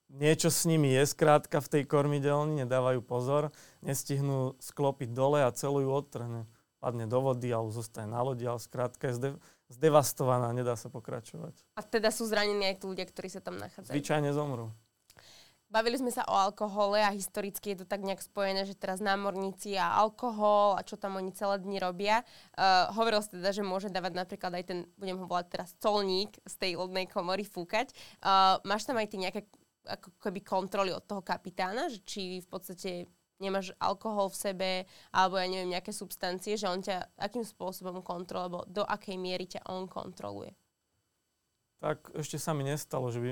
niečo 0.07 0.47
s 0.47 0.63
nimi 0.63 0.95
je 0.95 1.03
skrátka 1.05 1.59
v 1.59 1.69
tej 1.75 1.83
kormidelni, 1.85 2.63
nedávajú 2.63 3.03
pozor, 3.03 3.51
nestihnú 3.83 4.55
sklopiť 4.63 5.11
dole 5.11 5.43
a 5.43 5.51
celú 5.51 5.83
ju 5.83 5.91
odtrhne. 5.91 6.47
Padne 6.79 7.11
do 7.11 7.19
vody 7.19 7.51
alebo 7.51 7.75
zostane 7.75 8.07
na 8.07 8.23
lodi, 8.23 8.47
ale 8.47 8.59
skrátka 8.59 9.11
je 9.11 9.19
zde, 9.19 9.29
zdevastovaná, 9.67 10.55
nedá 10.55 10.79
sa 10.79 10.87
pokračovať. 10.87 11.51
A 11.75 11.83
teda 11.83 12.07
sú 12.07 12.23
zranení 12.23 12.71
aj 12.71 12.79
tí 12.79 12.85
ľudia, 12.87 13.03
ktorí 13.03 13.27
sa 13.27 13.43
tam 13.43 13.59
nachádzajú? 13.59 13.91
Zvyčajne 13.91 14.31
zomrú. 14.31 14.71
Bavili 15.69 16.01
sme 16.01 16.09
sa 16.09 16.25
o 16.25 16.33
alkohole 16.33 16.97
a 16.97 17.13
historicky 17.13 17.77
je 17.77 17.83
to 17.83 17.85
tak 17.85 18.01
nejak 18.01 18.25
spojené, 18.25 18.65
že 18.65 18.73
teraz 18.73 19.05
námorníci 19.05 19.77
a 19.77 20.01
alkohol 20.01 20.73
a 20.73 20.81
čo 20.81 20.97
tam 20.97 21.21
oni 21.21 21.29
celé 21.29 21.61
dni 21.61 21.77
robia. 21.77 22.25
Uh, 22.57 22.89
hovoril 22.97 23.21
si 23.21 23.37
teda, 23.37 23.53
že 23.53 23.61
môže 23.61 23.93
dávať 23.93 24.17
napríklad 24.17 24.49
aj 24.57 24.65
ten, 24.65 24.79
budem 24.97 25.21
ho 25.21 25.29
volať 25.29 25.45
teraz 25.53 25.69
colník 25.77 26.41
z 26.41 26.55
tej 26.57 26.71
lodnej 26.73 27.05
komory 27.05 27.45
fúkať. 27.45 27.93
Uh, 28.17 28.57
máš 28.65 28.89
tam 28.89 28.97
aj 28.97 29.13
tie 29.13 29.21
nejaké 29.21 29.41
ako 29.85 30.09
keby 30.17 30.41
kontroly 30.41 30.89
od 30.89 31.05
toho 31.05 31.21
kapitána, 31.21 31.85
že 31.93 32.01
či 32.01 32.41
v 32.41 32.47
podstate 32.49 33.05
nemáš 33.39 33.73
alkohol 33.79 34.27
v 34.29 34.39
sebe, 34.39 34.69
alebo 35.09 35.39
ja 35.39 35.47
neviem, 35.47 35.73
nejaké 35.73 35.95
substancie, 35.95 36.59
že 36.59 36.67
on 36.67 36.83
ťa 36.83 37.15
akým 37.17 37.43
spôsobom 37.43 38.03
kontroluje, 38.03 38.45
alebo 38.45 38.61
do 38.67 38.83
akej 38.83 39.15
miery 39.15 39.47
ťa 39.47 39.65
on 39.71 39.87
kontroluje? 39.87 40.51
Tak 41.79 42.11
ešte 42.11 42.35
sa 42.35 42.51
mi 42.51 42.67
nestalo, 42.67 43.07
že 43.07 43.23
by 43.23 43.29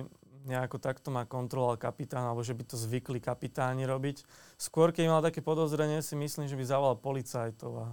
nejako 0.47 0.79
takto 0.79 1.11
má 1.11 1.27
kontroloval 1.27 1.75
kapitán, 1.75 2.23
alebo 2.23 2.39
že 2.39 2.55
by 2.55 2.63
to 2.63 2.79
zvykli 2.79 3.19
kapitáni 3.19 3.83
robiť. 3.83 4.23
Skôr, 4.55 4.95
keď 4.95 5.05
mal 5.11 5.19
také 5.19 5.43
podozrenie, 5.43 5.99
si 5.99 6.15
myslím, 6.15 6.47
že 6.47 6.55
by 6.55 6.63
zavolal 6.63 6.95
policajtov 6.95 7.71
a 7.75 7.87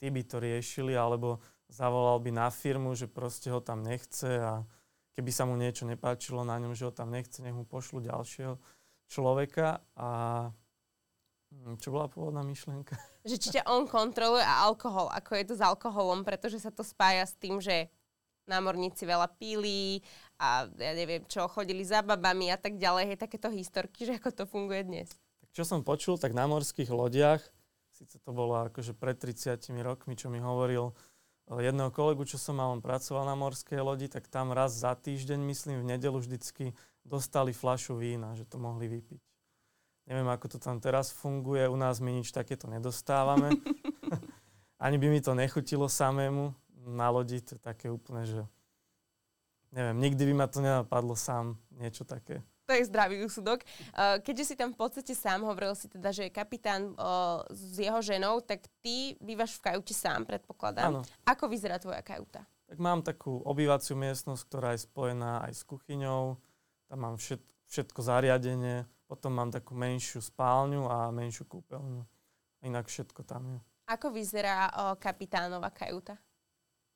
tí 0.00 0.08
by 0.08 0.24
to 0.24 0.40
riešili, 0.40 0.96
alebo 0.96 1.44
zavolal 1.68 2.16
by 2.24 2.32
na 2.32 2.48
firmu, 2.48 2.96
že 2.96 3.04
proste 3.04 3.52
ho 3.52 3.60
tam 3.60 3.84
nechce 3.84 4.40
a 4.40 4.64
keby 5.12 5.28
sa 5.28 5.44
mu 5.44 5.60
niečo 5.60 5.84
nepáčilo 5.84 6.40
na 6.40 6.56
ňom, 6.56 6.72
že 6.72 6.88
ho 6.88 6.92
tam 6.94 7.12
nechce, 7.12 7.44
nech 7.44 7.52
mu 7.52 7.68
pošlu 7.68 8.00
ďalšieho 8.00 8.56
človeka 9.12 9.84
a 9.92 10.08
čo 11.78 11.94
bola 11.94 12.10
pôvodná 12.10 12.44
myšlienka? 12.44 12.96
Že 13.28 13.36
či 13.36 13.48
ťa 13.60 13.68
on 13.68 13.84
kontroluje 13.88 14.44
a 14.44 14.64
alkohol, 14.68 15.08
ako 15.12 15.30
je 15.36 15.44
to 15.48 15.54
s 15.56 15.62
alkoholom, 15.62 16.24
pretože 16.24 16.60
sa 16.60 16.72
to 16.72 16.80
spája 16.80 17.28
s 17.28 17.36
tým, 17.36 17.60
že 17.60 17.92
námorníci 18.48 19.04
veľa 19.04 19.28
píli 19.36 20.00
a 20.40 20.64
ja 20.64 20.92
neviem 20.96 21.20
čo, 21.28 21.44
chodili 21.52 21.84
za 21.84 22.00
babami 22.00 22.48
a 22.48 22.56
tak 22.56 22.80
ďalej. 22.80 23.14
Je 23.14 23.18
takéto 23.20 23.52
historky, 23.52 24.08
že 24.08 24.16
ako 24.16 24.32
to 24.32 24.44
funguje 24.48 24.88
dnes. 24.88 25.12
Tak 25.44 25.50
čo 25.52 25.62
som 25.68 25.84
počul, 25.84 26.16
tak 26.16 26.32
na 26.32 26.48
morských 26.48 26.88
lodiach, 26.88 27.44
síce 27.92 28.16
to 28.16 28.30
bolo 28.32 28.56
akože 28.72 28.96
pred 28.96 29.20
30 29.20 29.60
rokmi, 29.84 30.16
čo 30.16 30.32
mi 30.32 30.40
hovoril 30.40 30.96
eh, 31.52 31.60
jedného 31.60 31.92
kolegu, 31.92 32.24
čo 32.24 32.40
som 32.40 32.56
mal, 32.56 32.72
on 32.72 32.80
pracoval 32.80 33.28
na 33.28 33.36
morskej 33.36 33.84
lodi, 33.84 34.08
tak 34.08 34.24
tam 34.32 34.56
raz 34.56 34.72
za 34.72 34.96
týždeň, 34.96 35.38
myslím 35.44 35.84
v 35.84 35.96
nedelu 36.00 36.16
vždycky, 36.16 36.72
dostali 37.04 37.52
flašu 37.52 38.00
vína, 38.00 38.32
že 38.32 38.48
to 38.48 38.56
mohli 38.56 38.88
vypiť. 38.88 39.20
Neviem, 40.08 40.28
ako 40.32 40.56
to 40.56 40.58
tam 40.58 40.80
teraz 40.80 41.12
funguje, 41.12 41.68
u 41.68 41.76
nás 41.76 42.00
my 42.00 42.08
nič 42.08 42.32
takéto 42.32 42.64
nedostávame. 42.64 43.52
Ani 44.84 44.96
by 44.96 45.12
mi 45.12 45.20
to 45.20 45.36
nechutilo 45.36 45.84
samému, 45.84 46.56
na 46.88 47.12
lodi, 47.12 47.44
to 47.44 47.54
je 47.56 47.60
také 47.60 47.92
úplne, 47.92 48.24
že 48.24 48.40
neviem, 49.76 50.00
nikdy 50.00 50.32
by 50.32 50.34
ma 50.34 50.46
to 50.48 50.64
nenapadlo 50.64 51.12
sám 51.12 51.60
niečo 51.76 52.08
také. 52.08 52.40
To 52.68 52.76
je 52.76 52.84
zdravý 52.84 53.24
úsudok. 53.24 53.64
Uh, 53.96 54.20
keďže 54.20 54.52
si 54.52 54.54
tam 54.56 54.76
v 54.76 54.80
podstate 54.80 55.16
sám 55.16 55.40
hovoril 55.44 55.72
si 55.72 55.88
teda, 55.88 56.12
že 56.12 56.28
je 56.28 56.32
kapitán 56.32 56.92
uh, 56.96 57.40
s 57.48 57.80
jeho 57.80 58.00
ženou, 58.04 58.44
tak 58.44 58.68
ty 58.84 59.16
bývaš 59.24 59.56
v 59.56 59.72
kajute 59.72 59.96
sám, 59.96 60.28
predpokladám. 60.28 61.00
Áno. 61.00 61.00
Ako 61.24 61.48
vyzerá 61.48 61.80
tvoja 61.80 62.04
kajuta? 62.04 62.44
Tak 62.68 62.76
mám 62.76 63.00
takú 63.00 63.40
obývaciu 63.40 63.96
miestnosť, 63.96 64.42
ktorá 64.44 64.76
je 64.76 64.84
spojená 64.84 65.48
aj 65.48 65.52
s 65.56 65.62
kuchyňou. 65.64 66.36
Tam 66.92 66.98
mám 67.00 67.16
všet, 67.16 67.40
všetko 67.72 68.00
zariadenie. 68.04 68.84
Potom 69.08 69.32
mám 69.32 69.48
takú 69.48 69.72
menšiu 69.72 70.20
spálňu 70.20 70.84
a 70.84 71.08
menšiu 71.08 71.48
kúpeľňu. 71.48 72.04
Inak 72.68 72.92
všetko 72.92 73.24
tam 73.24 73.56
je. 73.56 73.58
Ako 73.88 74.12
vyzerá 74.12 74.68
uh, 74.68 74.92
kapitánova 75.00 75.72
kajuta? 75.72 76.20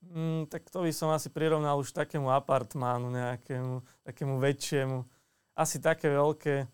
Mm, 0.05 0.45
tak 0.53 0.69
to 0.69 0.85
by 0.85 0.93
som 0.93 1.09
asi 1.09 1.33
prirovnal 1.33 1.81
už 1.81 1.97
takému 1.97 2.29
apartmánu 2.29 3.09
nejakému, 3.09 3.81
takému 4.05 4.37
väčšiemu. 4.37 5.01
Asi 5.57 5.81
také 5.81 6.13
veľké, 6.13 6.69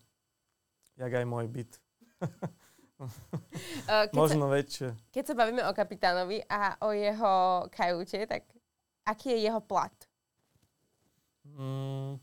jak 0.99 1.11
aj 1.15 1.25
môj 1.25 1.47
byt. 1.47 1.71
Uh, 2.99 4.11
Možno 4.11 4.51
sa, 4.51 4.59
väčšie. 4.59 4.91
Keď 5.15 5.23
sa 5.23 5.33
bavíme 5.39 5.63
o 5.63 5.71
kapitánovi 5.71 6.43
a 6.51 6.75
o 6.83 6.91
jeho 6.91 7.63
kajúte, 7.71 8.27
tak 8.27 8.43
aký 9.07 9.39
je 9.39 9.47
jeho 9.47 9.63
plat? 9.63 9.95
Mm, 11.47 12.19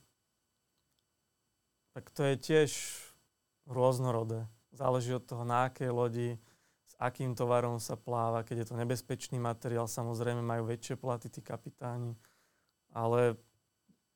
tak 1.97 2.13
to 2.13 2.29
je 2.29 2.37
tiež 2.37 2.71
rôznorodé. 3.67 4.47
Záleží 4.73 5.15
od 5.15 5.25
toho, 5.27 5.43
na 5.43 5.69
akej 5.71 5.91
lodi, 5.91 6.39
akým 6.97 7.37
tovarom 7.37 7.77
sa 7.77 7.97
pláva. 7.97 8.45
Keď 8.47 8.57
je 8.65 8.67
to 8.73 8.77
nebezpečný 8.81 9.37
materiál, 9.37 9.89
samozrejme 9.91 10.41
majú 10.41 10.69
väčšie 10.69 10.97
platy 10.97 11.29
tí 11.29 11.45
kapitáni. 11.45 12.17
Ale 12.97 13.37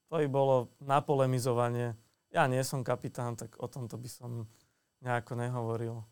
to 0.09 0.17
by 0.17 0.29
bolo 0.29 0.73
na 0.81 1.05
polemizovanie. 1.05 1.95
Ja 2.33 2.47
nie 2.47 2.63
som 2.65 2.87
kapitán, 2.87 3.37
tak 3.37 3.59
o 3.61 3.67
tomto 3.69 3.99
by 4.01 4.09
som 4.09 4.31
nejako 5.03 5.37
nehovoril. 5.37 6.03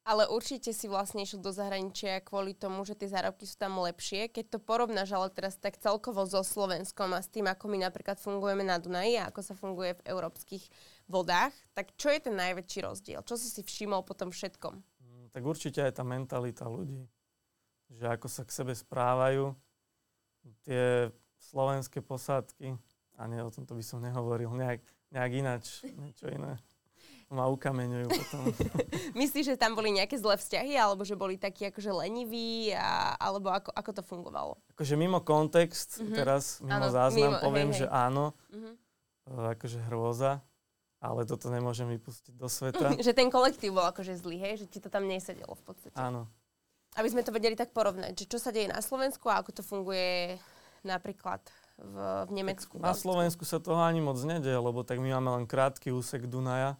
Ale 0.00 0.24
určite 0.26 0.72
si 0.72 0.88
vlastne 0.88 1.22
išiel 1.22 1.44
do 1.44 1.52
zahraničia 1.52 2.24
kvôli 2.24 2.56
tomu, 2.56 2.82
že 2.88 2.96
tie 2.96 3.12
zárobky 3.12 3.44
sú 3.44 3.60
tam 3.60 3.78
lepšie. 3.84 4.32
Keď 4.32 4.56
to 4.56 4.58
porovnáš 4.58 5.12
ale 5.12 5.28
teraz 5.28 5.60
tak 5.60 5.76
celkovo 5.76 6.24
so 6.24 6.40
Slovenskom 6.40 7.12
a 7.12 7.20
s 7.20 7.28
tým, 7.28 7.44
ako 7.46 7.68
my 7.68 7.84
napríklad 7.84 8.16
fungujeme 8.16 8.64
na 8.64 8.80
Dunaji 8.80 9.20
a 9.20 9.28
ako 9.28 9.40
sa 9.44 9.54
funguje 9.54 10.00
v 10.00 10.06
európskych 10.08 10.64
vodách, 11.10 11.52
tak 11.74 11.90
čo 11.98 12.08
je 12.14 12.22
ten 12.22 12.34
najväčší 12.38 12.86
rozdiel? 12.86 13.20
Čo 13.26 13.34
si 13.34 13.50
si 13.50 13.66
všimol 13.66 14.06
po 14.06 14.14
tom 14.14 14.30
všetkom? 14.30 14.78
tak 15.30 15.42
určite 15.46 15.80
aj 15.86 15.94
tá 15.94 16.04
mentalita 16.04 16.66
ľudí, 16.66 17.06
že 17.90 18.04
ako 18.10 18.26
sa 18.26 18.42
k 18.42 18.50
sebe 18.50 18.74
správajú, 18.74 19.54
tie 20.66 21.10
slovenské 21.38 22.02
posádky, 22.02 22.74
a 23.20 23.22
nie, 23.28 23.38
o 23.44 23.52
tomto 23.52 23.76
by 23.76 23.84
som 23.84 24.00
nehovoril, 24.02 24.50
nejak, 24.56 24.82
nejak 25.12 25.32
ináč, 25.32 25.64
niečo 25.84 26.26
iné. 26.32 26.56
Ma 27.30 27.46
ukameňujú 27.46 28.08
potom. 28.10 28.42
Myslíš, 29.22 29.54
že 29.54 29.60
tam 29.60 29.78
boli 29.78 29.94
nejaké 29.94 30.18
zlé 30.18 30.34
vzťahy, 30.34 30.74
alebo 30.74 31.06
že 31.06 31.14
boli 31.14 31.38
takí 31.38 31.62
akože 31.70 31.94
leniví, 31.94 32.74
a, 32.74 33.14
alebo 33.14 33.54
ako, 33.54 33.70
ako 33.70 33.90
to 33.94 34.02
fungovalo? 34.02 34.54
Akože 34.74 34.98
mimo 34.98 35.22
kontext, 35.22 36.02
uh-huh. 36.02 36.10
teraz 36.10 36.58
mimo 36.58 36.90
áno, 36.90 36.90
záznam 36.90 37.38
mimo, 37.38 37.44
poviem, 37.44 37.70
hej, 37.70 37.74
hej. 37.76 37.80
že 37.84 37.86
áno, 37.86 38.34
uh-huh. 38.50 39.54
akože 39.54 39.78
hrôza, 39.86 40.42
ale 41.00 41.24
toto 41.24 41.48
nemôžem 41.48 41.88
vypustiť 41.96 42.36
do 42.36 42.46
sveta. 42.46 42.92
že 43.06 43.16
ten 43.16 43.32
kolektív 43.32 43.80
bol 43.80 43.88
akože 43.88 44.20
zlý, 44.20 44.36
hej? 44.36 44.64
Že 44.64 44.66
ti 44.68 44.78
to 44.84 44.92
tam 44.92 45.08
nesedelo 45.08 45.56
v 45.56 45.62
podstate. 45.64 45.96
Áno. 45.96 46.28
Aby 46.94 47.08
sme 47.08 47.24
to 47.24 47.32
vedeli 47.32 47.56
tak 47.56 47.72
porovnať, 47.72 48.12
že 48.12 48.26
čo 48.28 48.36
sa 48.36 48.52
deje 48.52 48.68
na 48.68 48.84
Slovensku 48.84 49.32
a 49.32 49.40
ako 49.40 49.50
to 49.56 49.62
funguje 49.64 50.36
napríklad 50.84 51.40
v, 51.80 51.96
v 52.28 52.30
Nemecku. 52.36 52.76
Na 52.76 52.92
Slovensku 52.92 53.48
sa 53.48 53.56
toho 53.56 53.80
ani 53.80 54.04
moc 54.04 54.20
nedeje, 54.20 54.60
lebo 54.60 54.84
tak 54.84 55.00
my 55.00 55.16
máme 55.16 55.40
len 55.40 55.44
krátky 55.48 55.88
úsek 55.88 56.28
Dunaja. 56.28 56.76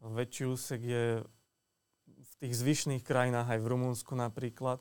Väčší 0.00 0.48
úsek 0.50 0.80
je 0.80 1.04
v 2.08 2.32
tých 2.40 2.54
zvyšných 2.56 3.04
krajinách, 3.04 3.52
aj 3.52 3.60
v 3.60 3.66
Rumunsku 3.68 4.16
napríklad. 4.16 4.80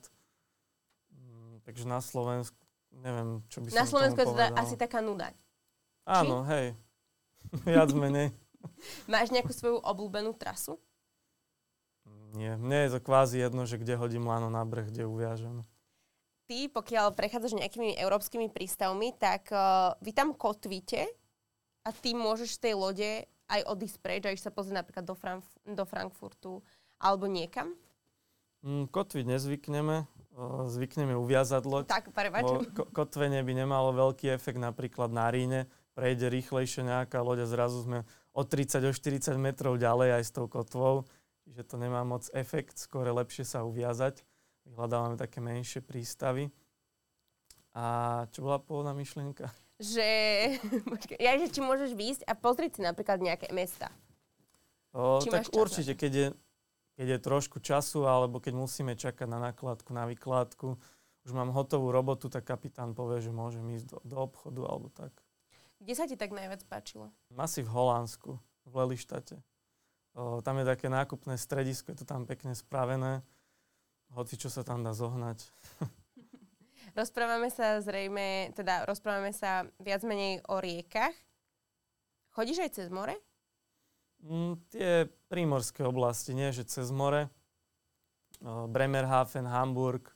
Mm, 1.12 1.60
takže 1.68 1.86
na 1.86 2.00
Slovensku, 2.00 2.58
neviem, 2.96 3.44
čo 3.52 3.60
by 3.60 3.76
Na 3.76 3.84
som 3.84 4.00
Slovensku 4.00 4.20
je 4.24 4.28
teda 4.32 4.48
asi 4.56 4.76
taká 4.80 5.04
nuda. 5.04 5.36
Áno, 6.08 6.48
hej. 6.48 6.74
Viac 7.66 7.92
menej. 7.96 8.36
Máš 9.08 9.32
nejakú 9.32 9.56
svoju 9.56 9.80
obľúbenú 9.80 10.36
trasu? 10.36 10.78
Nie, 12.36 12.60
mne 12.60 12.86
je 12.86 12.90
to 12.94 13.00
kvázi 13.02 13.42
jedno, 13.42 13.66
že 13.66 13.82
kde 13.82 13.98
hodím 13.98 14.30
lano 14.30 14.54
na 14.54 14.62
breh, 14.62 14.86
kde 14.86 15.10
uviažem. 15.10 15.66
Ty, 16.46 16.70
pokiaľ 16.70 17.14
prechádzaš 17.14 17.58
nejakými 17.58 17.98
európskymi 17.98 18.50
prístavmi, 18.50 19.14
tak 19.18 19.50
uh, 19.54 19.94
vy 20.02 20.14
tam 20.14 20.34
kotvíte 20.34 21.10
a 21.86 21.90
ty 21.94 22.14
môžeš 22.14 22.58
z 22.58 22.70
tej 22.70 22.74
lode 22.78 23.10
aj 23.50 23.62
odísť 23.66 23.98
preč, 24.02 24.22
a 24.30 24.34
sa 24.38 24.54
pozrieť 24.54 24.86
napríklad 24.86 25.06
do, 25.06 25.18
Franf- 25.18 25.58
do 25.66 25.84
Frankfurtu 25.90 26.62
alebo 27.02 27.26
niekam. 27.26 27.74
Mm, 28.62 28.92
Kotviť 28.92 29.26
nezvykneme, 29.26 30.06
o, 30.36 30.68
zvykneme 30.68 31.16
uviazať 31.16 31.64
loď. 31.66 31.84
Tak, 31.88 32.12
prepač. 32.12 32.44
Bo 32.44 32.62
ko- 32.76 32.90
kotvenie 32.92 33.42
by 33.42 33.54
nemalo 33.56 33.96
veľký 33.96 34.36
efekt 34.36 34.60
napríklad 34.60 35.10
na 35.10 35.32
Ríne. 35.32 35.66
Prejde 36.00 36.32
rýchlejšie 36.32 36.88
nejaká 36.88 37.20
loď 37.20 37.44
a 37.44 37.52
zrazu 37.52 37.84
sme 37.84 38.08
o 38.32 38.48
30 38.48 38.88
o 38.88 38.92
40 38.96 39.36
metrov 39.36 39.76
ďalej 39.76 40.16
aj 40.16 40.24
s 40.24 40.32
tou 40.32 40.48
kotvou. 40.48 41.04
Čiže 41.44 41.68
to 41.68 41.76
nemá 41.76 42.08
moc 42.08 42.24
efekt, 42.32 42.80
skôr 42.80 43.04
lepšie 43.12 43.44
sa 43.44 43.68
uviazať. 43.68 44.24
Vyhľadávame 44.64 45.20
také 45.20 45.44
menšie 45.44 45.84
prístavy. 45.84 46.56
A 47.76 48.24
čo 48.32 48.48
bola 48.48 48.64
pôvodná 48.64 48.96
myšlienka? 48.96 49.52
Že, 49.76 50.08
ja, 51.26 51.36
že 51.36 51.52
či 51.52 51.60
môžeš 51.60 51.92
výjsť 52.00 52.24
a 52.24 52.34
pozrieť 52.40 52.80
si 52.80 52.82
napríklad 52.88 53.20
nejaké 53.20 53.52
mesta. 53.52 53.92
O, 54.96 55.20
Či 55.20 55.36
tak 55.36 55.52
určite, 55.52 56.00
keď 56.00 56.12
je, 56.16 56.28
keď 56.96 57.08
je 57.12 57.20
trošku 57.22 57.60
času, 57.60 58.08
alebo 58.08 58.40
keď 58.40 58.56
musíme 58.56 58.96
čakať 58.96 59.28
na 59.28 59.52
nakladku, 59.52 59.92
na 59.92 60.08
vykládku, 60.08 60.80
už 61.28 61.32
mám 61.36 61.54
hotovú 61.54 61.92
robotu, 61.92 62.32
tak 62.32 62.48
kapitán 62.48 62.98
povie, 62.98 63.22
že 63.22 63.30
môžem 63.30 63.68
ísť 63.76 63.86
do, 63.86 63.98
do 64.02 64.16
obchodu 64.18 64.62
alebo 64.66 64.90
tak. 64.90 65.14
Kde 65.80 65.94
sa 65.96 66.04
ti 66.04 66.20
tak 66.20 66.36
najviac 66.36 66.68
páčilo? 66.68 67.08
Asi 67.40 67.64
v 67.64 67.72
Holandsku, 67.72 68.36
v 68.68 68.74
Lelištate. 68.76 69.40
O, 70.12 70.44
tam 70.44 70.60
je 70.60 70.68
také 70.68 70.92
nákupné 70.92 71.40
stredisko, 71.40 71.96
je 71.96 72.04
to 72.04 72.06
tam 72.06 72.28
pekne 72.28 72.52
spravené. 72.52 73.24
Hoci 74.12 74.36
čo 74.36 74.52
sa 74.52 74.68
tam 74.68 74.84
dá 74.84 74.92
zohnať. 74.92 75.48
Rozprávame 77.00 77.48
sa 77.48 77.80
zrejme, 77.80 78.52
teda 78.58 78.84
rozprávame 78.84 79.32
sa 79.32 79.70
viac 79.80 80.04
menej 80.04 80.44
o 80.52 80.60
riekach. 80.60 81.14
Chodíš 82.34 82.66
aj 82.66 82.72
cez 82.76 82.88
more? 82.92 83.16
Mm, 84.20 84.60
tie 84.74 85.08
prímorské 85.32 85.88
oblasti, 85.88 86.36
nie 86.36 86.52
že 86.52 86.68
cez 86.68 86.92
more. 86.92 87.32
O, 88.44 88.68
Bremerhaven, 88.68 89.48
Hamburg, 89.48 90.12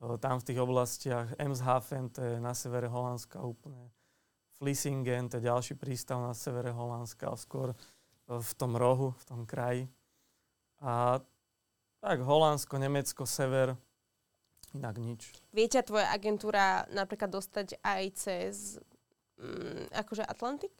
o, 0.00 0.16
tam 0.16 0.40
v 0.40 0.46
tých 0.48 0.58
oblastiach. 0.64 1.36
Emshaven, 1.36 2.08
to 2.08 2.24
je 2.24 2.34
na 2.40 2.56
severe 2.56 2.88
Holandska 2.88 3.42
úplne. 3.44 3.92
Vlissingen, 4.58 5.30
to 5.30 5.38
je 5.38 5.46
ďalší 5.46 5.74
prístav 5.78 6.18
na 6.18 6.34
severe 6.34 6.74
Holandska, 6.74 7.30
skôr 7.38 7.78
o, 8.26 8.42
v 8.42 8.52
tom 8.58 8.74
rohu, 8.74 9.14
v 9.14 9.24
tom 9.24 9.40
kraji. 9.46 9.86
A 10.82 11.22
tak 12.02 12.18
Holandsko, 12.22 12.78
Nemecko, 12.78 13.22
sever, 13.22 13.78
inak 14.74 14.98
nič. 14.98 15.30
Vie 15.54 15.66
ťa 15.70 15.86
tvoja 15.86 16.10
agentúra 16.10 16.86
napríklad 16.90 17.30
dostať 17.30 17.78
aj 17.82 18.02
cez 18.18 18.54
mm, 19.38 19.94
akože 19.94 20.26
Atlantik? 20.26 20.74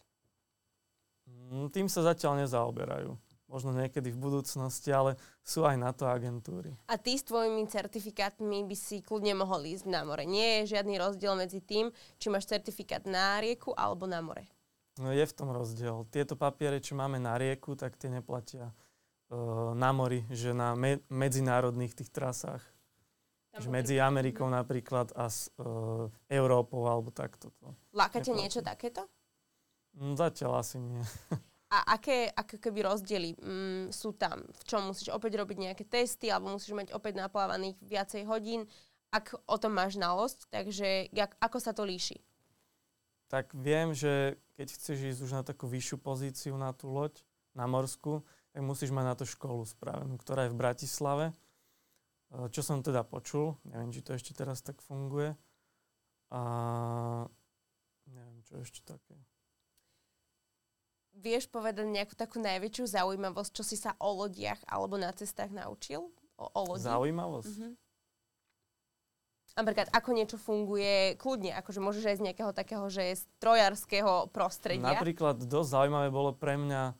Mm, 1.26 1.70
Tým 1.70 1.86
sa 1.86 2.02
zatiaľ 2.02 2.42
nezaoberajú. 2.42 3.14
Možno 3.48 3.72
niekedy 3.72 4.12
v 4.12 4.20
budúcnosti, 4.20 4.92
ale 4.92 5.16
sú 5.40 5.64
aj 5.64 5.80
na 5.80 5.96
to 5.96 6.04
agentúry. 6.04 6.76
A 6.84 7.00
ty 7.00 7.16
s 7.16 7.24
tvojimi 7.24 7.64
certifikátmi 7.64 8.60
by 8.68 8.76
si 8.76 9.00
kľudne 9.00 9.32
mohol 9.40 9.64
ísť 9.64 9.88
na 9.88 10.04
more. 10.04 10.28
Nie 10.28 10.62
je 10.62 10.76
žiadny 10.76 11.00
rozdiel 11.00 11.32
medzi 11.32 11.64
tým, 11.64 11.88
či 12.20 12.28
máš 12.28 12.44
certifikát 12.44 13.08
na 13.08 13.40
rieku 13.40 13.72
alebo 13.72 14.04
na 14.04 14.20
more. 14.20 14.44
No 15.00 15.16
je 15.16 15.24
v 15.24 15.32
tom 15.32 15.48
rozdiel. 15.48 16.04
Tieto 16.12 16.36
papiere, 16.36 16.82
čo 16.82 16.92
máme 16.92 17.16
na 17.16 17.40
rieku, 17.40 17.72
tak 17.72 17.96
tie 17.96 18.12
neplatia 18.12 18.68
uh, 18.68 19.72
na 19.72 19.96
mori, 19.96 20.28
že 20.28 20.52
na 20.52 20.76
me- 20.76 21.00
medzinárodných 21.08 21.96
tých 21.96 22.12
trasách. 22.12 22.60
Že 23.58 23.74
medzi 23.74 23.96
Amerikou 23.98 24.46
napríklad 24.46 25.10
a 25.18 25.26
s 25.26 25.50
uh, 25.58 26.06
Európou 26.30 26.84
alebo 26.86 27.10
takto. 27.10 27.50
To. 27.58 27.74
Láka 27.96 28.20
ťa 28.22 28.30
neplatí. 28.30 28.40
niečo 28.44 28.60
takéto? 28.60 29.02
Mm, 29.98 30.14
Zatiaľ 30.14 30.62
asi 30.62 30.78
nie. 30.78 31.00
A 31.68 32.00
aké, 32.00 32.32
aké 32.32 32.56
keby 32.56 32.80
rozdiely 32.80 33.36
mm, 33.36 33.84
sú 33.92 34.16
tam? 34.16 34.40
V 34.40 34.62
čom 34.64 34.88
musíš 34.88 35.12
opäť 35.12 35.36
robiť 35.36 35.56
nejaké 35.68 35.84
testy 35.84 36.32
alebo 36.32 36.56
musíš 36.56 36.72
mať 36.72 36.96
opäť 36.96 37.20
naplávaných 37.20 37.76
viacej 37.84 38.24
hodín? 38.24 38.64
Ak 39.12 39.36
o 39.44 39.56
tom 39.60 39.76
máš 39.76 40.00
znalosť, 40.00 40.48
takže 40.48 41.12
jak, 41.12 41.36
ako 41.40 41.58
sa 41.60 41.76
to 41.76 41.84
líši? 41.84 42.24
Tak 43.28 43.52
viem, 43.52 43.92
že 43.92 44.40
keď 44.56 44.68
chceš 44.72 44.98
ísť 45.12 45.20
už 45.20 45.32
na 45.36 45.42
takú 45.44 45.68
vyššiu 45.68 46.00
pozíciu 46.00 46.56
na 46.56 46.72
tú 46.72 46.88
loď, 46.88 47.20
na 47.52 47.68
morsku, 47.68 48.24
tak 48.56 48.64
musíš 48.64 48.88
mať 48.88 49.04
na 49.04 49.14
to 49.16 49.28
školu 49.28 49.68
spravenú, 49.68 50.16
ktorá 50.16 50.48
je 50.48 50.52
v 50.56 50.60
Bratislave. 50.60 51.26
E, 51.28 51.34
Čo 52.48 52.64
som 52.64 52.80
teda 52.80 53.04
počul, 53.04 53.60
neviem, 53.68 53.92
či 53.92 54.00
to 54.00 54.16
ešte 54.16 54.32
teraz 54.32 54.64
tak 54.64 54.80
funguje. 54.80 55.36
A 56.32 56.40
neviem, 58.08 58.40
čo 58.48 58.56
ešte 58.60 58.80
také. 58.84 59.20
Vieš 61.18 61.50
povedať 61.50 61.82
nejakú 61.90 62.14
takú 62.14 62.38
najväčšiu 62.38 62.84
zaujímavosť, 62.94 63.50
čo 63.50 63.64
si 63.66 63.74
sa 63.74 63.98
o 63.98 64.22
lodiach 64.22 64.62
alebo 64.70 64.94
na 64.94 65.10
cestách 65.10 65.50
naučil? 65.50 66.14
O, 66.38 66.46
o 66.46 66.60
lodi? 66.74 66.86
Zaujímavosť? 66.86 67.54
Mhm. 67.58 67.70
Napríklad, 69.58 69.90
ako 69.90 70.10
niečo 70.14 70.38
funguje 70.38 71.18
kľudne, 71.18 71.50
akože 71.58 71.82
môžeš 71.82 72.04
aj 72.06 72.16
z 72.22 72.24
nejakého 72.30 72.54
takého, 72.54 72.86
že 72.86 73.10
je 73.10 73.14
strojárskeho 73.26 74.30
prostredia. 74.30 74.94
Napríklad 74.94 75.42
dosť 75.42 75.68
zaujímavé 75.74 76.14
bolo 76.14 76.30
pre 76.30 76.54
mňa 76.54 76.82
e, 76.86 76.94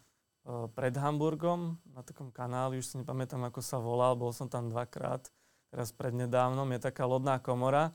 pred 0.74 0.90
Hamburgom, 0.98 1.78
na 1.86 2.02
takom 2.02 2.34
kanáli, 2.34 2.82
už 2.82 2.86
si 2.90 2.98
nepamätám, 2.98 3.46
ako 3.46 3.62
sa 3.62 3.78
volal, 3.78 4.18
bol 4.18 4.34
som 4.34 4.50
tam 4.50 4.74
dvakrát, 4.74 5.30
teraz 5.70 5.94
prednedávnom, 5.94 6.66
je 6.74 6.80
taká 6.82 7.06
lodná 7.06 7.38
komora, 7.38 7.94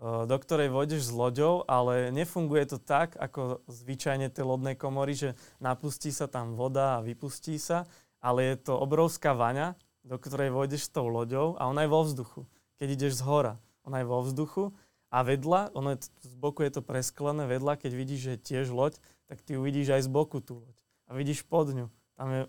do 0.00 0.36
ktorej 0.36 0.68
vojdeš 0.68 1.08
s 1.08 1.12
loďou, 1.16 1.64
ale 1.64 2.12
nefunguje 2.12 2.68
to 2.68 2.78
tak, 2.80 3.16
ako 3.16 3.64
zvyčajne 3.64 4.28
tie 4.28 4.44
lodné 4.44 4.76
komory, 4.76 5.16
že 5.16 5.30
napustí 5.56 6.12
sa 6.12 6.28
tam 6.28 6.52
voda 6.52 7.00
a 7.00 7.04
vypustí 7.04 7.56
sa, 7.56 7.88
ale 8.20 8.52
je 8.52 8.68
to 8.68 8.76
obrovská 8.76 9.32
vaňa, 9.32 9.72
do 10.04 10.20
ktorej 10.20 10.52
vojdeš 10.52 10.86
s 10.86 10.92
tou 10.92 11.08
loďou 11.08 11.56
a 11.56 11.66
ona 11.66 11.88
je 11.88 11.92
vo 11.92 12.00
vzduchu, 12.04 12.40
keď 12.76 12.88
ideš 12.92 13.12
z 13.18 13.22
hora. 13.24 13.54
Ona 13.88 14.04
je 14.04 14.06
vo 14.06 14.20
vzduchu 14.20 14.64
a 15.08 15.24
vedľa, 15.24 15.72
ono 15.72 15.96
je, 15.96 16.10
z 16.28 16.34
boku 16.36 16.60
je 16.66 16.76
to 16.76 16.82
presklené, 16.84 17.48
vedľa, 17.48 17.80
keď 17.80 17.92
vidíš, 17.96 18.20
že 18.20 18.30
je 18.36 18.44
tiež 18.52 18.66
loď, 18.74 19.00
tak 19.30 19.40
ty 19.40 19.56
uvidíš 19.56 19.96
aj 19.96 20.02
z 20.04 20.10
boku 20.12 20.44
tú 20.44 20.60
loď. 20.60 20.76
A 21.06 21.14
vidíš 21.14 21.46
pod 21.46 21.70
ňu. 21.70 21.86
Tam 22.18 22.28
je 22.34 22.42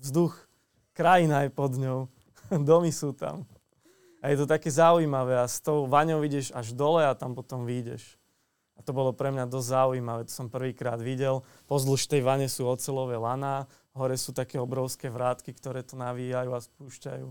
vzduch, 0.00 0.34
krajina 0.96 1.46
je 1.46 1.50
pod 1.52 1.72
ňou, 1.76 2.10
domy 2.68 2.90
sú 2.90 3.14
tam. 3.14 3.46
A 4.18 4.34
je 4.34 4.36
to 4.42 4.46
také 4.50 4.66
zaujímavé 4.70 5.38
a 5.38 5.46
s 5.46 5.62
tou 5.62 5.86
vaňou 5.86 6.18
vidíš 6.18 6.50
až 6.50 6.74
dole 6.74 7.06
a 7.06 7.14
tam 7.14 7.38
potom 7.38 7.62
vyjdeš. 7.62 8.18
A 8.78 8.82
to 8.82 8.94
bolo 8.94 9.10
pre 9.10 9.34
mňa 9.34 9.50
dosť 9.50 9.68
zaujímavé, 9.74 10.22
to 10.26 10.32
som 10.34 10.46
prvýkrát 10.46 11.02
videl. 11.02 11.42
Pozdĺž 11.66 12.06
tej 12.06 12.22
vane 12.22 12.46
sú 12.46 12.66
ocelové 12.66 13.18
laná, 13.18 13.66
hore 13.94 14.14
sú 14.14 14.30
také 14.30 14.58
obrovské 14.62 15.10
vrátky, 15.10 15.50
ktoré 15.54 15.82
to 15.82 15.98
navíjajú 15.98 16.50
a 16.54 16.62
spúšťajú. 16.62 17.26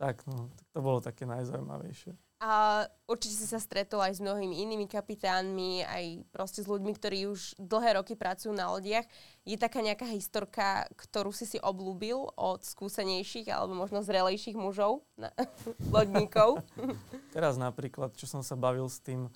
Tak, 0.00 0.24
no, 0.28 0.48
to 0.72 0.78
bolo 0.80 1.04
také 1.04 1.28
najzaujímavejšie. 1.28 2.16
A 2.42 2.84
určite 3.08 3.38
si 3.38 3.46
sa 3.46 3.62
stretol 3.62 4.02
aj 4.02 4.18
s 4.18 4.20
mnohými 4.20 4.66
inými 4.66 4.86
kapitánmi, 4.90 5.86
aj 5.86 6.04
proste 6.34 6.60
s 6.60 6.68
ľuďmi, 6.68 6.92
ktorí 6.92 7.30
už 7.30 7.56
dlhé 7.56 7.96
roky 7.96 8.18
pracujú 8.18 8.52
na 8.52 8.68
lodiach. 8.68 9.06
Je 9.46 9.54
taká 9.54 9.80
nejaká 9.80 10.04
historka, 10.10 10.84
ktorú 10.98 11.30
si 11.30 11.46
si 11.46 11.58
oblúbil 11.62 12.28
od 12.34 12.60
skúsenejších 12.60 13.48
alebo 13.48 13.78
možno 13.78 14.02
zrelejších 14.04 14.58
mužov, 14.58 15.06
na, 15.16 15.30
lodníkov? 15.94 16.60
Teraz 17.36 17.56
napríklad, 17.56 18.12
čo 18.18 18.28
som 18.28 18.44
sa 18.44 18.58
bavil 18.58 18.90
s 18.90 19.00
tým, 19.00 19.30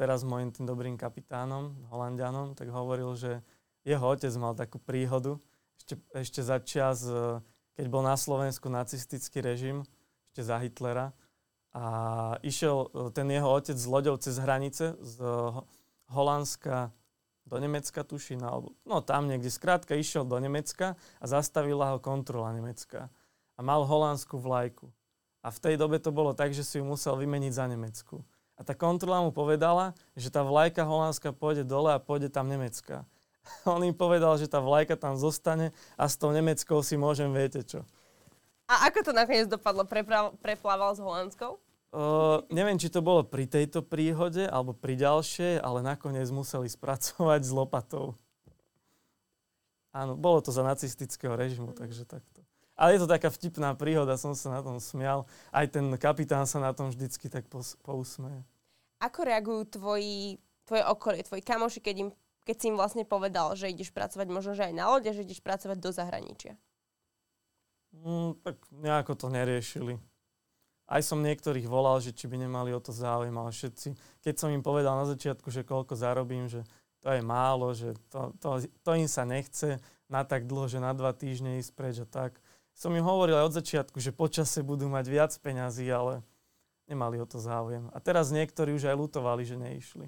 teraz 0.00 0.24
s 0.24 0.26
mojim 0.26 0.48
tým 0.48 0.64
dobrým 0.64 0.96
kapitánom, 0.96 1.76
holandianom, 1.92 2.56
tak 2.56 2.72
hovoril, 2.72 3.12
že 3.12 3.44
jeho 3.84 4.02
otec 4.02 4.32
mal 4.40 4.56
takú 4.56 4.80
príhodu 4.80 5.36
ešte, 5.86 5.94
ešte 6.16 6.40
za 6.42 6.58
čas, 6.58 7.06
e, 7.06 7.38
keď 7.78 7.86
bol 7.86 8.02
na 8.02 8.18
Slovensku 8.18 8.66
nacistický 8.66 9.38
režim, 9.38 9.86
ešte 10.32 10.42
za 10.42 10.58
Hitlera. 10.58 11.14
A 11.76 11.84
išiel 12.40 12.88
e, 12.88 13.12
ten 13.12 13.28
jeho 13.28 13.52
otec 13.52 13.76
s 13.76 13.84
loďou 13.84 14.16
cez 14.16 14.40
hranice 14.40 14.96
z 14.96 15.20
Ho- 15.20 15.68
Holandska 16.08 16.88
do 17.44 17.60
Nemecka, 17.60 18.00
tuším, 18.00 18.40
alebo 18.42 18.72
no 18.88 19.04
tam 19.04 19.28
niekde. 19.28 19.52
Skrátka 19.52 19.92
išiel 19.92 20.24
do 20.24 20.40
Nemecka 20.40 20.96
a 21.20 21.24
zastavila 21.28 21.92
ho 21.92 21.98
kontrola 22.00 22.50
nemecká. 22.56 23.12
A 23.54 23.60
mal 23.60 23.84
holandskú 23.84 24.40
vlajku. 24.40 24.88
A 25.44 25.52
v 25.52 25.62
tej 25.62 25.74
dobe 25.78 26.02
to 26.02 26.10
bolo 26.10 26.34
tak, 26.34 26.50
že 26.50 26.66
si 26.66 26.80
ju 26.80 26.84
musel 26.84 27.14
vymeniť 27.14 27.52
za 27.54 27.70
Nemecku. 27.70 28.24
A 28.56 28.64
tá 28.64 28.72
kontrola 28.72 29.20
mu 29.20 29.30
povedala, 29.30 29.92
že 30.16 30.32
tá 30.32 30.40
vlajka 30.40 30.80
holandská 30.80 31.30
pôjde 31.30 31.62
dole 31.62 31.92
a 31.92 32.00
pôjde 32.00 32.32
tam 32.32 32.48
nemecká. 32.48 33.04
On 33.68 33.78
im 33.84 33.92
povedal, 33.92 34.32
že 34.40 34.48
tá 34.48 34.58
vlajka 34.64 34.96
tam 34.96 35.14
zostane 35.14 35.76
a 35.94 36.08
s 36.08 36.16
tou 36.16 36.32
nemeckou 36.32 36.80
si 36.80 36.96
môžem, 36.96 37.28
viete 37.30 37.60
čo. 37.62 37.84
A 38.66 38.90
ako 38.90 39.06
to 39.06 39.12
nakoniec 39.14 39.46
dopadlo? 39.46 39.86
Prepra- 39.86 40.34
preplával 40.42 40.96
s 40.96 41.00
Holandskou? 41.04 41.62
Uh, 41.96 42.44
neviem, 42.52 42.76
či 42.76 42.92
to 42.92 43.00
bolo 43.00 43.24
pri 43.24 43.48
tejto 43.48 43.80
príhode 43.80 44.44
alebo 44.44 44.76
pri 44.76 45.00
ďalšej, 45.00 45.64
ale 45.64 45.80
nakoniec 45.80 46.28
museli 46.28 46.68
spracovať 46.68 47.40
s 47.40 47.48
lopatou. 47.56 48.20
Áno, 49.96 50.12
bolo 50.12 50.44
to 50.44 50.52
za 50.52 50.60
nacistického 50.60 51.32
režimu, 51.32 51.72
takže 51.72 52.04
takto. 52.04 52.44
Ale 52.76 52.92
je 52.92 53.00
to 53.00 53.08
taká 53.08 53.32
vtipná 53.32 53.72
príhoda, 53.72 54.20
som 54.20 54.36
sa 54.36 54.52
na 54.52 54.60
tom 54.60 54.76
smial. 54.76 55.24
Aj 55.48 55.64
ten 55.64 55.88
kapitán 55.96 56.44
sa 56.44 56.60
na 56.60 56.76
tom 56.76 56.92
vždycky 56.92 57.32
tak 57.32 57.48
pos- 57.48 57.80
pousmeje. 57.80 58.44
Ako 59.00 59.24
reagujú 59.24 59.80
tvoji, 59.80 60.36
tvoje 60.68 60.84
okolie, 60.84 61.24
tvoji 61.24 61.40
kamoši, 61.40 61.80
keď, 61.80 61.96
im, 61.96 62.08
keď 62.44 62.56
si 62.60 62.68
im 62.68 62.76
vlastne 62.76 63.08
povedal, 63.08 63.56
že 63.56 63.72
ideš 63.72 63.88
pracovať 63.96 64.28
možno 64.28 64.52
že 64.52 64.68
aj 64.68 64.74
na 64.76 64.92
lode, 64.92 65.08
že 65.08 65.24
ideš 65.24 65.40
pracovať 65.40 65.80
do 65.80 65.88
zahraničia? 65.88 66.60
Mm, 68.04 68.36
tak 68.44 68.60
nejako 68.68 69.16
to 69.16 69.32
neriešili. 69.32 69.96
Aj 70.86 71.02
som 71.02 71.18
niektorých 71.18 71.66
volal, 71.66 71.98
že 71.98 72.14
či 72.14 72.30
by 72.30 72.46
nemali 72.46 72.70
o 72.70 72.78
to 72.78 72.94
záujem, 72.94 73.34
ale 73.34 73.50
všetci, 73.50 73.98
keď 74.22 74.34
som 74.38 74.54
im 74.54 74.62
povedal 74.62 74.94
na 74.94 75.06
začiatku, 75.06 75.50
že 75.50 75.66
koľko 75.66 75.98
zarobím, 75.98 76.46
že 76.46 76.62
to 77.02 77.10
je 77.10 77.22
málo, 77.22 77.74
že 77.74 77.94
to, 78.10 78.34
to, 78.38 78.62
to 78.86 78.90
im 78.94 79.10
sa 79.10 79.26
nechce 79.26 79.82
na 80.06 80.22
tak 80.22 80.46
dlho, 80.46 80.70
že 80.70 80.78
na 80.78 80.94
dva 80.94 81.10
týždne 81.10 81.58
ísť 81.58 81.72
preč 81.74 81.96
a 82.02 82.06
tak, 82.06 82.38
som 82.76 82.92
im 82.92 83.02
hovoril 83.02 83.34
aj 83.40 83.46
od 83.50 83.56
začiatku, 83.58 83.98
že 83.98 84.14
počase 84.14 84.60
budú 84.60 84.86
mať 84.86 85.06
viac 85.08 85.32
peňazí, 85.40 85.88
ale 85.88 86.22
nemali 86.86 87.18
o 87.18 87.26
to 87.26 87.42
záujem. 87.42 87.88
A 87.90 87.98
teraz 87.98 88.30
niektorí 88.30 88.76
už 88.76 88.86
aj 88.86 88.96
lutovali, 89.00 89.42
že 89.42 89.56
neišli. 89.58 90.06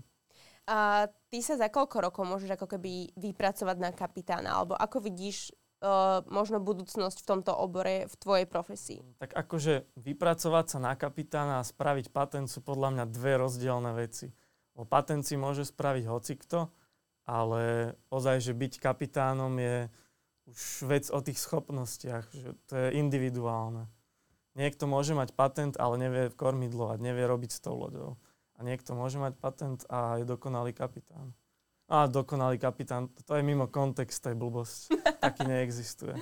A 0.68 1.08
ty 1.32 1.40
sa 1.40 1.56
za 1.56 1.72
koľko 1.72 2.12
rokov 2.12 2.28
môžeš 2.28 2.60
ako 2.60 2.68
keby 2.68 3.16
vypracovať 3.16 3.76
na 3.80 3.88
kapitána? 3.88 4.52
Alebo 4.52 4.76
ako 4.76 5.00
vidíš 5.00 5.48
uh, 5.82 6.24
možno 6.28 6.58
budúcnosť 6.62 7.22
v 7.22 7.28
tomto 7.28 7.52
obore 7.54 8.06
v 8.06 8.14
tvojej 8.18 8.46
profesii? 8.46 9.00
Tak 9.18 9.34
akože 9.34 9.88
vypracovať 9.98 10.66
sa 10.66 10.78
na 10.82 10.94
kapitána 10.94 11.62
a 11.62 11.66
spraviť 11.66 12.10
patent 12.10 12.48
sú 12.50 12.62
podľa 12.62 12.94
mňa 12.94 13.04
dve 13.10 13.32
rozdielne 13.38 13.92
veci. 13.94 14.30
O 14.78 14.86
patent 14.86 15.26
si 15.26 15.34
môže 15.34 15.66
spraviť 15.66 16.04
hocikto, 16.06 16.70
ale 17.26 17.94
ozaj, 18.08 18.40
že 18.40 18.52
byť 18.54 18.72
kapitánom 18.78 19.52
je 19.58 19.90
už 20.48 20.60
vec 20.88 21.04
o 21.12 21.20
tých 21.20 21.38
schopnostiach, 21.44 22.24
že 22.32 22.56
to 22.70 22.74
je 22.78 22.88
individuálne. 22.96 23.84
Niekto 24.56 24.88
môže 24.88 25.12
mať 25.12 25.36
patent, 25.36 25.74
ale 25.76 26.00
nevie 26.00 26.24
kormidlovať, 26.34 26.98
nevie 26.98 27.28
robiť 27.28 27.50
s 27.52 27.62
tou 27.62 27.76
loďou. 27.76 28.18
A 28.58 28.66
niekto 28.66 28.96
môže 28.96 29.20
mať 29.22 29.38
patent 29.38 29.80
a 29.86 30.18
je 30.18 30.26
dokonalý 30.26 30.74
kapitán. 30.74 31.30
A 31.88 32.04
dokonalý 32.04 32.60
kapitán, 32.60 33.08
to 33.24 33.32
je 33.32 33.40
mimo 33.40 33.64
kontext, 33.64 34.20
to 34.20 34.28
je 34.28 34.36
blbosť. 34.36 34.92
Taký 35.24 35.48
neexistuje. 35.48 36.12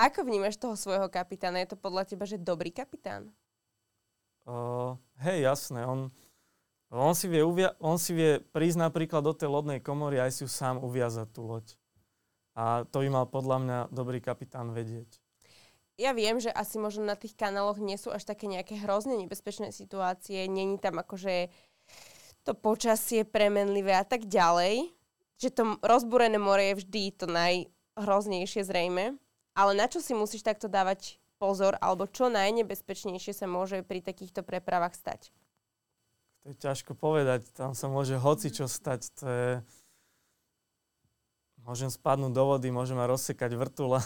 Ako 0.00 0.24
vnímaš 0.24 0.56
toho 0.56 0.80
svojho 0.80 1.12
kapitána? 1.12 1.60
Je 1.60 1.76
to 1.76 1.78
podľa 1.78 2.08
teba, 2.08 2.24
že 2.24 2.40
dobrý 2.40 2.72
kapitán? 2.72 3.28
Uh, 4.48 4.96
hej, 5.20 5.44
jasné. 5.44 5.84
On, 5.84 6.08
on, 6.88 7.12
si 7.12 7.28
vie 7.28 7.44
uvia- 7.44 7.76
on 7.84 8.00
si 8.00 8.16
vie 8.16 8.40
prísť 8.40 8.80
napríklad 8.80 9.20
do 9.20 9.36
tej 9.36 9.52
lodnej 9.52 9.84
komory 9.84 10.16
a 10.16 10.24
aj 10.24 10.40
si 10.40 10.40
ju 10.48 10.48
sám 10.48 10.80
uviazať 10.80 11.28
tú 11.36 11.44
loď. 11.44 11.76
A 12.56 12.88
to 12.88 13.04
by 13.04 13.08
mal 13.12 13.28
podľa 13.28 13.56
mňa 13.60 13.78
dobrý 13.92 14.24
kapitán 14.24 14.72
vedieť. 14.72 15.20
Ja 16.00 16.16
viem, 16.16 16.40
že 16.40 16.48
asi 16.48 16.80
možno 16.80 17.04
na 17.04 17.12
tých 17.12 17.36
kanáloch 17.36 17.76
nie 17.76 18.00
sú 18.00 18.08
až 18.08 18.24
také 18.24 18.48
nejaké 18.48 18.80
hrozne 18.80 19.20
nebezpečné 19.20 19.68
situácie, 19.68 20.48
není 20.48 20.80
tam 20.80 20.96
akože 20.96 21.52
to 22.40 22.56
počasie 22.56 23.28
premenlivé 23.28 23.92
a 23.92 24.04
tak 24.08 24.24
ďalej, 24.24 24.96
že 25.40 25.48
to 25.48 25.80
rozbúrené 25.80 26.36
more 26.36 26.60
je 26.60 26.84
vždy 26.84 27.02
to 27.16 27.24
najhroznejšie 27.24 28.60
zrejme, 28.60 29.16
ale 29.56 29.72
na 29.72 29.88
čo 29.88 30.04
si 30.04 30.12
musíš 30.12 30.44
takto 30.44 30.68
dávať 30.68 31.16
pozor, 31.40 31.80
alebo 31.80 32.04
čo 32.04 32.28
najnebezpečnejšie 32.28 33.32
sa 33.32 33.48
môže 33.48 33.80
pri 33.80 34.04
takýchto 34.04 34.44
prepravách 34.44 34.92
stať? 34.92 35.32
To 36.44 36.52
je 36.52 36.56
ťažko 36.56 36.92
povedať, 36.92 37.48
tam 37.56 37.72
sa 37.72 37.88
môže 37.88 38.20
hoci 38.20 38.52
čo 38.52 38.68
stať, 38.68 39.00
to 39.16 39.26
je 39.28 39.50
môžem 41.64 41.88
spadnúť 41.88 42.32
do 42.32 42.44
vody, 42.44 42.68
môžem 42.68 42.96
ma 42.96 43.08
rozsekať 43.08 43.56
vrtula. 43.56 44.04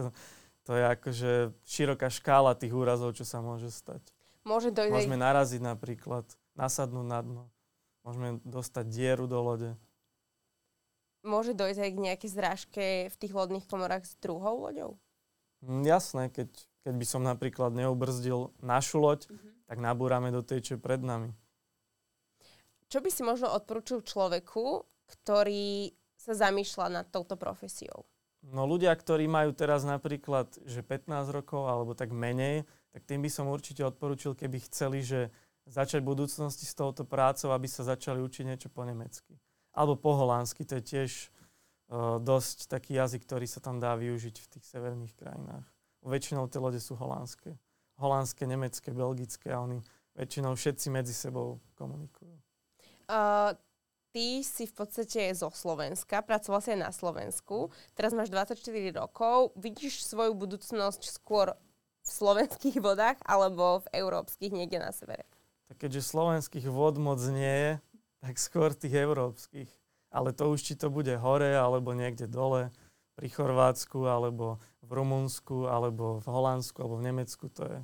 to 0.66 0.72
je 0.72 0.84
akože 0.84 1.32
široká 1.64 2.08
škála 2.08 2.56
tých 2.56 2.72
úrazov, 2.72 3.16
čo 3.16 3.24
sa 3.28 3.44
môže 3.44 3.68
stať. 3.68 4.00
Môže 4.44 4.72
dojde... 4.72 4.92
Môžeme 4.92 5.20
naraziť 5.20 5.60
napríklad, 5.60 6.24
nasadnúť 6.56 7.06
na 7.06 7.20
dno. 7.20 7.44
Môžeme 8.04 8.40
dostať 8.44 8.84
dieru 8.88 9.28
do 9.28 9.40
lode. 9.40 9.70
Môže 11.20 11.52
dojsť 11.52 11.80
aj 11.84 11.90
k 11.92 12.04
nejakej 12.04 12.30
zrážke 12.32 12.84
v 13.12 13.16
tých 13.20 13.32
lodných 13.36 13.68
komorách 13.68 14.08
s 14.08 14.16
druhou 14.16 14.64
loďou? 14.64 14.96
Mm, 15.60 15.84
jasné, 15.84 16.32
keď, 16.32 16.48
keď 16.80 16.94
by 16.96 17.06
som 17.06 17.22
napríklad 17.24 17.76
neubrzdil 17.76 18.56
našu 18.64 19.04
loď, 19.04 19.28
mm-hmm. 19.28 19.68
tak 19.68 19.78
nabúrame 19.84 20.32
do 20.32 20.40
tej, 20.40 20.64
čo 20.64 20.70
je 20.76 20.80
pred 20.80 21.04
nami. 21.04 21.36
Čo 22.88 23.04
by 23.04 23.10
si 23.12 23.22
možno 23.22 23.52
odporúčil 23.52 24.00
človeku, 24.02 24.88
ktorý 25.06 25.92
sa 26.16 26.32
zamýšľa 26.34 26.86
nad 26.88 27.06
touto 27.12 27.36
profesiou? 27.36 28.08
No 28.40 28.64
ľudia, 28.64 28.96
ktorí 28.96 29.28
majú 29.28 29.52
teraz 29.52 29.84
napríklad, 29.84 30.56
že 30.64 30.80
15 30.80 31.28
rokov 31.28 31.68
alebo 31.68 31.92
tak 31.92 32.08
menej, 32.08 32.64
tak 32.90 33.04
tým 33.04 33.20
by 33.20 33.28
som 33.28 33.52
určite 33.52 33.84
odporučil, 33.84 34.32
keby 34.32 34.64
chceli, 34.64 35.04
že 35.04 35.28
začať 35.68 36.00
v 36.00 36.10
budúcnosti 36.16 36.64
s 36.64 36.72
touto 36.72 37.04
prácou, 37.04 37.52
aby 37.52 37.68
sa 37.68 37.84
začali 37.84 38.18
učiť 38.24 38.44
niečo 38.48 38.68
po 38.72 38.82
nemecky. 38.88 39.36
Alebo 39.70 39.94
po 39.94 40.18
holandsky, 40.18 40.66
to 40.66 40.78
je 40.78 40.84
tiež 40.84 41.10
uh, 41.90 42.18
dosť 42.18 42.66
taký 42.70 42.98
jazyk, 42.98 43.22
ktorý 43.26 43.46
sa 43.46 43.62
tam 43.62 43.78
dá 43.78 43.94
využiť 43.94 44.36
v 44.36 44.50
tých 44.56 44.64
severných 44.66 45.14
krajinách. 45.14 45.66
Väčšinou 46.02 46.48
tie 46.48 46.58
lode 46.58 46.80
sú 46.80 46.96
holandské. 46.96 47.54
Holandské, 48.00 48.48
nemecké, 48.48 48.90
belgické 48.90 49.52
a 49.52 49.60
oni 49.60 49.84
väčšinou 50.16 50.56
všetci 50.56 50.86
medzi 50.90 51.12
sebou 51.12 51.60
komunikujú. 51.76 52.32
Uh, 53.10 53.52
ty 54.10 54.42
si 54.42 54.66
v 54.66 54.74
podstate 54.74 55.30
zo 55.34 55.50
Slovenska, 55.54 56.22
pracoval 56.22 56.60
si 56.62 56.74
aj 56.74 56.80
na 56.80 56.92
Slovensku, 56.94 57.70
teraz 57.94 58.14
máš 58.14 58.30
24 58.30 58.58
rokov, 58.94 59.54
vidíš 59.54 60.06
svoju 60.06 60.34
budúcnosť 60.34 61.02
skôr 61.10 61.54
v 62.00 62.08
slovenských 62.08 62.80
vodách 62.80 63.18
alebo 63.22 63.84
v 63.86 64.02
európskych 64.02 64.50
niekde 64.50 64.82
na 64.82 64.90
severe? 64.90 65.26
Tak 65.70 65.86
keďže 65.86 66.10
slovenských 66.10 66.66
vod 66.66 66.98
moc 66.98 67.22
nie 67.30 67.46
je, 67.46 67.72
tak 68.20 68.36
skôr 68.36 68.76
tých 68.76 68.94
európskych. 68.94 69.68
Ale 70.10 70.34
to 70.36 70.52
už 70.52 70.60
či 70.62 70.74
to 70.74 70.92
bude 70.92 71.10
hore 71.18 71.54
alebo 71.54 71.94
niekde 71.94 72.26
dole, 72.26 72.68
pri 73.20 73.28
Chorvátsku 73.28 74.08
alebo 74.08 74.56
v 74.80 74.90
Rumunsku 74.96 75.68
alebo 75.68 76.24
v 76.24 76.26
Holandsku 76.32 76.80
alebo 76.80 76.96
v 76.96 77.06
Nemecku, 77.12 77.52
to 77.52 77.68
je 77.68 77.78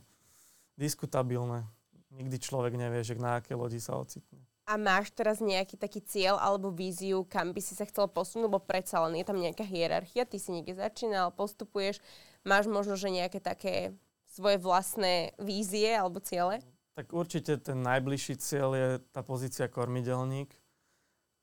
diskutabilné. 0.80 1.68
Nikdy 2.16 2.40
človek 2.40 2.72
nevie, 2.80 3.04
že 3.04 3.20
na 3.20 3.44
aké 3.44 3.52
lodi 3.52 3.76
sa 3.76 4.00
ocitne. 4.00 4.40
A 4.64 4.80
máš 4.80 5.12
teraz 5.12 5.38
nejaký 5.38 5.76
taký 5.76 6.00
cieľ 6.00 6.40
alebo 6.40 6.72
víziu, 6.72 7.22
kam 7.28 7.52
by 7.52 7.60
si 7.60 7.76
sa 7.76 7.84
chcel 7.84 8.08
posunúť, 8.08 8.48
lebo 8.48 8.58
predsa 8.58 9.04
len 9.04 9.20
je 9.20 9.28
tam 9.28 9.36
nejaká 9.36 9.62
hierarchia, 9.62 10.24
ty 10.24 10.40
si 10.40 10.50
niekde 10.50 10.74
začínal, 10.74 11.30
postupuješ, 11.36 12.00
máš 12.42 12.66
možno, 12.66 12.96
že 12.96 13.12
nejaké 13.12 13.38
také 13.38 13.92
svoje 14.24 14.56
vlastné 14.56 15.36
vízie 15.38 15.92
alebo 15.92 16.18
ciele? 16.18 16.64
Tak 16.96 17.12
určite 17.12 17.60
ten 17.60 17.84
najbližší 17.84 18.40
cieľ 18.40 18.72
je 18.72 18.88
tá 19.12 19.20
pozícia 19.20 19.68
kormidelník, 19.68 20.48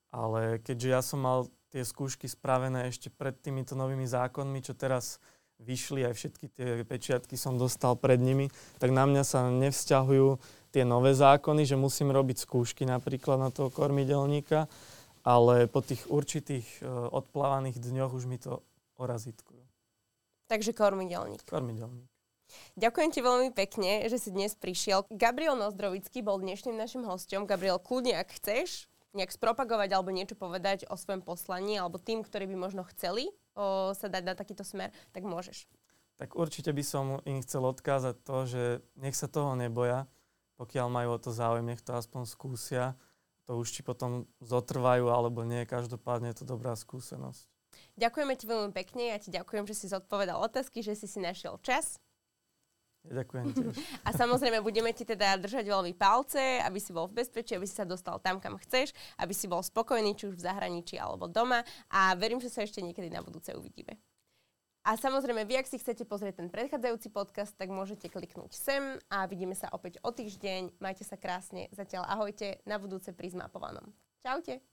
ale 0.10 0.58
keďže 0.58 0.90
ja 0.90 1.02
som 1.06 1.22
mal 1.22 1.46
tie 1.70 1.86
skúšky 1.86 2.26
spravené 2.26 2.90
ešte 2.90 3.14
pred 3.14 3.38
týmito 3.38 3.78
novými 3.78 4.06
zákonmi, 4.06 4.66
čo 4.66 4.74
teraz 4.74 5.22
vyšli, 5.62 6.06
aj 6.06 6.14
všetky 6.14 6.46
tie 6.54 6.70
pečiatky 6.86 7.38
som 7.38 7.58
dostal 7.58 7.98
pred 7.98 8.18
nimi, 8.18 8.50
tak 8.78 8.94
na 8.94 9.06
mňa 9.06 9.24
sa 9.26 9.50
nevzťahujú 9.50 10.38
tie 10.74 10.84
nové 10.86 11.14
zákony, 11.14 11.66
že 11.66 11.78
musím 11.78 12.10
robiť 12.10 12.46
skúšky 12.46 12.86
napríklad 12.86 13.38
na 13.38 13.50
toho 13.54 13.70
kormidelníka, 13.70 14.66
ale 15.22 15.70
po 15.70 15.80
tých 15.80 16.06
určitých 16.10 16.82
uh, 16.82 17.10
odplávaných 17.14 17.80
dňoch 17.80 18.12
už 18.12 18.26
mi 18.26 18.38
to 18.38 18.62
orazitkujú. 18.98 19.62
Takže 20.50 20.74
kormidelník. 20.76 21.42
Kormidelník. 21.48 22.13
Ďakujem 22.80 23.10
ti 23.14 23.20
veľmi 23.22 23.50
pekne, 23.54 24.06
že 24.10 24.18
si 24.18 24.30
dnes 24.34 24.58
prišiel. 24.58 25.06
Gabriel 25.14 25.56
Nozdrovický 25.56 26.26
bol 26.26 26.42
dnešným 26.42 26.76
našim 26.76 27.04
hostom. 27.06 27.46
Gabriel, 27.46 27.78
kľudne, 27.78 28.18
ak 28.18 28.36
chceš 28.40 28.90
nejak 29.14 29.30
spropagovať 29.30 29.94
alebo 29.94 30.10
niečo 30.10 30.34
povedať 30.34 30.90
o 30.90 30.98
svojom 30.98 31.22
poslaní 31.22 31.78
alebo 31.78 32.02
tým, 32.02 32.26
ktorí 32.26 32.50
by 32.50 32.58
možno 32.58 32.82
chceli 32.92 33.30
o, 33.54 33.94
sa 33.94 34.10
dať 34.10 34.24
na 34.26 34.34
takýto 34.34 34.66
smer, 34.66 34.90
tak 35.14 35.24
môžeš. 35.24 35.70
Tak 36.18 36.34
určite 36.34 36.74
by 36.74 36.84
som 36.86 37.06
im 37.26 37.42
chcel 37.46 37.62
odkázať 37.66 38.16
to, 38.26 38.38
že 38.46 38.64
nech 38.98 39.18
sa 39.18 39.30
toho 39.30 39.54
neboja, 39.54 40.10
pokiaľ 40.58 40.88
majú 40.90 41.10
o 41.18 41.22
to 41.22 41.30
záujem, 41.34 41.66
nech 41.66 41.82
to 41.82 41.94
aspoň 41.94 42.26
skúsia. 42.26 42.98
To 43.50 43.60
už 43.60 43.76
či 43.76 43.82
potom 43.84 44.26
zotrvajú 44.40 45.12
alebo 45.12 45.44
nie, 45.44 45.68
každopádne 45.68 46.32
je 46.32 46.38
to 46.42 46.46
dobrá 46.48 46.74
skúsenosť. 46.74 47.50
Ďakujeme 47.98 48.34
ti 48.38 48.46
veľmi 48.48 48.72
pekne, 48.72 49.14
ja 49.14 49.18
ti 49.20 49.30
ďakujem, 49.34 49.66
že 49.70 49.76
si 49.78 49.86
zodpovedal 49.92 50.40
otázky, 50.42 50.82
že 50.82 50.96
si 50.98 51.06
si 51.06 51.20
našiel 51.20 51.60
čas. 51.62 52.00
Ďakujem 53.04 53.48
tiež. 53.52 53.76
A 54.08 54.16
samozrejme 54.16 54.64
budeme 54.64 54.96
ti 54.96 55.04
teda 55.04 55.36
držať 55.36 55.68
veľmi 55.68 55.92
palce, 55.92 56.64
aby 56.64 56.80
si 56.80 56.96
bol 56.96 57.12
v 57.12 57.20
bezpečí, 57.20 57.52
aby 57.52 57.68
si 57.68 57.76
sa 57.76 57.84
dostal 57.84 58.16
tam, 58.24 58.40
kam 58.40 58.56
chceš, 58.64 58.96
aby 59.20 59.36
si 59.36 59.52
bol 59.52 59.60
spokojný, 59.60 60.16
či 60.16 60.32
už 60.32 60.40
v 60.40 60.46
zahraničí 60.48 60.96
alebo 60.96 61.28
doma. 61.28 61.68
A 61.92 62.16
verím, 62.16 62.40
že 62.40 62.48
sa 62.48 62.64
ešte 62.64 62.80
niekedy 62.80 63.12
na 63.12 63.20
budúce 63.20 63.52
uvidíme. 63.52 64.00
A 64.84 65.00
samozrejme, 65.00 65.48
vy, 65.48 65.64
ak 65.64 65.68
si 65.72 65.80
chcete 65.80 66.04
pozrieť 66.04 66.44
ten 66.44 66.52
predchádzajúci 66.52 67.08
podcast, 67.08 67.56
tak 67.56 67.72
môžete 67.72 68.12
kliknúť 68.12 68.52
sem 68.52 69.00
a 69.08 69.24
vidíme 69.32 69.56
sa 69.56 69.72
opäť 69.72 69.96
o 70.04 70.12
týždeň. 70.12 70.76
Majte 70.84 71.08
sa 71.08 71.16
krásne. 71.16 71.72
Zatiaľ 71.72 72.04
ahojte 72.04 72.60
na 72.68 72.76
budúce 72.76 73.16
pri 73.16 73.32
Zmapovanom. 73.32 73.96
Čaute. 74.20 74.73